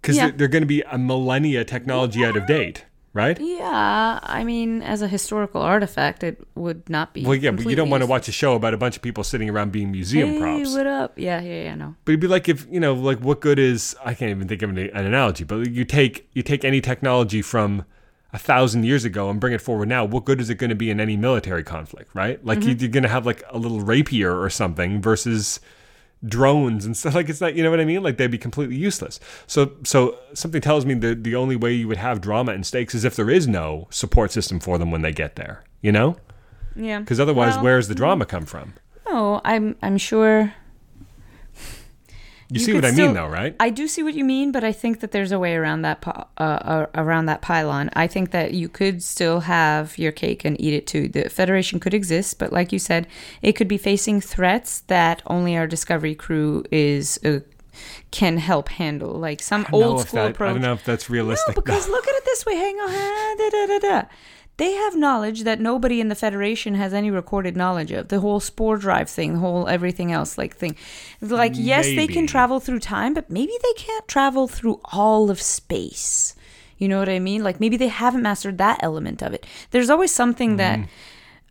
[0.00, 0.28] Because Yeah.
[0.28, 2.84] they're, they're going to be a millennia technology out of date,
[3.14, 3.40] right?
[3.40, 7.24] Yeah, I mean, as a historical artifact, it would not be.
[7.24, 9.24] Well, yeah, but you don't want to watch a show about a bunch of people
[9.24, 10.74] sitting around being museum hey, props.
[10.74, 11.18] what up?
[11.18, 11.94] Yeah, yeah, yeah, no.
[12.04, 13.96] But it'd be like if you know, like what good is?
[14.04, 15.44] I can't even think of an, an analogy.
[15.44, 17.84] But you take you take any technology from
[18.32, 20.04] a thousand years ago and bring it forward now.
[20.04, 22.44] What good is it going to be in any military conflict, right?
[22.44, 25.60] Like you, you're going to have like a little rapier or something versus
[26.26, 27.14] drones and stuff.
[27.14, 28.02] Like it's not, you know what I mean?
[28.02, 29.20] Like they'd be completely useless.
[29.46, 32.94] So so something tells me that the only way you would have drama and stakes
[32.94, 35.64] is if there is no support system for them when they get there.
[35.80, 36.16] You know?
[36.76, 37.00] Yeah.
[37.00, 38.00] Because otherwise, Well, where's the mm-hmm.
[38.00, 38.74] drama come from?
[39.06, 40.54] oh I'm I'm sure.
[42.50, 43.56] You, You see what I still- mean, though, right?
[43.58, 46.04] I do see what you mean, but I think that there's a way around that
[46.06, 47.88] uh, uh, around that pylon.
[47.94, 51.08] I think that you could still have your cake and eat it too.
[51.08, 53.06] The Federation could exist, but like you said,
[53.40, 57.40] it could be facing threats that only our Discovery crew is uh,
[58.10, 60.50] can help handle, like some I don't know old school that- approach.
[60.50, 61.56] I don't know if that's realistic.
[61.56, 62.56] No, because look at it this way.
[62.56, 63.38] Hang on.
[63.38, 64.02] Da, da, da, da.
[64.56, 68.08] They have knowledge that nobody in the Federation has any recorded knowledge of.
[68.08, 70.76] The whole spore drive thing, the whole everything else like thing.
[71.20, 75.40] Like, yes, they can travel through time, but maybe they can't travel through all of
[75.42, 76.36] space.
[76.78, 77.42] You know what I mean?
[77.42, 79.46] Like maybe they haven't mastered that element of it.
[79.70, 80.88] There's always something that Mm-hmm.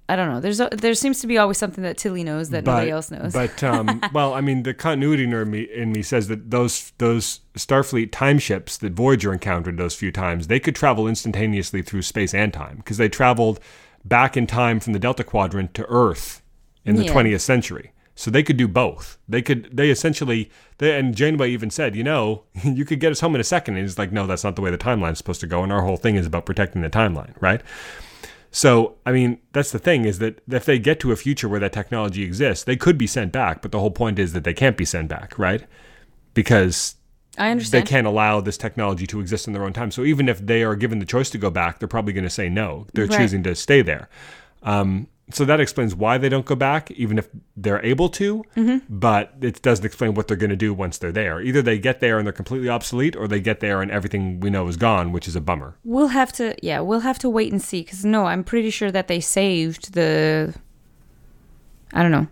[0.10, 0.42] I don't know.
[0.42, 3.32] There's a, there seems to be always something that Tilly knows that nobody else knows.
[3.34, 6.92] But um, well, I mean, the continuity nerd in me, in me says that those
[6.98, 12.02] those Starfleet time ships that Voyager encountered those few times, they could travel instantaneously through
[12.02, 13.60] space and time because they traveled
[14.04, 16.42] back in time from the Delta Quadrant to Earth
[16.84, 17.14] in the Yeah.
[17.14, 17.92] 20th century.
[18.16, 19.18] So they could do both.
[19.28, 19.70] They could.
[19.76, 20.52] They essentially.
[20.80, 23.76] They, and Janeway even said, you know, you could get us home in a second.
[23.76, 25.64] And he's like, no, that's not the way the timeline's supposed to go.
[25.64, 27.62] And our whole thing is about protecting the timeline, right?
[28.56, 31.60] So, I mean, that's the thing is that if they get to a future where
[31.60, 33.64] that technology exists, they could be sent back.
[33.64, 35.64] But the whole point is that they can't be sent back, right?
[36.36, 36.96] Because
[37.36, 37.84] I understand.
[37.84, 39.90] they can't allow this technology to exist in their own time.
[39.90, 42.30] So even if they are given the choice to go back, they're probably going to
[42.30, 42.86] say no.
[42.94, 43.18] They're Right.
[43.18, 44.08] choosing to stay there.
[44.62, 48.44] Um, so that explains why they don't go back, even if they're able to.
[48.56, 48.80] Mm-hmm.
[48.90, 51.42] But it doesn't explain what they're going to do once they're there.
[51.42, 54.50] Either they get there and they're completely obsolete, or they get there and everything we
[54.50, 55.78] know is gone, which is a bummer.
[55.84, 57.82] We'll have to, yeah, we'll have to wait and see.
[57.82, 60.54] Because no, I'm pretty sure that they saved the,
[61.94, 62.28] I don't know,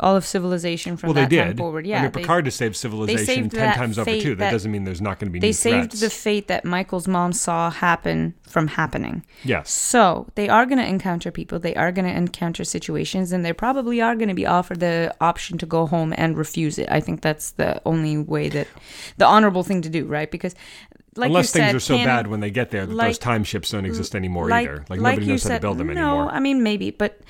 [0.00, 1.86] all of civilization from well, they that time forward.
[1.86, 4.30] Yeah, I mean, they- Picard has saved civilization saved ten times over too.
[4.30, 6.00] That, that- doesn't mean there's not going to be they saved threats.
[6.00, 9.24] the fate that Michael's mom saw happen from happening.
[9.44, 9.70] yes.
[9.70, 11.58] So they are going to encounter people.
[11.58, 15.14] They are going to encounter situations, and they probably are going to be offered the
[15.20, 16.88] option to go home and refuse it.
[16.90, 18.68] I think that's the only way that
[19.16, 20.30] the honorable thing to do, right?
[20.30, 20.54] Because,
[21.16, 23.44] like Unless things said, are so canon- bad when they get there that those time
[23.44, 24.78] ships don't exist anymore like, either.
[24.88, 26.24] Like, like nobody knows how to build them no, anymore.
[26.24, 27.20] No, I mean maybe, but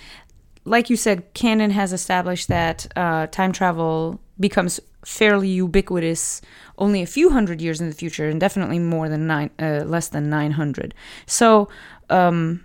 [0.64, 6.40] like you said, canon has established that uh, time travel becomes fairly ubiquitous
[6.78, 10.08] only a few hundred years in the future, and definitely more than nine, uh, less
[10.08, 10.94] than nine hundred.
[11.26, 11.68] So,
[12.10, 12.64] um,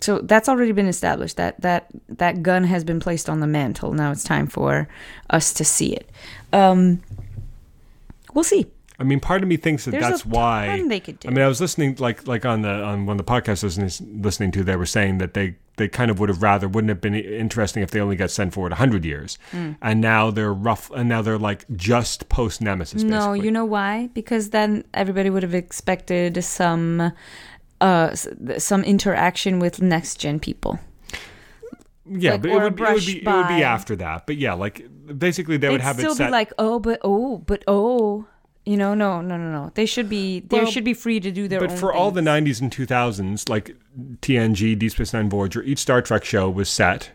[0.00, 1.36] so that's already been established.
[1.36, 3.92] That that that gun has been placed on the mantle.
[3.92, 4.88] Now it's time for
[5.30, 6.10] us to see it.
[6.52, 7.02] Um,
[8.34, 8.66] we'll see.
[8.98, 10.66] I mean, part of me thinks that There's that's why.
[10.66, 11.28] ton they could do.
[11.28, 13.66] I mean, I was listening, like, like on the on one of the podcasts I
[13.66, 16.90] was listening to, they were saying that they they kind of would have rather wouldn't
[16.90, 19.72] have been interesting if they only got sent forward hundred years, Hmm.
[19.80, 23.02] and now they're rough, and now they're like just post Nemesis.
[23.02, 23.40] No, basically.
[23.46, 24.08] you know why?
[24.14, 27.12] Because then everybody would have expected some
[27.80, 28.14] uh
[28.58, 30.78] some interaction with next gen people.
[32.06, 34.26] yeah, like, but it would, be, it would be it would be after that.
[34.26, 34.86] But yeah, like
[35.18, 36.26] basically they They'd would have still it set.
[36.26, 38.26] be like, "Oh, but oh, but oh."
[38.64, 39.72] You know, no, no, no, no.
[39.74, 42.20] They should be they Well, should be free to do their but for all the
[42.20, 43.76] 90s and 2000s, like
[44.20, 47.10] TNG, Deep Space Nine, Voyager, each Star Trek show was set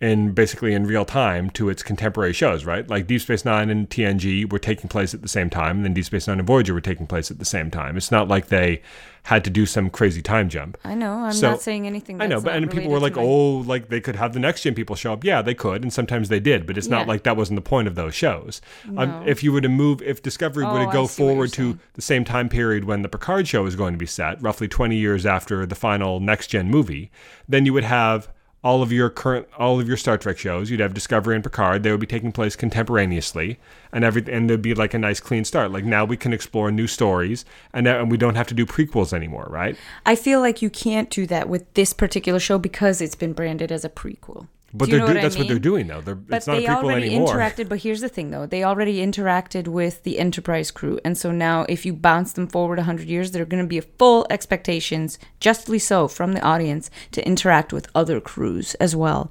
[0.00, 2.88] in basically in real time to its contemporary shows, right?
[2.88, 5.92] Like Deep Space Nine and TNG were taking place at the same time, and then
[5.94, 7.96] Deep Space Nine and Voyager were taking place at the same time.
[7.96, 8.80] It's not like they
[9.24, 10.78] had to do some crazy time jump.
[10.84, 11.24] I know.
[11.24, 12.22] I'm So- not saying anything.
[12.22, 14.62] I know, but and people were like, my- "Oh, like they could have the next
[14.62, 17.24] gen people show up." Yeah, they could, and sometimes they did, but it's not like
[17.24, 18.60] that wasn't the point of those shows.
[18.96, 21.34] Um, if you were to move, if Discovery were Oh, to go see what you're
[21.34, 24.40] forward to the same time period when the Picard show is going to be set,
[24.40, 27.10] roughly twenty years after the final next gen movie,
[27.48, 28.28] then you would have
[28.68, 30.70] all of your current, all of your Star Trek shows.
[30.70, 31.82] You'd have Discovery and Picard.
[31.82, 33.58] They would be taking place contemporaneously,
[33.94, 35.70] and every and there'd be like a nice clean start.
[35.70, 38.66] Like now we can explore new stories, and, now- and we don't have to do
[38.66, 39.74] prequels anymore, right?
[40.04, 43.72] I feel like you can't do that with this particular show because it's been branded
[43.72, 44.48] as a prequel.
[44.78, 46.00] But they're do- what I that's what they're doing now.
[46.00, 47.34] They're, But it's not a they prequel already anymore.
[47.34, 47.68] interacted.
[47.68, 51.64] But here's the thing, though: they already interacted with the Enterprise crew, and so now,
[51.68, 55.78] if you bounce them forward hundred years, there are going to be full expectations, justly
[55.78, 59.30] so, from the audience to interact with other crews as well,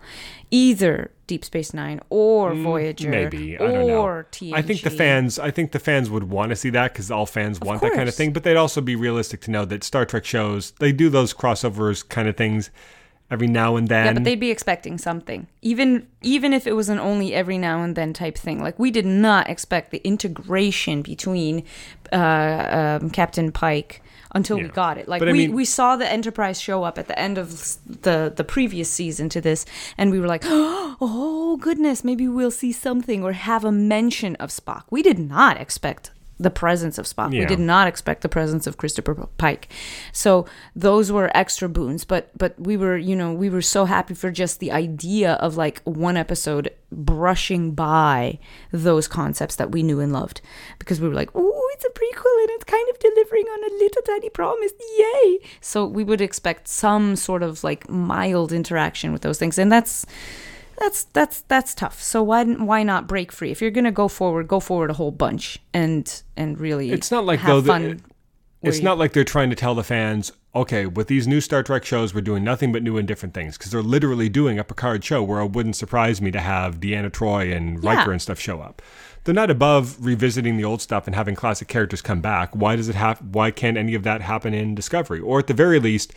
[0.51, 4.01] either Deep Space Nine or Voyager, Mm, Maybe I don't know.
[4.01, 4.53] or TNG.
[4.53, 5.37] I think the fans.
[5.39, 8.07] I think the fans would want to see that because all fans want that kind
[8.07, 8.31] of thing.
[8.31, 12.07] But they'd also be realistic to know that Star Trek shows they do those crossovers
[12.07, 12.69] kind of things
[13.29, 14.05] every now and then.
[14.05, 15.47] Yeah, but they'd be expecting something.
[15.61, 18.61] Even even if it was an only every now and then type thing.
[18.61, 21.63] Like we did not expect the integration between
[22.11, 24.01] uh, um, Captain Pike
[24.33, 25.07] until we got it.
[25.07, 27.49] Like But I we, mean- we saw the Enterprise show up at the end of
[28.03, 29.65] the the previous season to this,
[29.97, 34.49] and we were like, oh goodness, maybe we'll see something or have a mention of
[34.49, 34.83] Spock.
[34.89, 37.31] We did not expect the presence of Spock.
[37.31, 39.69] We did not expect the presence of Christopher Pike.
[40.11, 40.45] So
[40.75, 44.31] those were extra boons, but but we were, you know, we were so happy for
[44.31, 48.39] just the idea of like one episode brushing by
[48.71, 50.41] those concepts that we knew and loved
[50.79, 53.73] because we were like, "Oh, it's a prequel and it's kind of delivering on a
[53.77, 54.71] little tiny promise.
[54.99, 59.57] Yay." So we would expect some sort of like mild interaction with those things.
[59.57, 60.05] And that's
[60.79, 62.01] that's that's that's tough.
[62.01, 63.51] So why why not break free?
[63.51, 66.91] If you're gonna go forward, go forward a whole bunch and and really.
[66.91, 68.01] It's not like, though, fun.
[68.61, 71.63] it's you- not like they're trying to tell the fans, okay, with these new Star
[71.63, 74.63] Trek shows, we're doing nothing but new and different things because they're literally doing a
[74.63, 77.95] Picard show where it wouldn't surprise me to have Deanna Troy and Yeah.
[77.95, 78.81] Riker and stuff show up.
[79.23, 82.55] They're not above revisiting the old stuff and having classic characters come back.
[82.55, 83.19] Why does it have?
[83.19, 85.19] Why can't any of that happen in Discovery?
[85.19, 86.13] Or at the very least,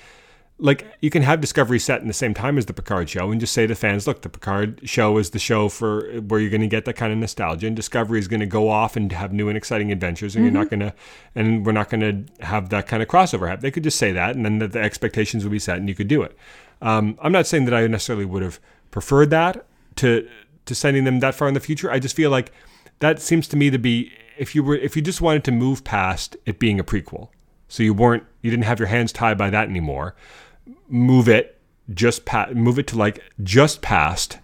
[0.60, 3.40] like you can have Discovery set in the same time as the Picard show and
[3.40, 6.60] just say to fans, look, the Picard show is the show for where you're going
[6.60, 9.32] to get that kind of nostalgia, and Discovery is going to go off and have
[9.32, 10.94] new and exciting adventures, and you're not going to,
[11.34, 13.48] and we're not going to have that kind of crossover.
[13.48, 13.62] happen.
[13.62, 15.94] They could just say that, and then the, the expectations would be set, and you
[15.94, 16.36] could do it.
[16.82, 18.60] Um, I'm not saying that I necessarily would have
[18.90, 19.66] preferred that
[19.96, 20.28] to
[20.66, 21.90] to sending them that far in the future.
[21.90, 22.52] I just feel like
[22.98, 25.84] that seems to me to be if you were if you just wanted to move
[25.84, 27.28] past it being a prequel,
[27.68, 30.14] so you weren't you didn't have your hands tied by that anymore
[30.88, 31.58] move it
[31.92, 34.38] just pa- move it to like just past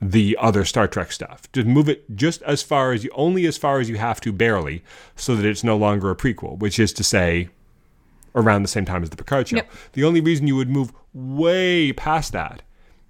[0.00, 1.50] the other Star Trek stuff.
[1.52, 4.32] Just move it just as far as you only as far as you have to
[4.32, 4.82] barely
[5.14, 7.48] so that it's no longer a prequel, which is to say
[8.34, 9.56] around the same time as the Picard show.
[9.56, 9.70] Yep.
[9.92, 12.62] The only reason you would move way past that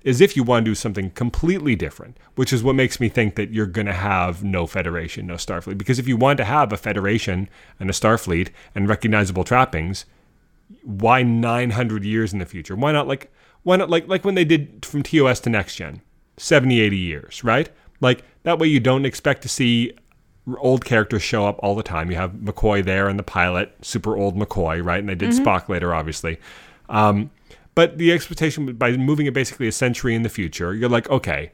[0.03, 3.37] is if you want to do something completely different, which is what makes me think
[3.37, 5.79] that you're going to have no Federation, no Starfleet.
[5.79, 7.49] Because if you want to have a Federation
[7.79, 10.05] and a Starfleet and recognizable trappings,
[10.83, 12.77] why 900 years in the future?
[12.77, 13.33] Why not like
[13.63, 16.03] why not like like when they did from TOS to next gen,
[16.37, 17.71] 70 80 years, right?
[18.01, 19.93] Like that way you don't expect to see
[20.59, 22.11] old characters show up all the time.
[22.11, 24.99] You have McCoy there and the pilot, super old McCoy, right?
[24.99, 26.39] And they did Spock later obviously.
[26.89, 27.31] Um,
[27.75, 31.53] but the expectation by moving it basically a century in the future, you're like, okay,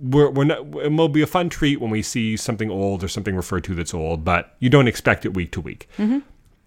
[0.00, 3.08] we're, we're not, it will be a fun treat when we see something old or
[3.08, 5.88] something referred to that's old, but you don't expect it week to week.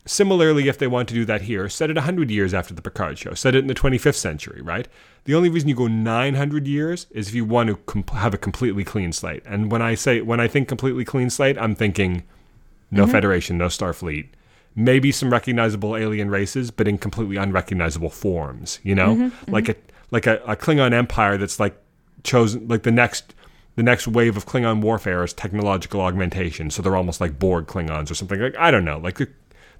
[0.05, 3.19] Similarly, if they want to do that here, set it 100 years after the Picard
[3.19, 3.35] show.
[3.35, 4.87] Set it in the 25th century, right?
[5.25, 8.37] The only reason you go 900 years is if you want to com- have a
[8.37, 9.43] completely clean slate.
[9.45, 12.23] And when I say when I think completely clean slate, I'm thinking
[12.89, 13.11] no mm-hmm.
[13.11, 14.29] Federation, no Starfleet,
[14.75, 18.79] maybe some recognizable alien races, but in completely unrecognizable forms.
[18.81, 19.51] You know, mm-hmm, mm-hmm.
[19.51, 19.75] like a
[20.09, 21.79] like a, a Klingon empire that's like
[22.23, 23.35] chosen like the next
[23.75, 26.71] the next wave of Klingon warfare is technological augmentation.
[26.71, 28.39] So they're almost like Borg Klingons or something.
[28.39, 28.97] Like I don't know.
[28.97, 29.21] Like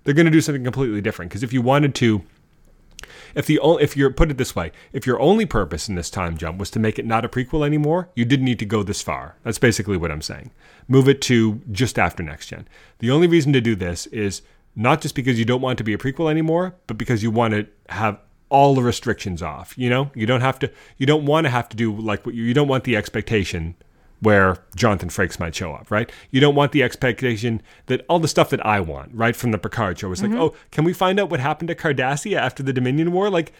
[0.03, 1.29] they're, going to do something completely different.
[1.29, 2.23] Because if you wanted to,
[3.35, 6.09] if the o- if you're put it this way, if your only purpose in this
[6.09, 8.83] time jump was to make it not a prequel anymore, you didn't need to go
[8.83, 9.35] this far.
[9.43, 10.51] That's basically what I'm saying.
[10.87, 12.67] Move it to just after next gen.
[12.99, 14.41] The only reason to do this is
[14.75, 17.53] not just because you don't want to be a prequel anymore, but because you want
[17.53, 18.19] to have
[18.49, 19.77] all the restrictions off.
[19.77, 20.71] You know, you don't have to.
[20.97, 22.43] You don't want to have to do like what you.
[22.43, 23.75] You don't want the expectation
[24.21, 26.11] where Jonathan Frakes might show up, right?
[26.29, 29.57] You don't want the expectation that all the stuff that I want, right, from the
[29.57, 30.41] Picard show is like, mm-hmm.
[30.41, 33.29] oh, can we find out what happened to Cardassia after the Dominion War?
[33.29, 33.51] Like,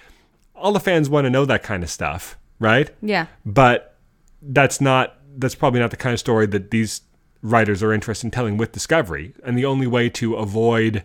[0.56, 2.92] all the fans want to know that kind of stuff, right?
[3.02, 3.26] Yeah.
[3.46, 3.98] But
[4.42, 7.02] that's not that's probably not the kind of story that these
[7.42, 9.34] writers are interested in telling with Discovery.
[9.44, 11.04] And the only way to avoid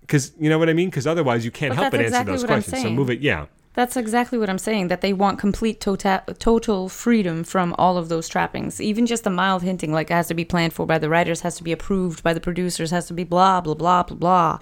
[0.00, 0.90] because you know what I mean?
[0.90, 2.82] Because otherwise you can't But help but that's answer those questions.
[2.82, 3.46] So move it, yeah.
[3.74, 4.88] That's exactly what I'm saying.
[4.88, 8.80] That they want complete total total freedom from all of those trappings.
[8.80, 11.40] Even just a mild hinting, like it has to be planned for by the writers,
[11.40, 14.58] has to be approved by the producers, has to be blah blah blah blah blah.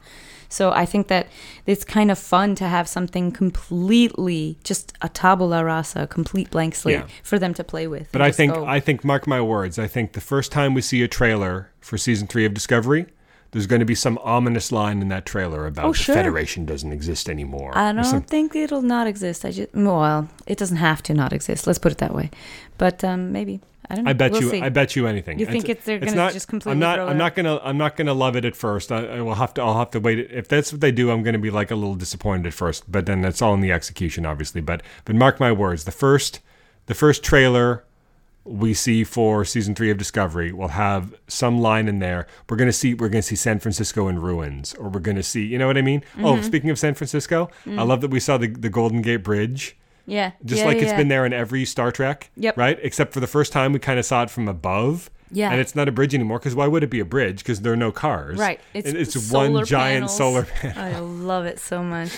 [0.48, 1.28] So I think that
[1.64, 6.74] it's kind of fun to have something completely just a tabula rasa, a complete blank
[6.74, 7.06] slate Yeah.
[7.22, 8.10] for them to play with.
[8.12, 8.64] But I think go.
[8.66, 9.78] I think mark my words.
[9.78, 13.06] I think the first time we see a trailer for season three of Discovery,
[13.52, 15.98] there's going to be some ominous line in that trailer about Oh, the.
[15.98, 17.77] Federation doesn't exist anymore.
[17.77, 19.44] I don't some- think it'll not exist.
[19.44, 21.66] I just well, it doesn't have to not exist.
[21.66, 22.31] Let's put it that way.
[22.78, 23.60] But um, maybe
[23.90, 24.10] I don't know.
[24.10, 24.51] I bet We'll you.
[24.51, 24.62] see.
[24.62, 25.40] I bet you anything.
[25.40, 26.98] You think it's- they're gonna not- just completely I'm not.
[27.01, 27.59] I'm not gonna.
[27.64, 28.93] I'm not gonna love it at first.
[28.93, 29.62] I, I will have to.
[29.62, 30.18] I'll have to wait.
[30.31, 32.90] If that's what they do, I'm gonna be like a little disappointed at first.
[32.90, 34.60] But then that's all in the execution, obviously.
[34.60, 35.85] But but mark my words.
[35.85, 36.39] The first
[36.86, 37.85] the first trailer
[38.51, 42.27] we see for season three of Discovery we'll have some line in there.
[42.48, 42.94] We're gonna see.
[42.94, 45.44] We're gonna see San Francisco in ruins, or we're gonna see.
[45.44, 46.01] You know what I mean?
[46.01, 46.24] Mm-hmm.
[46.24, 49.77] Oh, speaking of San Francisco, I love that we saw the the Golden Gate Bridge
[50.10, 50.97] yeah, just yeah, like yeah, it's yeah.
[50.97, 52.31] been there in every Star Trek.
[52.36, 52.56] Yep.
[52.56, 52.78] Right?
[52.82, 55.09] Except for the first time we kind of saw it from above.
[55.31, 55.52] Yeah.
[55.52, 57.39] And it's not a bridge anymore because why would it be a bridge?
[57.39, 58.36] Because there are no cars.
[58.36, 58.60] Right.
[58.74, 60.82] It's, it's one giant solar panel.
[60.82, 62.10] I love it so much.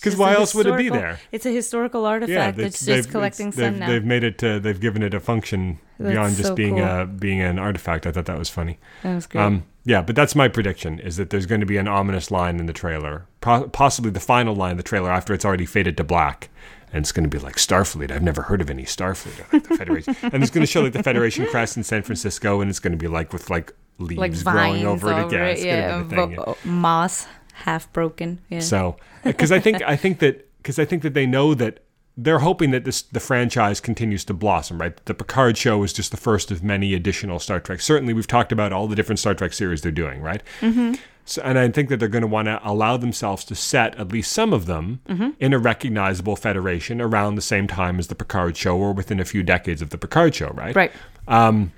[0.00, 1.18] It's 'Cause just why else would it be there?
[1.30, 3.86] It's a historical artifact Yeah, that's they've- just collecting sun they've, now.
[3.88, 4.42] They've made it.
[4.42, 6.84] Uh, they've given it a function That's beyond just so being cool.
[6.84, 8.06] uh, being an artifact.
[8.06, 8.78] I thought that was funny.
[9.02, 9.42] that was great.
[9.42, 12.58] Um, yeah, but that's my prediction: is that there's going to be an ominous line
[12.60, 15.98] in the trailer, po- possibly the final line of the trailer after it's already faded
[15.98, 16.48] to black,
[16.94, 18.10] and it's going to be like Starfleet.
[18.10, 19.38] I've never heard of any Starfleet.
[19.40, 22.00] or, Like the Federation, and it's going to show like the Federation crest in San
[22.02, 25.32] Francisco, and it's going to be like with like leaves like growing over, over, it.
[25.32, 26.36] Yeah, it's Yeah, going to be the thing.
[26.36, 27.26] vo- moss
[27.60, 28.40] half broken.
[28.48, 28.60] Yeah.
[28.60, 31.80] So, uh, because I think I think that because I think that they know that
[32.16, 34.80] they're hoping that this the franchise continues to blossom.
[34.80, 37.80] Right, the Picard show is just the first of many additional Star Trek.
[37.80, 40.20] Certainly, we've talked about all the different Star Trek series they're doing.
[40.20, 40.42] Right.
[40.60, 40.94] Mm-hmm.
[41.26, 44.10] So, and I think that they're going to want to allow themselves to set at
[44.10, 45.30] least some of them mm-hmm.
[45.38, 49.24] in a recognizable federation around the same time as the Picard show, or within a
[49.24, 50.48] few decades of the Picard show.
[50.48, 50.74] Right.
[50.74, 50.92] right.
[51.28, 51.72] Um,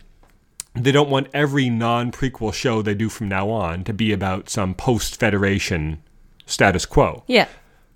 [0.75, 4.49] They don't want every non prequel show they do from now on to be about
[4.49, 6.03] some post Federation
[6.47, 7.25] status quo.
[7.27, 7.49] Yeah.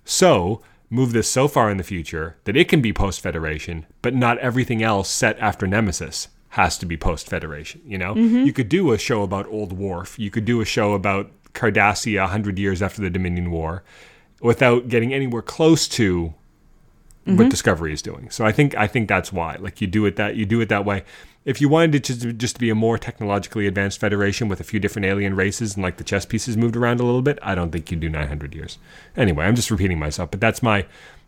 [0.05, 4.13] So, move this so far in the future that it can be post Federation, but
[4.13, 7.81] not everything else set after Nemesis has to be post Federation.
[7.85, 8.45] You know, mm-hmm.
[8.45, 12.21] you could do a show about Old Worf, you could do a show about Cardassia
[12.21, 13.83] 100 years after the Dominion War
[14.41, 16.33] without getting anywhere close to
[17.25, 17.49] what mm-hmm.
[17.49, 18.29] Discovery is doing.
[18.29, 19.57] So I think I think that's why.
[19.59, 21.03] Like you do it that you do it that way.
[21.47, 24.65] If you wanted it to just to be a more technologically advanced federation with a
[24.65, 27.55] few different alien races and like the chess pieces moved around a little bit, I
[27.55, 28.77] don't think you'd do 900 years.
[29.15, 30.85] Anyway, I'm just repeating myself, but that's my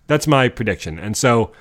[0.08, 1.00] that's my prediction.
[1.00, 1.54] And so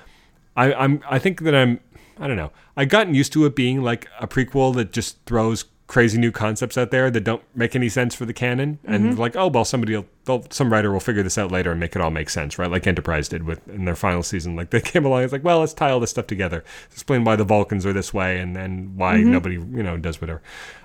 [0.57, 1.79] I, I'm I think that I'm
[2.19, 2.51] I don't know.
[2.77, 6.77] I've gotten used to it being like a prequel that just throws crazy new concepts
[6.79, 9.97] out there that don't make any sense for the canon, and like oh well, somebody
[9.97, 12.71] will some writer will figure this out later and make it all make sense, right?
[12.71, 14.55] Like Enterprise did with in their final season.
[14.55, 16.63] Like they came along, it's like well, let's tie all this stuff together,
[16.93, 20.43] explain why the Vulcans are this way, and then why nobody you know does whatever.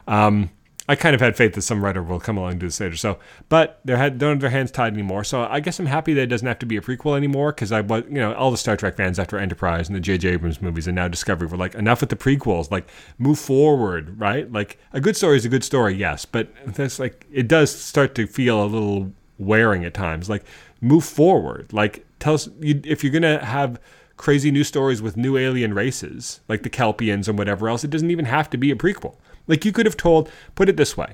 [0.08, 0.50] Um,
[0.88, 2.98] I kind of had faith that some writer will come along to do this later.
[2.98, 5.24] So, but they had don't have their hands tied anymore.
[5.24, 7.72] So I guess I'm happy that it doesn't have to be a prequel anymore because
[7.72, 10.30] I was, you know, all the Star Trek fans after Enterprise and the J.J.
[10.30, 12.70] Abrams movies and now Discovery were like, enough with the prequels.
[12.70, 14.52] Like, move forward, right?
[14.52, 18.14] Like, a good story is a good story, yes, but that's like it does start
[18.16, 20.30] to feel a little wearing at times.
[20.30, 20.44] Like,
[20.82, 21.72] move forward.
[21.72, 23.80] Like, tell us you, if you're gonna have
[24.18, 27.84] crazy new stories with new alien races like the Kelpians and whatever else.
[27.84, 29.16] It doesn't even have to be a prequel.
[29.48, 31.14] Like you could have told, put it this way.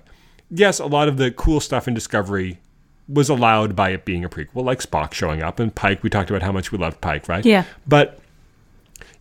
[0.49, 2.59] Yes, a lot of the cool stuff in Discovery
[3.07, 6.03] was allowed by it being a prequel, like Spock showing up and Pike.
[6.03, 7.45] We talked about how much we loved Pike, right?
[7.45, 7.65] Yeah.
[7.87, 8.19] But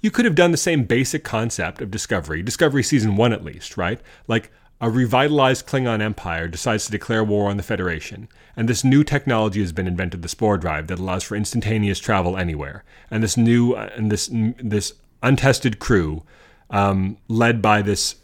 [0.00, 3.76] you could have done the same basic concept of Discovery, Discovery season one at least,
[3.76, 4.00] right?
[4.26, 9.02] Like a revitalized Klingon empire decides to declare war on the Federation, and this new
[9.02, 12.84] technology has been invented, the Spore Drive, that allows for instantaneous travel anywhere.
[13.10, 16.22] And this new and this this untested crew,
[16.70, 18.16] um, led by this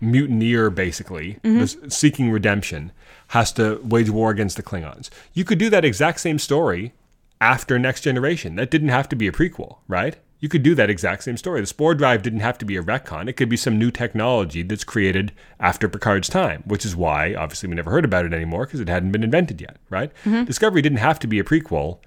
[0.00, 1.58] mutineer, basically, mm-hmm.
[1.58, 2.92] this seeking redemption,
[3.28, 5.10] has to wage war against the Klingons.
[5.32, 6.92] You could do that exact same story
[7.40, 8.56] after Next Generation.
[8.56, 10.16] That didn't have to be a prequel, right?
[10.38, 11.60] You could do that exact same story.
[11.60, 13.26] The Spore Drive didn't have to be a retcon.
[13.26, 17.68] It could be some new technology that's created after Picard's time, which is why, obviously,
[17.68, 20.12] we never heard about it anymore because it hadn't been invented yet, right?
[20.24, 20.44] Mm-hmm.
[20.44, 21.98] Discovery didn't have to be a prequel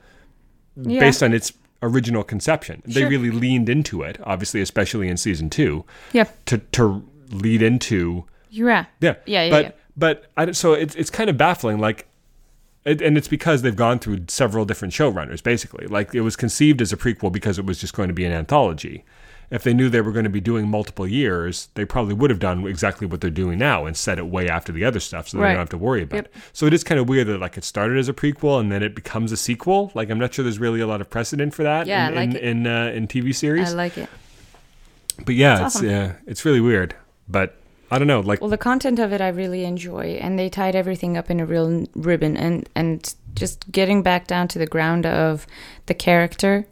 [0.76, 1.00] Yeah.
[1.00, 2.84] based on its original conception.
[2.86, 6.26] They really leaned into it, obviously, especially in season two, Yeah.
[6.46, 8.26] to, to lead into
[8.58, 8.86] right.
[9.00, 9.16] yeah.
[9.26, 9.72] Yeah, yeah, But yeah.
[9.98, 11.80] but I, so it's it's kind of baffling.
[11.80, 12.08] Like
[12.86, 15.44] it, and it's because they've gone through several different showrunners.
[15.44, 18.26] Basically, like it was conceived as a prequel because it was just going to be
[18.26, 19.04] an anthology.
[19.52, 22.38] If they knew they were going to be doing multiple years, they probably would have
[22.40, 25.38] done exactly what they're doing now and set it way after the other stuff, so
[25.38, 25.50] they Right.
[25.54, 26.26] don't have to worry about Yep.
[26.26, 26.34] it.
[26.54, 28.84] So it is kind of weird that like it started as a prequel and then
[28.84, 29.92] it becomes a sequel.
[29.96, 32.30] Like I'm not sure there's really a lot of precedent for that Yeah, in like
[32.30, 33.72] in in, uh, in TV series.
[33.74, 34.08] I like it.
[35.26, 35.90] but yeah, It's it's awesome.
[35.90, 36.94] yeah, it's really weird.
[37.30, 37.56] But
[37.92, 40.76] I don't know, like Well, the content of it I really enjoy, and they tied
[40.76, 45.06] everything up in a real ribbon, and and just getting back down to the ground
[45.06, 45.48] of
[45.88, 46.68] the character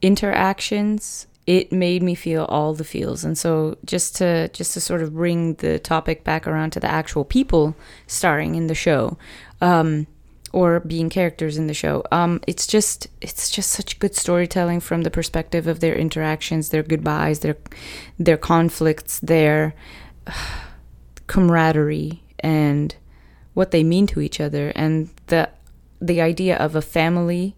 [0.00, 1.26] interactions.
[1.44, 5.14] It made me feel all the feels, and so just to just to sort of
[5.14, 7.74] bring the topic back around to the actual people
[8.06, 9.18] starring in the show,
[9.60, 10.06] um,
[10.52, 12.04] or being characters in the show.
[12.12, 16.82] Um, it's just it's just such good storytelling from the perspective of their interactions, their
[16.82, 17.56] goodbyes, their
[18.18, 19.74] their conflicts, their
[21.26, 22.94] camaraderie and
[23.54, 25.48] what they mean to each other and the
[26.00, 27.56] the idea of a family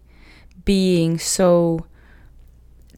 [0.63, 1.85] being so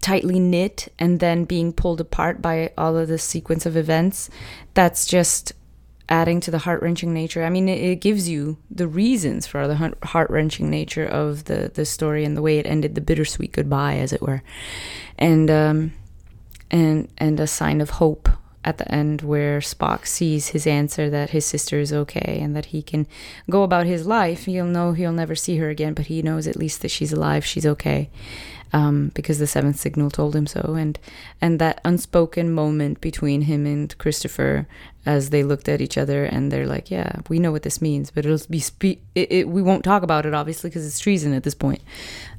[0.01, 4.29] tightly knit and then being pulled apart by all of the sequence of events
[4.73, 5.53] that's just
[6.09, 9.95] adding to the heart-wrenching nature i mean it, it gives you the reasons for the
[10.03, 14.13] heart-wrenching nature of the the story and the way it ended the bittersweet goodbye as
[14.13, 14.41] it were
[15.17, 15.91] and um
[16.71, 18.29] and and a sign of hope
[18.67, 22.65] at the end where Spock sees his answer that his sister is okay and that
[22.65, 23.07] he can
[23.49, 24.43] go about his life.
[24.43, 27.45] He'll know he'll never see her again, but he knows at least that she's alive,
[27.45, 28.09] she's okay.
[28.73, 30.99] Um, because the seventh signal told him so, and
[31.39, 34.67] and that unspoken moment between him and Christopher
[35.05, 38.11] as they looked at each other and they're like, "Yeah, we know what this means,
[38.11, 41.33] but it'll be spe- it, it, we won't talk about it obviously because it's treason
[41.33, 41.81] at this point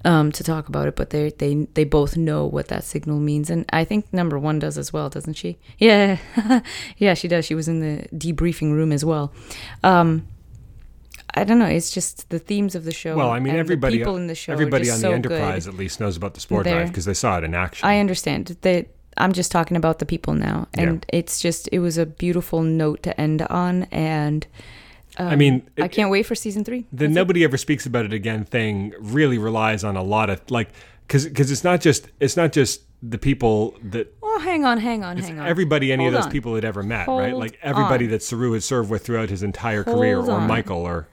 [0.04, 3.48] um, to talk about it, but they they they both know what that signal means,
[3.48, 5.58] and I think number one does as well, doesn't she?
[5.78, 6.18] Yeah,
[6.98, 7.46] yeah, she does.
[7.46, 9.32] She was in the debriefing room as well.
[9.82, 10.26] Um,
[11.34, 11.66] I don't know.
[11.66, 13.16] It's just the themes of the show.
[13.16, 14.52] well, I mean everybody people in the show.
[14.52, 15.74] everybody on so the Enterprise Good.
[15.74, 17.86] at least knows about the spore They're- drive because they saw it in action.
[17.88, 18.86] I understand that.
[19.20, 23.02] I'm just talking about the people now, and it's just it was a beautiful note
[23.02, 24.46] to end on, and
[25.16, 26.82] um, I mean, I can't wait for season three.
[26.92, 27.14] the That's it.
[27.14, 30.68] nobody ever speaks about it again thing really relies on a lot of like
[31.08, 35.02] because because it's not just it's not just the people that Oh, hang on, hang
[35.02, 35.46] on, hang on.
[35.48, 36.32] everybody any Hold of those on.
[36.32, 38.12] people had ever met right like everybody on.
[38.12, 40.40] that Saru had served with throughout his entire career Hold or.
[40.42, 41.08] Michael or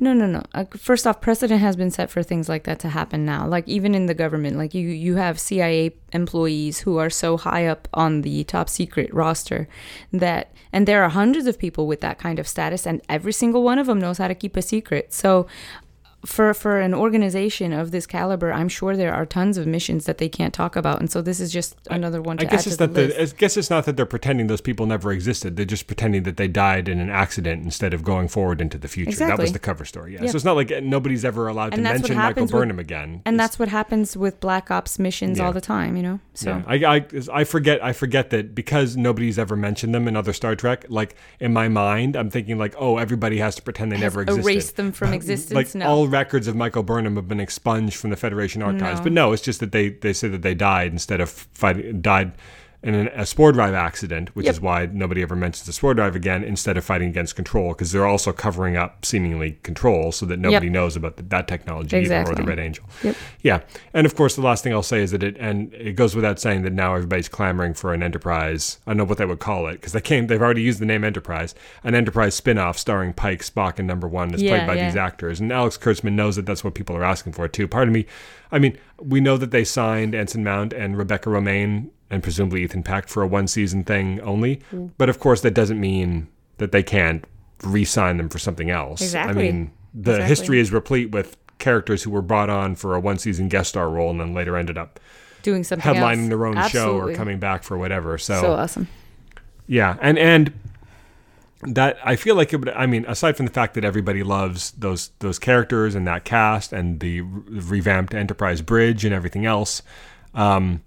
[0.00, 0.42] No, no, no.
[0.76, 3.46] First off, precedent has been set for things like that to happen now.
[3.46, 7.66] Like even in the government, like you you have CIA employees who are so high
[7.66, 9.68] up on the top secret roster
[10.12, 13.62] that and there are hundreds of people with that kind of status and every single
[13.62, 15.12] one of them knows how to keep a secret.
[15.12, 15.46] So
[16.26, 20.18] for for an organization of this caliber, I'm sure there are tons of missions that
[20.18, 22.78] they can't talk about, and so this is just another one to I guess it's
[22.80, 23.20] not the that.
[23.20, 25.56] I guess it's not that they're pretending those people never existed.
[25.56, 28.88] They're just pretending that they died in an accident instead of going forward into the
[28.88, 29.16] future.
[29.18, 30.14] That was the cover story.
[30.14, 30.22] Yeah.
[30.24, 30.30] Yeah.
[30.30, 33.22] So it's not like nobody's ever allowed And to mention Michael happens with- Burnham again.
[33.26, 35.46] and It's- that's what happens with Black Ops missions Yeah.
[35.46, 36.20] all the time, you know.
[36.34, 40.16] So Yeah, I, I I forget I forget that because nobody's ever mentioned them in
[40.16, 40.86] other Star Trek.
[40.88, 44.42] Like in my mind, I'm thinking like, oh, everybody has to pretend they never existed.
[44.44, 45.54] erase them from existence.
[45.54, 45.86] like no.
[45.86, 49.00] all records of Michael Burnham have been expunged from the Federation archives.
[49.00, 49.04] No.
[49.04, 52.32] But no, it's just that they they say that they died instead of fighting died
[52.84, 54.52] in an, a spore drive accident, which Yep.
[54.54, 57.90] is why nobody ever mentions the spore drive again instead of fighting against control because
[57.92, 62.16] they're also covering up seemingly control so that nobody knows about the, that technology either,
[62.16, 62.44] or Exactly.
[62.44, 62.84] the Red Angel.
[63.02, 63.16] Yep.
[63.42, 63.60] Yeah,
[63.94, 66.38] and of course, the last thing I'll say is that it and it goes without
[66.38, 68.78] saying that now everybody's clamoring for an Enterprise.
[68.86, 70.26] I don't know what they would call it because they came.
[70.26, 71.54] They've already used the name Enterprise,
[71.84, 74.86] an Enterprise spin-off starring Pike, Spock, and Number One, as played by yeah.
[74.86, 75.40] these actors.
[75.40, 77.66] And Alex Kurtzman knows that that's what people are asking for too.
[77.66, 78.04] Pardon me.
[78.52, 82.82] I mean, we know that they signed Anson Mount and Rebecca Romijn and presumably Ethan
[82.82, 84.62] Peck for a one-season thing only.
[84.72, 84.92] Mm.
[84.96, 86.28] But of course, that doesn't mean
[86.58, 87.24] that they can't
[87.62, 89.02] re-sign them for something else.
[89.02, 89.48] Exactly.
[89.48, 90.28] I mean, the Exactly.
[90.28, 93.88] history is replete with characters who were brought on for a one season guest star
[93.88, 94.98] role and then later ended up
[95.42, 96.28] doing something headlining else.
[96.30, 98.16] their own show or coming back for whatever.
[98.18, 98.88] So, so awesome.
[99.66, 100.52] yeah, and and
[101.62, 102.68] that I feel like it would.
[102.70, 106.72] I mean, aside from the fact that everybody loves those those characters and that cast
[106.72, 109.82] and the re- revamped Enterprise bridge and everything else,
[110.34, 110.82] um,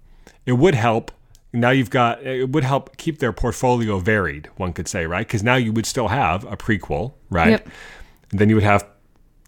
[0.46, 1.10] it would help.
[1.52, 4.48] Now you've got it would help keep their portfolio varied.
[4.56, 5.26] One could say, right?
[5.26, 7.50] Because now you would still have a prequel, right?
[7.50, 7.68] Yep.
[8.30, 8.86] Then you would have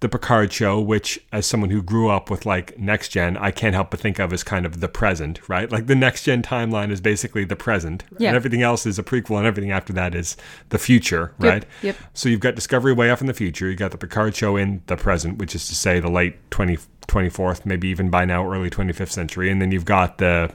[0.00, 3.74] the Picard show, which, as someone who grew up with like next gen, I can't
[3.74, 5.70] help but think of as kind of the present, right?
[5.70, 8.28] Like the next gen timeline is basically the present, Yeah.
[8.30, 10.38] and everything else is a prequel, and everything after that is
[10.70, 11.64] the future, Yep, right?
[11.82, 11.96] yep.
[12.14, 13.68] So you've got Discovery way off in the future.
[13.68, 16.78] You got the Picard show in the present, which is to say the late 20,
[17.06, 20.50] 24th, maybe even by now early 25th century, and then you've got the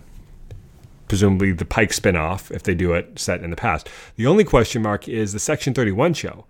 [1.07, 3.89] presumably the Pike spin-off if they do it set in the past.
[4.15, 6.45] The only question mark is the Section 31 show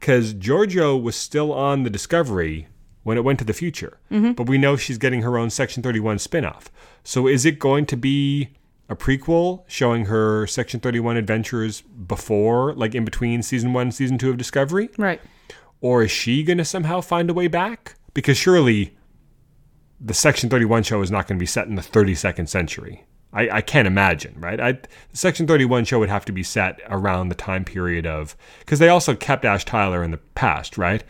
[0.00, 2.68] cuz Georgiou was still on the Discovery
[3.02, 3.98] when it went to the future.
[4.10, 4.32] Mm-hmm.
[4.32, 6.70] But we know she's getting her own Section 31 spin-off.
[7.04, 8.50] So is it going to be
[8.88, 14.18] a prequel showing her Section 31 adventures before, like in between season 1 and season
[14.18, 14.90] 2 of Discovery?
[14.98, 15.20] Right.
[15.80, 17.94] Or is she going to somehow find a way back?
[18.12, 18.96] Because surely
[20.00, 23.04] the Section 31 show is not going to be set in the 32nd century.
[23.36, 24.58] I, I can't imagine, right?
[24.58, 28.34] I, the Section 31 show would have to be set around the time period of.
[28.60, 31.04] Because they also kept Ash Tyler in the past, right?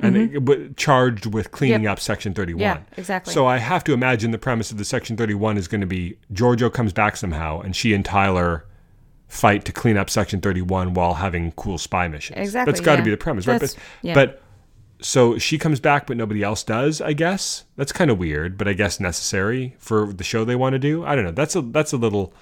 [0.00, 0.50] And mm-hmm.
[0.50, 1.92] it, charged with cleaning Yep.
[1.92, 2.60] up Section 31.
[2.60, 3.32] Yeah, exactly.
[3.32, 6.16] So I have to imagine the premise of the Section 31 is going to be
[6.32, 8.64] Georgiou comes back somehow, and she and Tyler
[9.28, 12.38] fight to clean up Section 31 while having cool spy missions.
[12.38, 13.04] Exactly, That's got to yeah.
[13.04, 13.60] be the premise, right?
[13.60, 14.14] That's- But, yeah.
[14.14, 14.42] but
[15.00, 17.00] so she comes back, but nobody else does.
[17.00, 20.72] I guess that's kind of weird, but I guess necessary for the show they want
[20.74, 21.04] to do.
[21.04, 21.30] I don't know.
[21.32, 22.32] That's a that's a little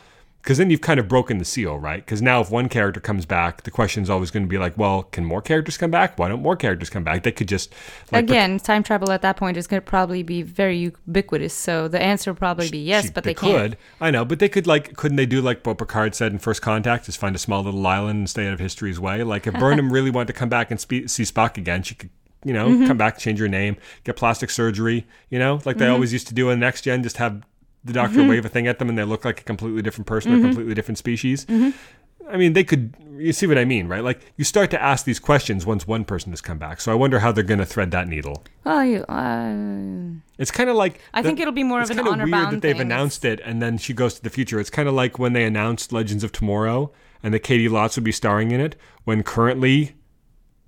[0.43, 2.05] because then you've kind of broken the seal, right?
[2.05, 4.79] Because now if one character comes back, the question is always going to be like,
[4.79, 6.17] well, can more characters come back?
[6.21, 7.25] Why don't more characters come back?
[7.25, 7.75] They could just
[8.13, 11.53] like Again, time travel at that point is going to probably be very ubiquitous.
[11.53, 13.73] So the answer will probably be yes, She- but they, could.
[13.73, 13.75] can't.
[14.01, 16.63] I know, but they could like, couldn't they do like what Picard said in First
[16.63, 17.09] Contact?
[17.09, 19.25] Is find a small little island and stay out of history's way.
[19.25, 22.11] Like if Burnham really wanted to come back and spe- see Spock again, she could,
[22.47, 22.87] you know, Mm-hmm.
[22.87, 25.07] come back, change your name, get plastic surgery.
[25.31, 27.03] You know, like they always used to do in Next Gen.
[27.03, 27.43] Just have
[27.85, 28.29] the Doctor Mm-hmm.
[28.31, 30.75] wave a thing at them and they look like a completely different person or completely
[30.75, 31.47] different species.
[32.29, 32.95] I mean, they could.
[33.17, 34.03] You see what I mean, right?
[34.03, 36.81] Like you start to ask these questions once one person has come back.
[36.81, 38.43] So I wonder how they're going to thread that needle.
[38.65, 39.55] Well, you, uh,
[40.39, 42.63] It's kind of like I think it'll be more of an honor weird bound that
[42.63, 42.83] they've thing.
[42.83, 44.61] announced it and then she goes to the future.
[44.61, 46.93] It's kind of like when they announced Legends of Tomorrow
[47.23, 49.95] and that Caity Lotz would be starring in it when currently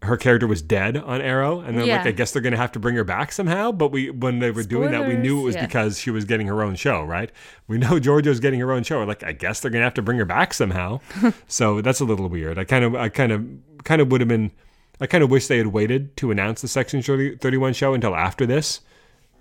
[0.03, 2.71] her character was dead on Arrow and then like I guess they're going to have
[2.73, 5.43] to bring her back somehow, but we when they were doing that we knew it
[5.43, 5.67] was yeah.
[5.67, 7.33] because she was getting her own show, right?
[7.67, 8.99] We know Georgiou's getting her own show.
[8.99, 11.01] We're like I guess they're going to have to bring her back somehow.
[11.49, 12.59] so that's a little weird.
[12.59, 13.45] I kind of I kind of
[13.85, 14.53] kind of would have been
[15.01, 18.47] I kind of wish they had waited to announce the Section 31 show until after
[18.47, 18.81] this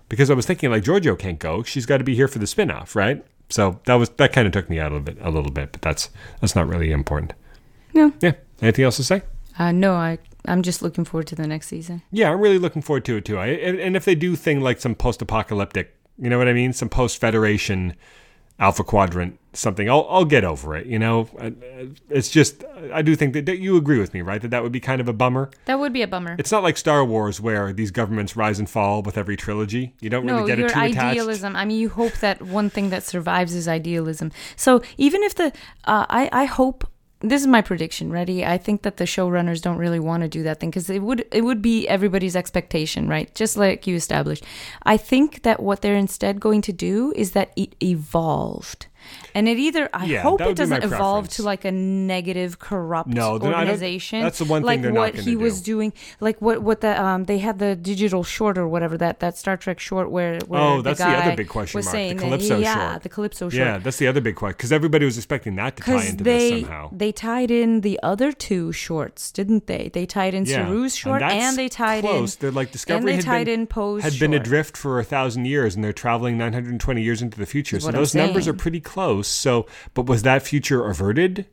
[0.08, 1.62] because I was thinking like Georgiou can't go.
[1.62, 3.24] She's got to be here for the spin-off, right?
[3.48, 5.82] So that was that kind of took me out of it a little bit, but
[5.82, 6.10] that's
[6.40, 7.32] that's not really important.
[7.94, 8.12] No.
[8.20, 8.32] Yeah.
[8.60, 9.22] Anything else to say?
[9.58, 10.18] Uh, no, I
[10.48, 12.02] I'm just looking forward to the next season.
[12.10, 13.38] Yeah, I'm really looking forward to it too.
[13.38, 16.72] I, and and if they do thing like some post-apocalyptic, you know what I mean,
[16.72, 17.94] some post-Federation
[18.60, 20.86] Alpha Quadrant something, I'll I'll get over it.
[20.86, 21.28] You know,
[22.10, 24.40] it's just I do think that, that you agree with me, right?
[24.40, 25.50] That that would be kind of a bummer.
[25.66, 26.34] That would be a bummer.
[26.38, 29.94] It's not like Star Wars where these governments rise and fall with every trilogy.
[30.00, 30.98] You don't no, really get your it too attached.
[30.98, 31.54] idealism.
[31.54, 34.32] I mean, you hope that one thing that survives is idealism.
[34.56, 35.52] So even if the,
[35.84, 36.86] uh, I, I hope
[37.20, 38.12] this is my prediction.
[38.12, 38.44] Ready?
[38.44, 41.26] I think that the showrunners don't really want to do that thing because it would
[41.32, 43.34] it would be everybody's expectation, right?
[43.34, 44.44] Just like you established.
[44.84, 48.86] I think that what they're instead going to do is that it evolved.
[49.34, 51.70] And it either I Yeah, hope it would be my doesn't evolve to like a
[51.72, 54.22] negative, corrupt No, organization.
[54.22, 57.00] that's the one thing like they're not what he was doing, like what what the
[57.02, 60.60] um they had the digital short or whatever that that Star Trek short where, where
[60.60, 62.90] Oh, the that's the guy other big question was mark, the saying that- Calypso yeah,
[62.90, 63.02] short.
[63.02, 63.54] the Calypso short.
[63.54, 66.50] Yeah, that's the other big question because everybody was expecting that to tie into they
[66.50, 66.90] this somehow.
[66.92, 69.90] they tied in the other two shorts, didn't they?
[69.92, 72.34] They tied in Yeah, Saru's short that's and they tied close.
[72.34, 74.98] in They're like and Discovery they had tied been in Poe's had been adrift for
[74.98, 77.78] a thousand years, and they're traveling 920 years into the future.
[77.80, 78.97] So those numbers are pretty close.
[79.22, 81.46] So, but was that future averted?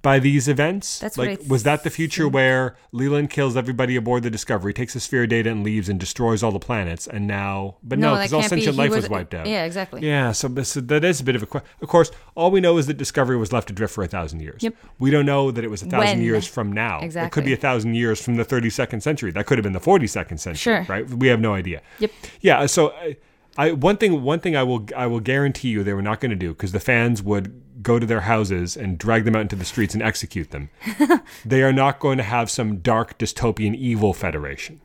[0.00, 4.22] By these events, That's what like was that the future where Leland kills everybody aboard
[4.22, 7.08] the Discovery, takes the sphere data, and leaves, and destroys all the planets?
[7.08, 8.56] And now, but no, because all can't be.
[8.58, 9.48] sentient life was, was- wiped out.
[9.48, 10.06] Yeah, exactly.
[10.06, 11.68] Yeah, so, so that is a bit of a question.
[11.82, 14.62] Of course, all we know is that Discovery was left adrift for a thousand years.
[14.62, 14.76] Yep.
[15.00, 16.22] We don't know that it was a thousand When?
[16.22, 17.00] years from now.
[17.00, 17.26] Exactly.
[17.26, 19.32] It could be a thousand years from the 32nd century.
[19.32, 20.54] That could have been the 42nd century.
[20.74, 20.86] Sure.
[20.88, 21.08] Right?
[21.10, 21.82] We have no idea.
[21.98, 22.12] Yep.
[22.40, 22.66] Yeah.
[22.66, 23.16] So, I,
[23.58, 26.30] I one thing one thing I will I will guarantee you they were not going
[26.30, 29.56] to do because the fans would go to their houses and drag them out into
[29.56, 30.70] the streets and execute them.
[31.44, 34.80] they are not going to have some dark dystopian evil federation.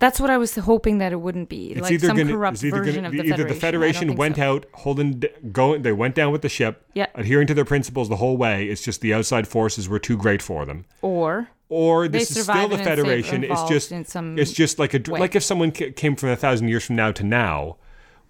[0.00, 1.72] That's what I was hoping that it wouldn't be.
[1.72, 3.48] It's like either some gonna, corrupt version gonna, of the either Federation.
[3.48, 4.42] the Federation I don't think went so.
[4.42, 7.06] out holding going they went down with the ship, Yeah.
[7.16, 8.66] adhering to their principles the whole way.
[8.68, 10.84] It's just the outside forces were too great for them.
[11.02, 13.42] or Or They this is still the Federation.
[13.42, 15.18] It's just it's just like a way.
[15.18, 17.76] like if someone came from a thousand years from now to now.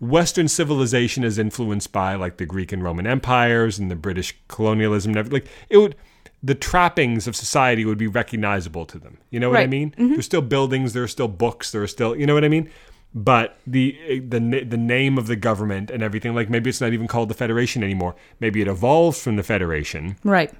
[0.00, 5.10] Western civilization is influenced by like the Greek and Roman empires and the British colonialism
[5.10, 5.40] and everything.
[5.42, 5.96] Like it would,
[6.42, 9.18] the trappings of society would be recognizable to them.
[9.30, 9.70] You know what I Right.
[9.70, 9.90] mean?
[9.92, 10.10] Mm-hmm.
[10.12, 12.70] There's still buildings, there are still books, there are still, you know what I mean?
[13.14, 17.08] But the the the name of the government and everything, like maybe it's not even
[17.08, 18.14] called the Federation anymore.
[18.38, 20.16] Maybe it evolves from the Federation.
[20.24, 20.52] right.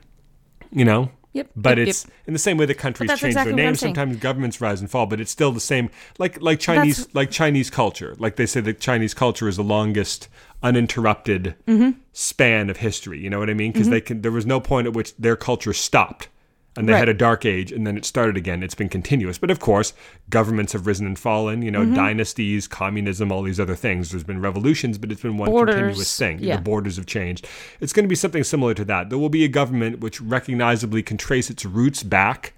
[0.72, 1.10] You know.
[1.38, 1.50] Yep.
[1.56, 3.80] But yep, it's in the same way that countries change exactly their names.
[3.80, 5.90] Sometimes governments rise and fall, but it's still the same.
[6.18, 8.14] Like like Chinese That's- like Chinese culture.
[8.18, 10.28] Like they say that Chinese culture is the longest
[10.62, 11.98] uninterrupted Mm-hmm.
[12.12, 13.18] span of history.
[13.20, 13.72] You know what I mean?
[13.72, 14.22] Because they can.
[14.22, 16.28] There was no point at which their culture stopped.
[16.76, 16.98] And they Right.
[17.00, 18.62] had a dark age and then it started again.
[18.62, 19.36] It's been continuous.
[19.36, 19.94] But of course,
[20.30, 21.94] governments have risen and fallen, you know, Mm-hmm.
[21.94, 24.10] dynasties, communism, all these other things.
[24.12, 26.38] There's been revolutions, but it's been one Borders, continuous thing.
[26.40, 26.56] yeah.
[26.56, 27.48] The borders have changed.
[27.80, 29.08] It's going to be something similar to that.
[29.10, 32.52] There will be a government which recognizably can trace its roots back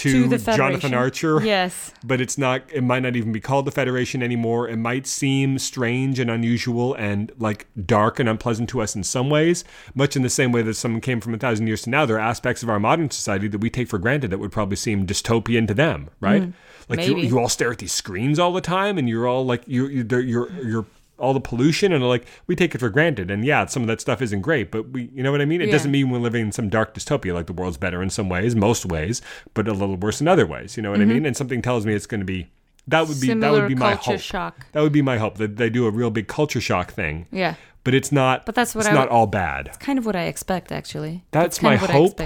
[0.00, 1.40] to, To Jonathan Archer.
[1.50, 1.92] Yes.
[2.04, 4.68] but it's not it might not even be called the federation anymore.
[4.68, 9.30] It might seem strange and unusual and like dark and unpleasant to us in some
[9.30, 9.64] ways
[9.94, 12.06] much in the same way that someone came from a thousand years to now.
[12.06, 14.76] There are aspects of our modern society that we take for granted that would probably
[14.76, 16.44] seem dystopian to them right?
[16.44, 16.50] Hmm.
[16.88, 17.28] Like you, maybe.
[17.28, 20.20] you all stare at these screens all the time and you're all like you're you're,
[20.20, 20.86] you're, you're
[21.20, 24.00] all the pollution and like we take it for granted and yeah some of that
[24.00, 25.72] stuff isn't great but we you know what i mean it Yeah.
[25.72, 28.56] doesn't mean we're living in some dark dystopia like the world's better in some ways
[28.56, 29.20] most ways
[29.54, 31.84] but a little worse in other ways you know what i mean and something tells
[31.86, 32.48] me it's going to be
[32.88, 33.52] that would be that Mm-hmm.
[33.52, 34.66] Would be my culture hope shock.
[34.72, 37.54] that would be my hope that they do a real big culture shock thing Yeah.
[37.84, 40.06] but it's not But that's what it's I not would- all bad it's Kind of
[40.06, 41.22] what I expect, actually.
[41.30, 42.20] that's, kind my of what I hope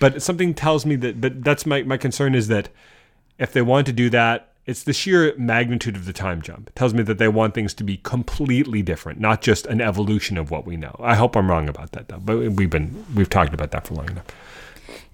[0.00, 2.68] but something tells me that but that's my, my concern is that
[3.38, 6.76] if they want to do that it's the sheer magnitude of the time jump it
[6.76, 10.50] tells me that they want things to be completely different not just an evolution of
[10.50, 13.54] what we know i hope i'm wrong about that though but we've been we've talked
[13.54, 14.26] about that for long enough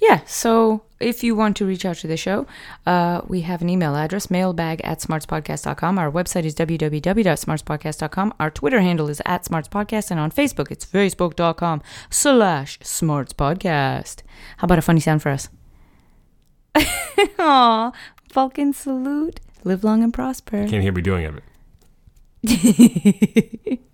[0.00, 2.46] Yeah, so if you want to reach out to the show,
[2.84, 5.98] uh, we have an email address, mailbag at smartspodcast.com.
[5.98, 8.34] Our website is www.smartspodcast.com.
[8.38, 14.22] Our Twitter handle is at smartspodcast, and on Facebook, it's facebook.com slash smartspodcast.
[14.58, 15.48] How about a funny sound for us?
[17.38, 17.92] Aw,
[18.34, 19.38] Vulcan salute.
[19.62, 20.66] Live long and prosper.
[20.66, 21.40] can't hear me doing
[22.42, 23.80] it